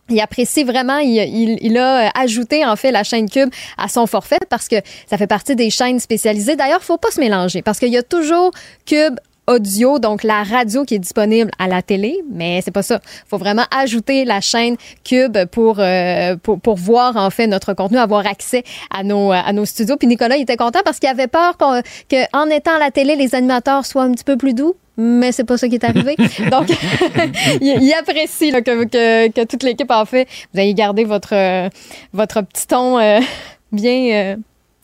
[0.09, 3.87] il apprécie vraiment, il, il, il a euh, ajouté en fait la chaîne Cube à
[3.87, 4.75] son forfait parce que
[5.09, 6.55] ça fait partie des chaînes spécialisées.
[6.55, 8.51] D'ailleurs, faut pas se mélanger parce qu'il y a toujours
[8.85, 9.15] Cube
[9.47, 12.99] audio, donc la radio qui est disponible à la télé, mais c'est pas ça.
[13.27, 18.25] faut vraiment ajouter la chaîne Cube pour, euh, pour, voir en fait notre contenu, avoir
[18.25, 19.97] accès à nos, à nos studios.
[19.97, 22.89] Puis Nicolas, il était content parce qu'il avait peur qu'on- que en étant à la
[22.91, 25.83] télé, les animateurs soient un petit peu plus doux mais c'est pas ça qui est
[25.83, 26.15] arrivé.
[26.51, 26.69] Donc,
[27.61, 30.27] il, il apprécie là, que, que, que toute l'équipe en fait.
[30.53, 31.69] Vous avez gardé votre, euh,
[32.13, 33.19] votre petit ton euh,
[33.71, 34.35] bien,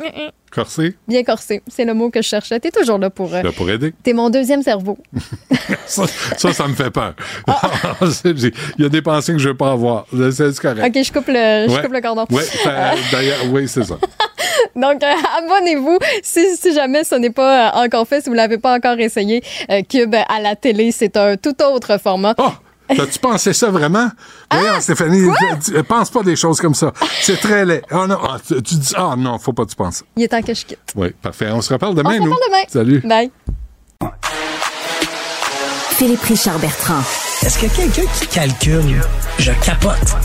[0.01, 1.61] euh, Corsé, bien corsé.
[1.67, 2.59] C'est le mot que je cherchais.
[2.59, 3.33] T'es toujours là pour.
[3.33, 3.93] euh, là, pour aider.
[4.03, 4.97] T'es mon deuxième cerveau.
[5.85, 6.03] Ça,
[6.37, 7.13] ça, ça me fait peur.
[7.47, 7.69] Ah.
[8.25, 10.05] Il y a des pensées que je veux pas avoir.
[10.31, 10.83] C'est correct.
[10.95, 11.81] OK, je coupe le, je Ouais.
[11.81, 12.25] coupe le cordon.
[12.31, 13.95] Ouais, ça- d'ailleurs, oui, c'est ça.
[14.75, 15.07] Donc, euh,
[15.37, 18.99] abonnez-vous si, si jamais ce n'est pas euh, encore fait, si vous l'avez pas encore
[18.99, 19.43] essayé.
[19.69, 22.35] euh, Cube à la télé, c'est un tout autre format.
[22.37, 22.49] Oh!
[22.95, 24.09] T'as-tu pensé ça vraiment?
[24.51, 25.27] Voyons, Stéphanie,
[25.87, 26.91] pense pas des choses comme ça.
[27.21, 27.81] C'est très laid.
[27.91, 30.03] Oh non, ah, tu, tu dis, ah non, faut pas que tu penses.
[30.17, 30.79] Il est temps que je quitte.
[30.95, 31.49] Oui, parfait.
[31.51, 32.25] On se reparle On demain, se nous.
[32.25, 32.63] reparle demain.
[32.67, 33.01] Salut.
[33.05, 33.31] Bye.
[35.91, 37.01] Philippe Richard Bertrand.
[37.43, 39.01] Est-ce que quelqu'un qui calcule,
[39.37, 40.15] je capote.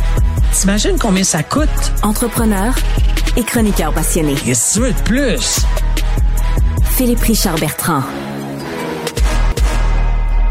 [0.52, 1.68] T'imagines combien ça coûte?
[2.02, 2.74] Entrepreneur
[3.36, 4.34] et chroniqueur passionné.
[4.34, 5.60] Qu'est-ce que tu veux de plus?
[6.96, 8.02] Philippe Richard Bertrand.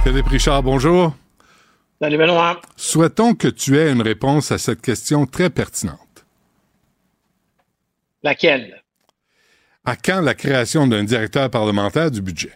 [0.03, 1.13] Philippe Richard, bonjour.
[2.01, 2.59] Salut Benoît.
[2.75, 6.25] Souhaitons que tu aies une réponse à cette question très pertinente.
[8.21, 8.83] Laquelle?
[9.85, 12.51] À quand la création d'un directeur parlementaire du budget?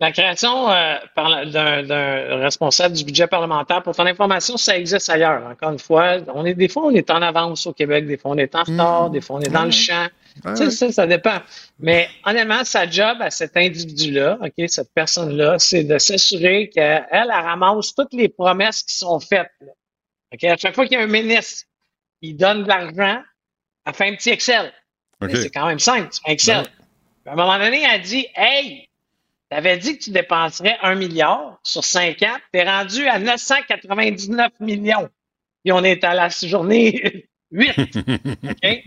[0.00, 5.42] La création euh, d'un responsable du budget parlementaire, pour ton information, ça existe ailleurs.
[5.46, 8.32] Encore une fois, on est des fois on est en avance au Québec, des fois
[8.32, 10.06] on est en retard, des fois on est dans le champ.
[10.44, 11.38] Ah Tu sais, ça, ça dépend.
[11.78, 17.30] Mais honnêtement, sa job à cet individu-là, ok, cette personne-là, c'est de s'assurer qu'elle elle
[17.30, 19.50] ramasse toutes les promesses qui sont faites.
[19.60, 19.72] là.
[20.52, 21.64] À chaque fois qu'il y a un ministre,
[22.20, 23.22] il donne de l'argent,
[23.84, 24.72] elle fait un petit Excel.
[25.20, 25.30] OK.
[25.30, 26.64] Mais c'est quand même simple, c'est un Excel.
[26.64, 28.88] Puis À un moment donné, elle dit Hey,
[29.50, 32.36] Tu avais dit que tu dépenserais un milliard sur cinq ans.
[32.52, 35.08] Tu es rendu à 999 millions.
[35.64, 37.72] Et on est à la journée 8.
[38.50, 38.84] OK?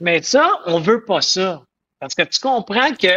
[0.00, 1.62] Mais ça, on veut pas ça.
[1.98, 3.08] Parce que tu comprends que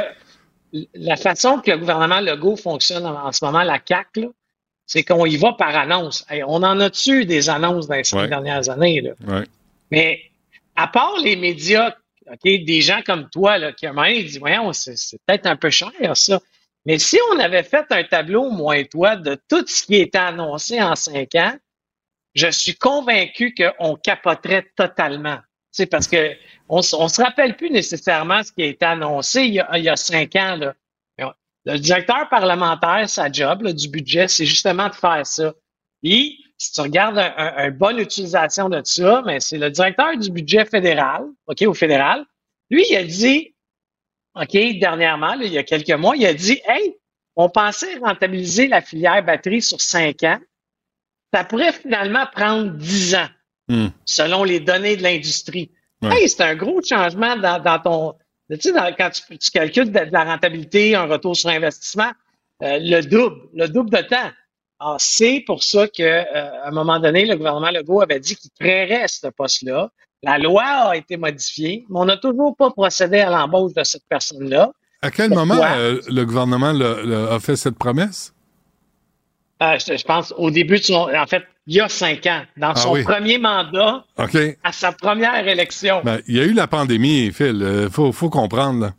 [0.94, 4.28] la façon que le gouvernement Legault fonctionne en, en ce moment, la CAC, là,
[4.86, 6.26] c'est qu'on y va par annonce.
[6.30, 8.28] Hey, on en a-tu des annonces dans les cinq Ouais.
[8.28, 9.02] dernières années?
[9.02, 9.12] Là?
[9.26, 9.46] Ouais.
[9.92, 10.22] Mais
[10.76, 11.96] à part les médias,
[12.44, 15.56] des gens comme toi, là, qui à un moment disent, voyons, c'est c'est peut-être un
[15.56, 16.40] peu cher, ça.
[16.86, 20.18] Mais si on avait fait un tableau, moi et toi, de tout ce qui était
[20.18, 21.56] annoncé en cinq ans,
[22.34, 25.38] je suis convaincu qu'on capoterait totalement.
[25.74, 26.34] Sais, parce que
[26.70, 29.90] on, se rappelle plus nécessairement ce qui a été annoncé il y a, il y
[29.90, 30.56] a cinq ans.
[30.56, 30.76] Là.
[31.66, 35.54] Le directeur parlementaire, sa job là, du budget, c'est justement de faire ça.
[36.04, 40.18] Puis, si tu regardes un- un- une bonne utilisation de ça, mais c'est le directeur
[40.18, 42.26] du budget fédéral, OK, au fédéral.
[42.70, 43.56] Lui, il a dit,
[44.36, 46.96] OK, dernièrement, là, il y a quelques mois, il a dit, hey,
[47.36, 50.40] on pensait rentabiliser la filière batterie sur cinq ans.
[51.34, 53.30] Ça pourrait finalement prendre dix ans
[53.74, 53.88] Hmm.
[54.06, 55.72] selon les données de l'industrie.
[56.04, 58.14] Hey, c'est un gros changement dans, dans ton.
[58.52, 62.12] Tu sais, dans- quand tu, tu calcules de, de la rentabilité, un retour sur investissement,
[62.62, 64.30] euh, le double, le double de temps.
[64.80, 66.24] Alors, c'est pour ça que, euh,
[66.64, 69.90] à un moment donné, le gouvernement Legault avait dit qu'il créerait ce poste-là.
[70.22, 74.04] La loi a été modifiée, mais on n'a toujours pas procédé à l'embauche de cette
[74.10, 74.72] personne-là.
[75.02, 75.46] À quel Pourquoi?
[75.46, 78.34] moment euh, le gouvernement le- le- a fait cette promesse?
[79.62, 82.42] Euh, je, je pense au début de son, en fait, il y a cinq ans,
[82.58, 83.04] dans Ah son oui.
[83.04, 86.02] premier mandat, à sa première élection.
[86.04, 87.84] Ben, il y a eu la pandémie, Phil.
[87.86, 88.92] Il faut, faut comprendre.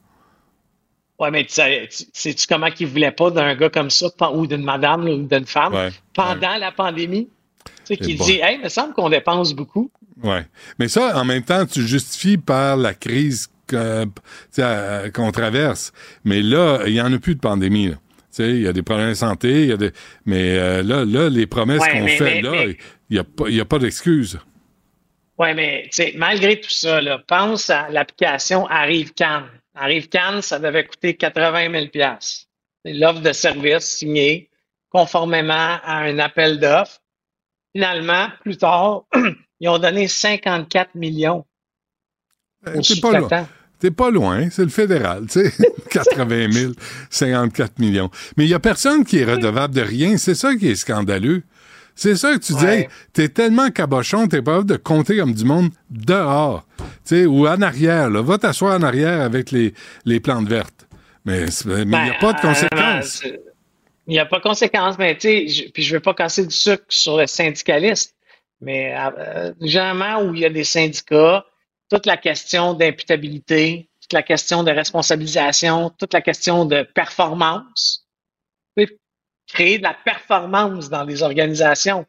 [1.19, 4.47] Ouais, mais tu sais- tu- sais-tu comment qu'il voulait pas d'un gars comme ça, ou
[4.47, 7.29] d'une madame, là, ou d'une femme, Ouais, pendant la pandémie?
[7.65, 8.25] Tu sais, qui bon.
[8.25, 9.91] dit, hey, il me semble qu'on dépense beaucoup.
[10.23, 10.47] Ouais.
[10.79, 14.07] Mais ça, en même temps, tu justifies par la crise euh,
[15.13, 15.93] qu'on traverse.
[16.25, 17.89] Mais là, il n'y en a plus de pandémie.
[17.89, 17.97] là.
[18.35, 19.93] Tu sais, il y a des problèmes de santé, il y a des...
[20.27, 22.77] mais euh, là, là, les promesses Ouais, qu'on mais- fait, mais- là, mais-
[23.11, 24.41] il n'y a pas, il y a pas d'excuse.
[25.39, 29.47] Ouais, mais tu sais, malgré tout ça, là, pense à l'application Arrive Cannes.
[29.75, 32.17] Arrive Cannes, ça devait coûter 80 000
[32.85, 34.51] C'est L'offre de service signée
[34.91, 37.01] conformément à un appel d'offres.
[37.75, 39.05] Finalement, plus tard,
[39.61, 41.45] ils ont donné 54 millions
[42.67, 43.49] Euh, T'es pas loin.
[43.85, 45.53] T'es pas loin, c'est le fédéral, tu sais.
[45.91, 46.73] 80 000,
[47.11, 48.11] 54 millions.
[48.39, 50.17] Mais il y a personne qui est redevable de rien.
[50.17, 51.43] C'est ça qui est scandaleux.
[51.95, 52.79] C'est ça que tu dis, Ouais.
[52.81, 57.27] hey, t'es tellement cabochon, t'es pas capable de compter comme du monde dehors, tu sais,
[57.27, 58.23] ou en arrière, là.
[58.23, 59.75] Va t'asseoir en arrière avec les,
[60.07, 60.89] les plantes vertes.
[61.27, 63.23] Mais il n'y a Ben, pas de euh, conséquences.
[64.07, 66.47] Il n'y a pas de conséquences, mais tu sais, je- puis je veux pas casser
[66.47, 68.15] du sucre sur le syndicaliste,
[68.63, 71.45] mais euh, généralement où il y a des syndicats,
[71.95, 78.07] toute la question d'imputabilité, toute la question de responsabilisation, toute la question de performance,
[79.47, 82.05] créer de la performance dans les organisations.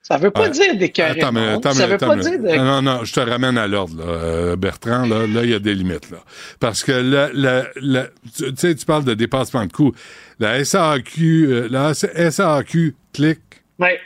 [0.00, 2.56] Ça veut pas dire d'écœurer Attends, mais attends, ça veut attends, pas mais- dire de...
[2.56, 5.04] Non, non, je te ramène à l'ordre, là, euh, Bertrand.
[5.06, 6.24] Là, là, il y a des limites, là.
[6.60, 9.92] Parce que la, la, la- tu sais, tu parles de dépassement de coûts.
[10.38, 13.40] La SAQ, euh, la SAQ clic,
[13.78, 14.00] Ouais,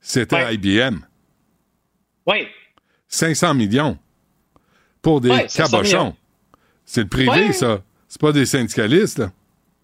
[0.00, 0.54] c'était Ouais.
[0.54, 1.00] IBM.
[2.26, 2.48] ouais.
[3.08, 3.98] 500 millions
[5.02, 6.16] pour des Ouais, 500 cabochons.
[6.84, 7.52] C'est le privé, Ouais.
[7.52, 7.80] ça.
[8.08, 9.30] C'est pas des syndicalistes, là.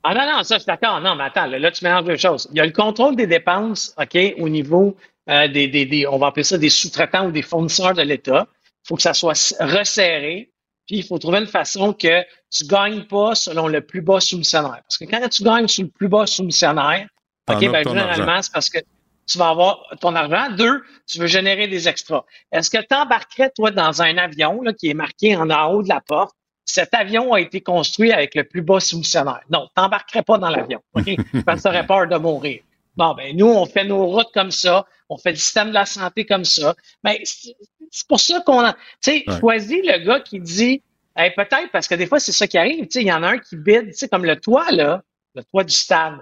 [0.03, 1.01] Ah non, non, ça, je suis d'accord.
[1.01, 2.49] Non, mais attends, là, là, tu mélanges deux choses.
[2.53, 4.97] Il y a le contrôle des dépenses, OK, au niveau
[5.31, 8.47] euh, des, des, des- on va appeler ça des sous-traitants ou des fournisseurs de l'État.
[8.85, 10.51] Il faut que ça soit resserré.
[10.87, 14.83] Puis, il faut trouver une façon que tu gagnes pas selon le plus bas soumissionnaire.
[14.87, 17.07] Parce que quand tu gagnes sur le plus bas soumissionnaire,
[17.51, 18.79] OK, ben, généralement, c'est parce que
[19.27, 20.51] tu vas avoir ton argent.
[20.57, 22.25] Deux, tu veux générer des extras.
[22.53, 25.89] Est-ce que tu embarquerais, toi, dans un avion là, qui est marqué en haut de
[25.89, 26.35] la porte?
[26.67, 29.41] Cet avion a été construit avec le plus bas soumissionnaire.
[29.51, 30.81] Non, tu n'embarquerais pas dans l'avion.
[30.95, 31.05] OK?
[31.45, 32.63] Parce que tu aurais peur de mourir.
[32.97, 34.87] Bon, ben, nous, on fait nos routes comme ça.
[35.09, 36.75] On fait le système de la santé comme ça.
[37.03, 37.55] Ben, c'est
[37.91, 39.39] c'est pour ça qu'on a, tu sais, Ouais.
[39.41, 40.83] choisis le gars qui dit,
[41.17, 42.87] Hey, peut-être parce que des fois, c'est ça qui arrive.
[42.87, 45.03] Tu sais, il y en a un qui bide, tu sais, comme le toit, là,
[45.37, 46.19] le toit du stade.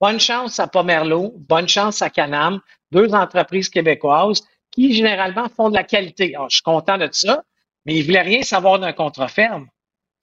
[0.00, 2.60] Bonne chance à Pomerleau, bonne chance à Canam,
[2.90, 6.34] deux entreprises québécoises qui, généralement, font de la qualité.
[6.34, 7.42] Alors, je suis content de ça,
[7.84, 9.66] mais ils voulaient rien savoir d'un contrat ferme.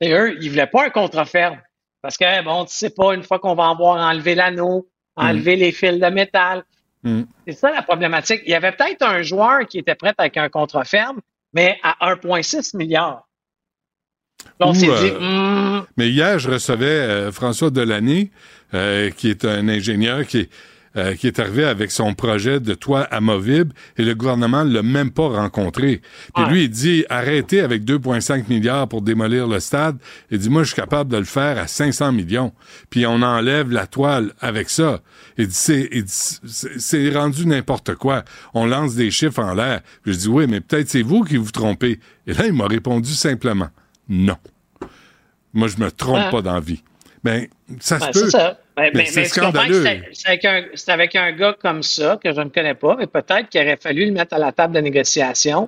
[0.02, 1.62] Et eux, ils voulaient pas un contrat ferme.
[2.02, 5.72] Parce que, bon, tu sais pas, une fois qu'on va avoir enlevé l'anneau, enlever les
[5.72, 6.64] fils de métal,
[7.04, 7.24] Mm.
[7.48, 8.41] c'est ça la problématique.
[8.45, 11.22] Il y avait peut-être un joueur qui était prêt avec un contrat ferme,
[11.54, 13.27] mais à 1,6 milliard.
[14.59, 18.31] On euh, dit, hmm, Mais hier, je recevais euh, François Delaney,
[18.73, 20.49] euh, qui est un ingénieur qui est
[20.97, 25.11] euh, qui est arrivé avec son projet de toit amovible et le gouvernement l'a même
[25.11, 26.01] pas rencontré.
[26.34, 29.97] Puis lui, il dit arrêtez avec 2,5 milliards pour démolir le stade.
[30.31, 32.51] Il dit moi, je suis capable de le faire à 500 millions.
[32.89, 35.01] Puis on enlève la toile avec ça.
[35.38, 38.23] Il dit c'est, rendu n'importe quoi.
[38.55, 39.81] On lance des chiffres en l'air.
[40.03, 41.99] Je dis oui, mais peut-être c'est vous qui vous trompez.
[42.26, 43.69] Et là, il m'a répondu simplement
[44.09, 44.38] non.
[45.53, 46.31] Moi, je me trompe Ah.
[46.31, 46.84] pas dans la vie.
[47.23, 47.47] Ben,
[47.79, 48.19] ça se Ben, peut.
[48.25, 48.59] c'est ça.
[48.75, 49.84] Ben, Mais mais- c'est scandaleux.
[50.13, 53.07] C'est avec, un- c'est avec un gars comme ça, que je ne connais pas, mais
[53.07, 55.67] peut-être qu'il aurait fallu le mettre à la table de négociation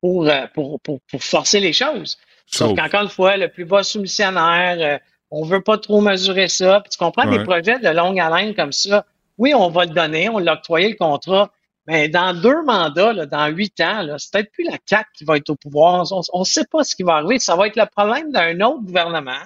[0.00, 2.18] pour, euh, pour, pour, pour forcer les choses.
[2.46, 4.98] Sauf qu'encore une fois, le plus bas soumissionnaire, euh,
[5.30, 6.80] on veut pas trop mesurer ça.
[6.80, 7.38] Puis tu comprends, Ouais.
[7.38, 9.06] des projets de longue haleine comme ça,
[9.38, 11.52] oui, on va le donner, on l'a octroyé le contrat,
[11.90, 15.38] mais dans deux mandats, là, dans huit ans, c'est peut-être plus la CAQ qui va
[15.38, 16.06] être au pouvoir.
[16.32, 17.40] On ne sait pas ce qui va arriver.
[17.40, 19.42] Ça va être le problème d'un autre gouvernement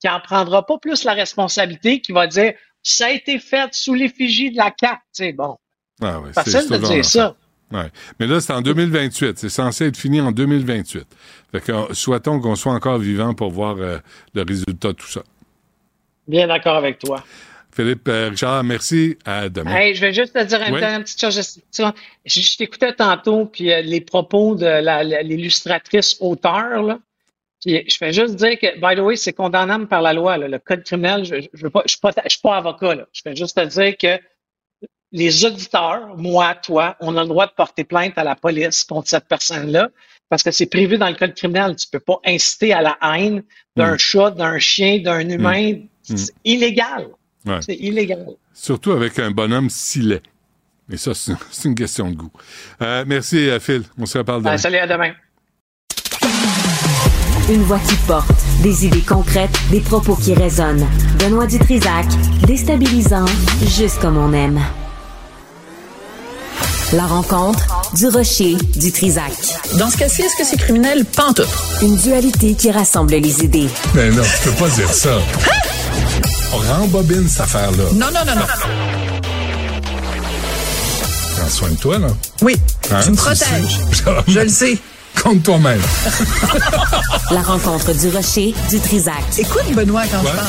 [0.00, 3.92] qui en prendra pas plus la responsabilité, qui va dire ça a été fait sous
[3.92, 5.02] l'effigie de la CAQ.
[5.12, 5.58] Sais, bon,
[6.00, 7.36] Ah ouais, facile c'est de dire ça.
[7.70, 7.90] Ouais.
[8.18, 9.38] Mais là, c'est en 2028.
[9.38, 11.06] C'est censé être fini en 2028.
[11.52, 13.98] Fait que, euh, souhaitons qu'on soit encore vivant pour voir euh,
[14.32, 15.22] le résultat de tout ça.
[16.26, 17.22] Bien d'accord avec toi.
[17.74, 19.16] Philippe euh, Richard, merci.
[19.24, 19.74] À demain.
[19.74, 20.80] Hey, je vais juste te dire une Oui.
[20.80, 21.60] dernière petite chose.
[22.24, 26.98] Je, t'écoutais tantôt, puis euh, les propos de l'illustratrice auteur, là.
[27.64, 30.36] Puis je vais juste dire que, by the way, c'est condamnable par la loi.
[30.36, 30.48] là.
[30.48, 31.82] Le code criminel, je ne je, suis pas,
[32.24, 32.94] je suis pas avocat.
[32.94, 33.06] Là.
[33.12, 34.22] Je vais juste te dire que
[35.12, 39.08] les auditeurs, moi, toi, on a le droit de porter plainte à la police contre
[39.08, 39.88] cette personne-là
[40.28, 41.74] parce que c'est prévu dans le code criminel.
[41.76, 43.42] Tu peux pas inciter à la haine
[43.76, 43.98] d'un Mm.
[43.98, 45.72] chat, d'un chien, d'un humain.
[46.08, 46.16] Mm.
[46.16, 47.08] C'est illégal.
[47.46, 47.58] Ouais.
[47.60, 48.26] C'est illégal.
[48.52, 50.22] Surtout avec un bonhomme si laid.
[50.88, 51.34] Mais ça, c'est
[51.64, 52.30] une question de goût.
[52.82, 53.82] Euh, merci, euh, Phil.
[53.98, 54.52] On se reparle demain.
[54.52, 55.12] Ben, salut, à demain.
[57.50, 58.30] Une voix qui porte,
[58.62, 60.86] des idées concrètes, des propos qui résonnent.
[61.18, 62.06] Benoît Dutrisac,
[62.46, 63.26] déstabilisant,
[63.66, 64.60] juste comme on aime.
[66.94, 69.32] La rencontre du rocher du Trisac.
[69.78, 71.04] Dans ce cas-ci, est-ce que c'est criminel?
[71.04, 71.48] Pantoute.
[71.82, 73.68] Une dualité qui rassemble les idées.
[73.94, 75.18] Mais non, tu peux pas dire ça.
[75.18, 75.83] On
[76.52, 77.84] rembobine cette affaire-là.
[77.92, 78.46] Non, non, non, non.
[81.36, 82.08] Prends soin de toi, là.
[82.42, 82.54] Oui,
[82.90, 83.78] Hein, tu me protèges.
[84.28, 84.78] Je le sais.
[85.22, 85.80] Compte toi-même.
[87.30, 89.14] La rencontre du rocher du Trisac.
[89.38, 90.30] Écoute, Benoît, quand Ouais.
[90.32, 90.48] je parle.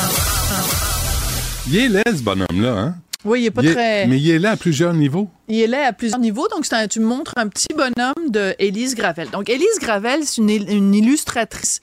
[1.68, 2.94] Il est laid, ce bonhomme-là, hein?
[3.24, 4.06] Oui, il est pas Il est- très.
[4.06, 5.28] Mais il est là à plusieurs niveaux.
[5.48, 6.46] Il est là à plusieurs niveaux.
[6.48, 9.30] Donc, un- tu me montres un petit bonhomme de Élise Gravel.
[9.30, 11.80] Donc, Élise Gravel, c'est une illustratrice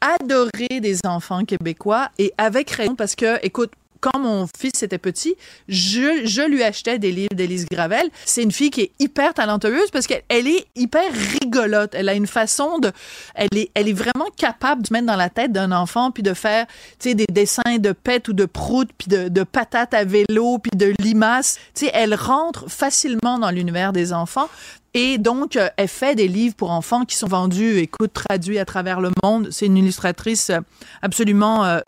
[0.00, 3.72] adorée des enfants québécois et avec raison parce que, écoute,
[4.06, 5.36] quand mon fils était petit,
[5.68, 8.08] je, lui achetais des livres d'Élise Gravel.
[8.24, 11.04] C'est une fille qui est hyper talentueuse parce qu'elle elle est hyper
[11.40, 11.94] rigolote.
[11.94, 12.92] Elle a une façon de...
[13.34, 16.66] Elle est, vraiment capable de se mettre dans la tête d'un enfant puis de faire,
[17.02, 21.58] des dessins de pète ou de prout puis de, patates à vélo puis de limaces.
[21.74, 24.48] Tu elle rentre facilement dans l'univers des enfants.
[24.94, 28.64] Et donc, euh, elle fait des livres pour enfants qui sont vendus, écoute, traduits à
[28.64, 29.48] travers le monde.
[29.50, 30.60] C'est une illustratrice euh,
[31.02, 31.80] absolument euh.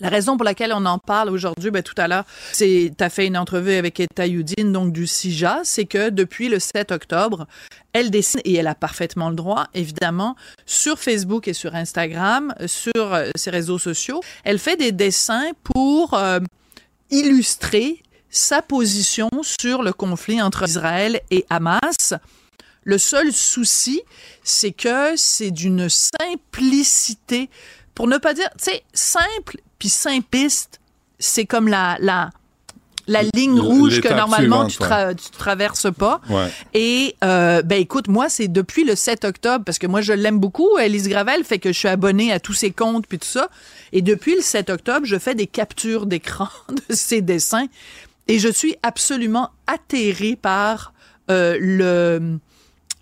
[0.00, 3.08] La raison pour laquelle on en parle aujourd'hui, ben, tout à l'heure, c'est, tu as
[3.08, 7.46] fait une entrevue avec Etta Youdine, donc du CIJA, c'est que depuis le 7 octobre,
[7.92, 10.36] elle dessine, et elle a parfaitement le droit, évidemment,
[10.66, 14.20] sur Facebook et sur Instagram, sur euh, ses réseaux sociaux.
[14.44, 16.40] Elle fait des dessins pour euh,
[17.10, 22.12] illustrer sa position sur le conflit entre Israël et Hamas.
[22.84, 24.02] Le seul souci,
[24.44, 27.48] c'est que c'est d'une simplicité,
[27.94, 30.80] pour ne pas dire, tu sais, simple puis simpliste,
[31.18, 32.30] c'est comme la, la,
[33.06, 36.20] la ligne rouge que normalement tu, tra- tu traverses pas.
[36.28, 36.48] Ouais.
[36.74, 40.38] Et euh, ben écoute, moi c'est depuis le 7 octobre parce que moi je l'aime
[40.40, 43.48] beaucoup, Elise Gravel, fait que je suis abonnée à tous ses comptes puis tout ça.
[43.92, 46.48] Et depuis le 7 octobre, je fais des captures d'écran
[46.88, 47.66] de ses dessins
[48.28, 50.92] et je suis absolument atterrée par
[51.30, 52.38] euh, le,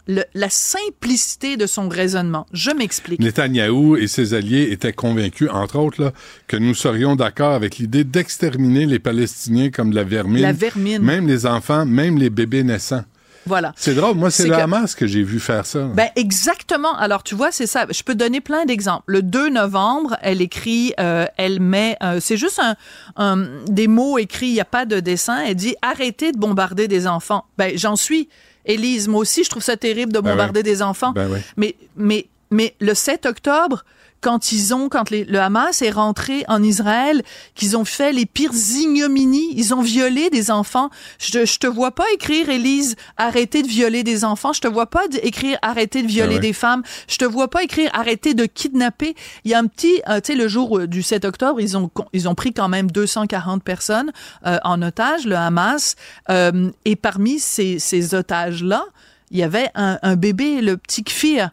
[0.07, 2.47] le- la simplicité de son raisonnement.
[2.53, 3.21] Je m'explique.
[3.21, 6.13] Netanyahou et ses alliés étaient convaincus, entre autres, là,
[6.47, 10.43] que nous serions d'accord avec l'idée d'exterminer les Palestiniens comme de la vermine.
[10.43, 11.03] La vermine.
[11.03, 13.05] Même les enfants, même les bébés naissants.
[13.47, 13.75] Voilà.
[13.77, 14.17] C'est drôle.
[14.17, 15.81] Moi, c'est le que- Hamas que j'ai vu faire ça.
[15.95, 16.97] Ben exactement.
[16.97, 17.87] Alors tu vois, c'est ça.
[17.91, 19.03] Je peux donner plein d'exemples.
[19.07, 22.75] Le 2 novembre, elle écrit, euh, elle met, euh, c'est juste un,
[23.17, 24.47] un- des mots écrits.
[24.49, 25.43] Il y a pas de dessin.
[25.47, 27.45] Elle dit arrêtez de bombarder des enfants.
[27.59, 28.31] Ben j'en suis.
[28.65, 31.13] Élise, moi aussi, je trouve ça terrible de Ben bombarder des enfants.
[31.13, 31.43] Ben.
[31.57, 33.85] Mais mais mais le 7 octobre.
[34.25, 37.23] Quand ils ont, quand les- le Hamas est rentré en Israël,
[37.55, 40.89] qu'ils ont fait les pires ignominies, ils ont violé des enfants.
[41.19, 44.55] Je, je te vois pas écrire, Élise, arrêtez de violer des enfants.
[44.55, 46.41] Je te vois pas écrire, arrêtez de violer Ah ouais.
[46.41, 46.83] des femmes.
[47.07, 49.15] Je te vois pas écrire, arrêtez de kidnapper.
[49.45, 51.77] Il y a un petit, euh, tu sais, le jour euh, du 7 octobre, ils
[51.77, 54.11] ont, ils ont pris quand même 240 personnes
[54.47, 55.97] euh, en otage, le Hamas.
[56.31, 58.85] Euh, et parmi ces, ces otages-là,
[59.31, 61.51] il y avait un, un bébé, le petit Kfir.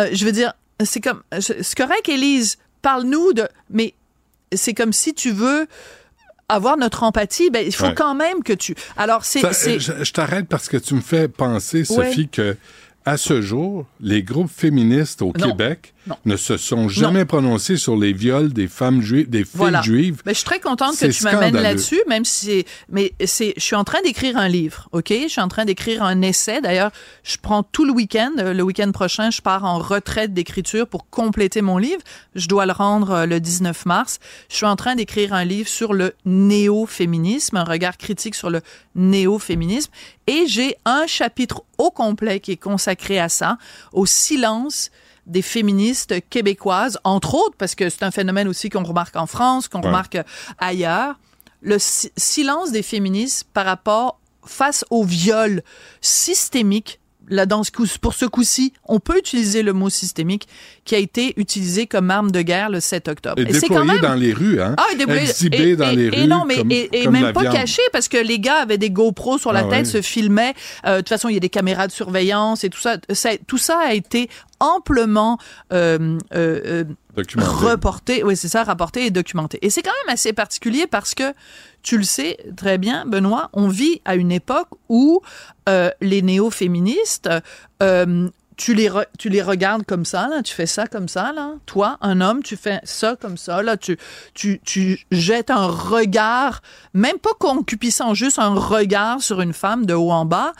[0.00, 3.94] Euh, je veux dire, c'est comme, c'est correct, Élise, parle-nous de, mais
[4.54, 5.66] c'est comme si tu veux
[6.48, 7.94] avoir notre empathie, ben, il faut Ouais.
[7.94, 11.28] quand même que tu, alors c'est, euh, je je t'arrête parce que tu me fais
[11.28, 12.28] penser, Sophie, Ouais.
[12.30, 12.56] que
[13.06, 15.48] à ce jour, les groupes féministes au Non.
[15.50, 16.16] Québec Non.
[16.26, 19.80] ne se sont jamais prononcés sur les viols des femmes juives, des filles Voilà.
[19.82, 20.20] juives.
[20.24, 23.62] Ben, je suis très contente que tu m'amènes là-dessus, même si c'est, mais c'est, je
[23.62, 25.12] suis en train d'écrire un livre, ok?
[25.22, 26.60] Je suis en train d'écrire un essai.
[26.60, 26.90] D'ailleurs,
[27.22, 28.32] je prends tout le week-end.
[28.36, 32.02] Le week-end prochain, je pars en retraite d'écriture pour compléter mon livre.
[32.34, 34.18] Je dois le rendre euh, le 19 mars.
[34.50, 38.60] Je suis en train d'écrire un livre sur le néo-féminisme, un regard critique sur le
[38.94, 39.90] néo-féminisme.
[40.26, 43.58] Et j'ai un chapitre au complet qui est consacré à ça,
[43.92, 44.90] au silence
[45.26, 49.68] des féministes québécoises, entre autres, parce que c'est un phénomène aussi qu'on remarque en France,
[49.68, 49.86] qu'on Ouais.
[49.86, 50.18] remarque
[50.58, 51.16] ailleurs,
[51.62, 55.62] le si- silence des féministes par rapport face au viol
[56.00, 57.00] systémique.
[57.30, 60.46] Là, dans ce coup, pour ce coup-ci, on peut utiliser le mot systémique
[60.84, 63.40] qui a été utilisé comme arme de guerre le 7 octobre.
[63.40, 64.74] Et c'est quand même- dans les rues, hein?
[64.78, 67.12] ah, et Exhibé et- dans et- les et rues non, mais comme- et, et comme
[67.14, 67.54] même pas viande.
[67.54, 70.54] caché parce que les gars avaient des GoPros sur la Ah tête, se filmaient.
[70.86, 72.98] Euh, de toute façon, il y a des caméras de surveillance et tout ça.
[73.12, 74.28] Ça- tout ça a été
[74.60, 75.38] amplement
[75.72, 76.84] euh, euh, euh,
[77.16, 77.48] Documenté.
[77.50, 78.24] reporté.
[78.24, 79.58] Oui, c'est ça, rapporté et documenté.
[79.62, 81.32] Et c'est quand même assez particulier parce que
[81.82, 85.20] tu le sais très bien, Benoît, on vit à une époque où
[85.68, 87.28] euh, les néo-féministes
[87.82, 91.54] euh, tu les, tu les regardes comme ça, là, tu fais ça comme ça, là.
[91.66, 93.76] Toi, un homme, tu fais ça comme ça, là.
[93.76, 93.98] Tu,
[94.34, 96.62] tu, tu jettes un regard,
[96.92, 100.52] même pas concupiscent, juste un regard sur une femme de haut en bas.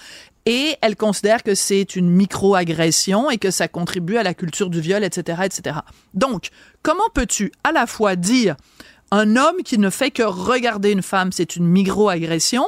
[0.47, 4.81] Et elle considère que c'est une micro-agression et que ça contribue à la culture du
[4.81, 5.79] viol, etc., etc.
[6.13, 6.51] Donc,
[6.83, 8.57] comment peux-tu à la fois dire
[9.11, 12.67] un homme qui ne fait que regarder une femme, c'est une micro-agression,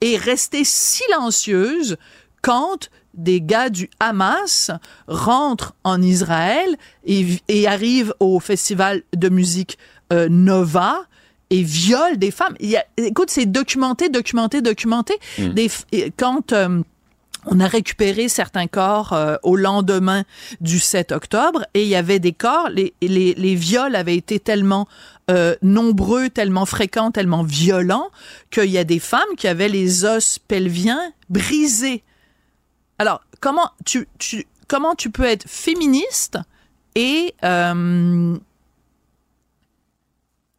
[0.00, 1.96] et rester silencieuse
[2.40, 4.70] quand des gars du Hamas
[5.06, 9.78] rentrent en Israël et, et arrivent au festival de musique
[10.12, 11.02] euh, Nova
[11.50, 12.54] et violent des femmes?
[12.58, 15.14] Il y a, écoute, c'est documenté, documenté, documenté.
[15.38, 15.48] Mm.
[15.50, 15.70] Des,
[16.16, 16.82] quand euh,
[17.46, 20.24] on a récupéré certains corps euh, au lendemain
[20.60, 24.38] du 7 octobre et il y avait des corps, les, les, les viols avaient été
[24.38, 24.86] tellement
[25.30, 28.10] euh, nombreux, tellement fréquents, tellement violents
[28.50, 32.02] qu'il y a des femmes qui avaient les os pelviens brisés.
[32.98, 36.38] Alors, comment tu, tu, comment tu peux être féministe
[36.94, 38.36] et, euh,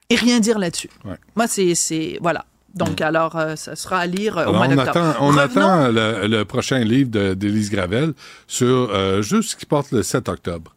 [0.10, 0.90] et rien dire là-dessus?
[1.06, 1.18] Ouais.
[1.36, 2.46] Moi, c'est, c'est, voilà.
[2.74, 4.90] Donc, alors, euh, ça sera à lire euh, au mois on d'octobre.
[5.10, 8.14] attend, on Revenons- attend le, le prochain livre d'Élise Gravel
[8.48, 10.74] sur euh, juste ce qui porte le 7 octobre.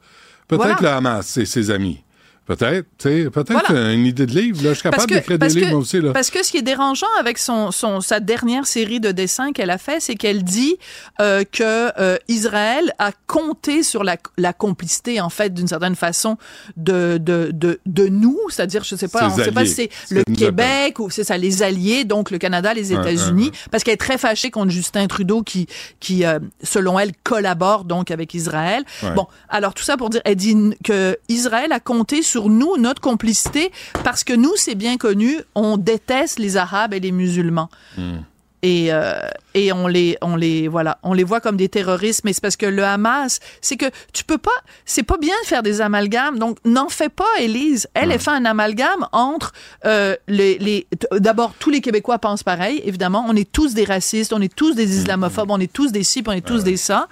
[0.46, 0.76] Peut-être Voilà.
[0.82, 2.02] le Hamas et ses amis.
[2.46, 3.92] Peut-être, tu sais, peut-être Voilà.
[3.92, 4.62] une idée de livre.
[4.62, 6.00] Là, je suis capable d'écrire des livres que- aussi.
[6.00, 6.12] Là.
[6.12, 9.70] Parce que ce qui est dérangeant avec son, son sa dernière série de dessins qu'elle
[9.70, 10.76] a fait, c'est qu'elle dit
[11.20, 16.36] euh, que euh, Israël a compté sur la, la complicité en fait d'une certaine façon
[16.76, 20.22] de de de, de nous, c'est-à-dire je sais pas, on sait pas si c'est le
[20.22, 24.18] Québec ou c'est ça les alliés, donc le Canada, les États-Unis, parce qu'elle est très
[24.18, 25.66] fâchée contre Justin Trudeau qui
[25.98, 28.84] qui euh, selon elle collabore donc avec Israël.
[29.02, 29.14] Ouais.
[29.14, 30.54] Bon, alors tout ça pour dire, elle dit
[30.84, 33.72] que Israël a compté sur nous, notre complicité,
[34.04, 37.68] parce que nous, c'est bien connu, on déteste les Arabes et les musulmans.
[37.96, 38.18] Hmm.
[38.62, 39.20] Et, euh,
[39.54, 42.56] et on les on les voilà on les voit comme des terroristes mais c'est parce
[42.56, 43.84] que le Hamas c'est que
[44.14, 44.50] tu peux pas
[44.86, 47.86] c'est pas bien de faire des amalgames donc n'en fais pas Élise.
[47.92, 49.52] Elle elle fait un amalgame entre
[49.84, 54.32] euh, les, les d'abord tous les Québécois pensent pareil évidemment on est tous des racistes
[54.32, 57.08] on est tous des islamophobes on est tous des ci on est tous des ça.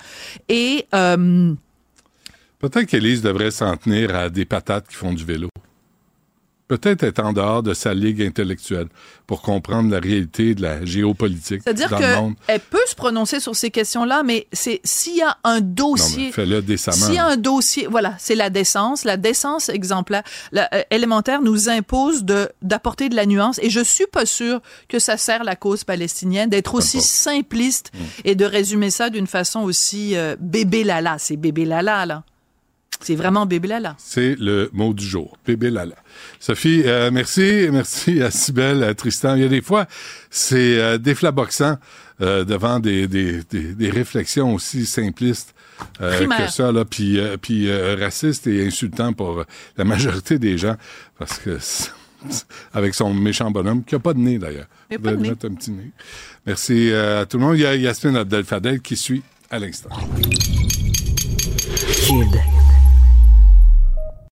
[0.49, 1.55] Et euh,
[2.71, 5.49] Peut-être qu'Élise devrait s'en tenir à des patates qui font du vélo.
[6.67, 8.87] Peut-être être en dehors de sa ligue intellectuelle
[9.27, 12.35] pour comprendre la réalité de la géopolitique C'est-à-dire dans le monde.
[12.47, 16.33] qu'elle peut se prononcer sur ces questions-là, mais c'est s'il y a un dossier.
[16.33, 16.97] fais-le décemment.
[17.05, 19.05] S'il y a un dossier, voilà, c'est la décence.
[19.05, 23.59] La décence exemplaire, la, euh, élémentaire nous impose de d'apporter de la nuance.
[23.63, 27.99] Et je suis pas sûre que ça sert la cause palestinienne d'être aussi simpliste Mm.
[28.25, 31.17] et de résumer ça d'une façon aussi euh, bébé lala.
[31.19, 32.25] C'est bébé lala là.
[33.05, 33.95] C'est vraiment bébé lala.
[33.99, 35.95] C'est le mot du jour, bébé lala.
[36.41, 39.35] Sophie, euh, merci, merci à Sibelle, à Tristan.
[39.37, 39.87] Il y a des fois,
[40.31, 41.79] c'est euh, déflaboxant
[42.21, 45.55] euh, devant des, des, des, des réflexions aussi simplistes
[46.01, 49.45] euh, que ça, là, puis, euh, puis euh, raciste et insultant pour
[49.77, 50.77] la majorité des gens,
[51.19, 51.91] parce que c'est-
[52.73, 54.67] avec son méchant bonhomme, qui a pas de nez d'ailleurs.
[54.91, 55.31] Il pas de nez.
[55.31, 55.91] un petit nez.
[56.47, 57.57] Merci euh, à tout le monde.
[57.57, 59.91] Il y a Yasmine Abdel-Fadel qui suit à l'instant.
[61.93, 62.64] Kid.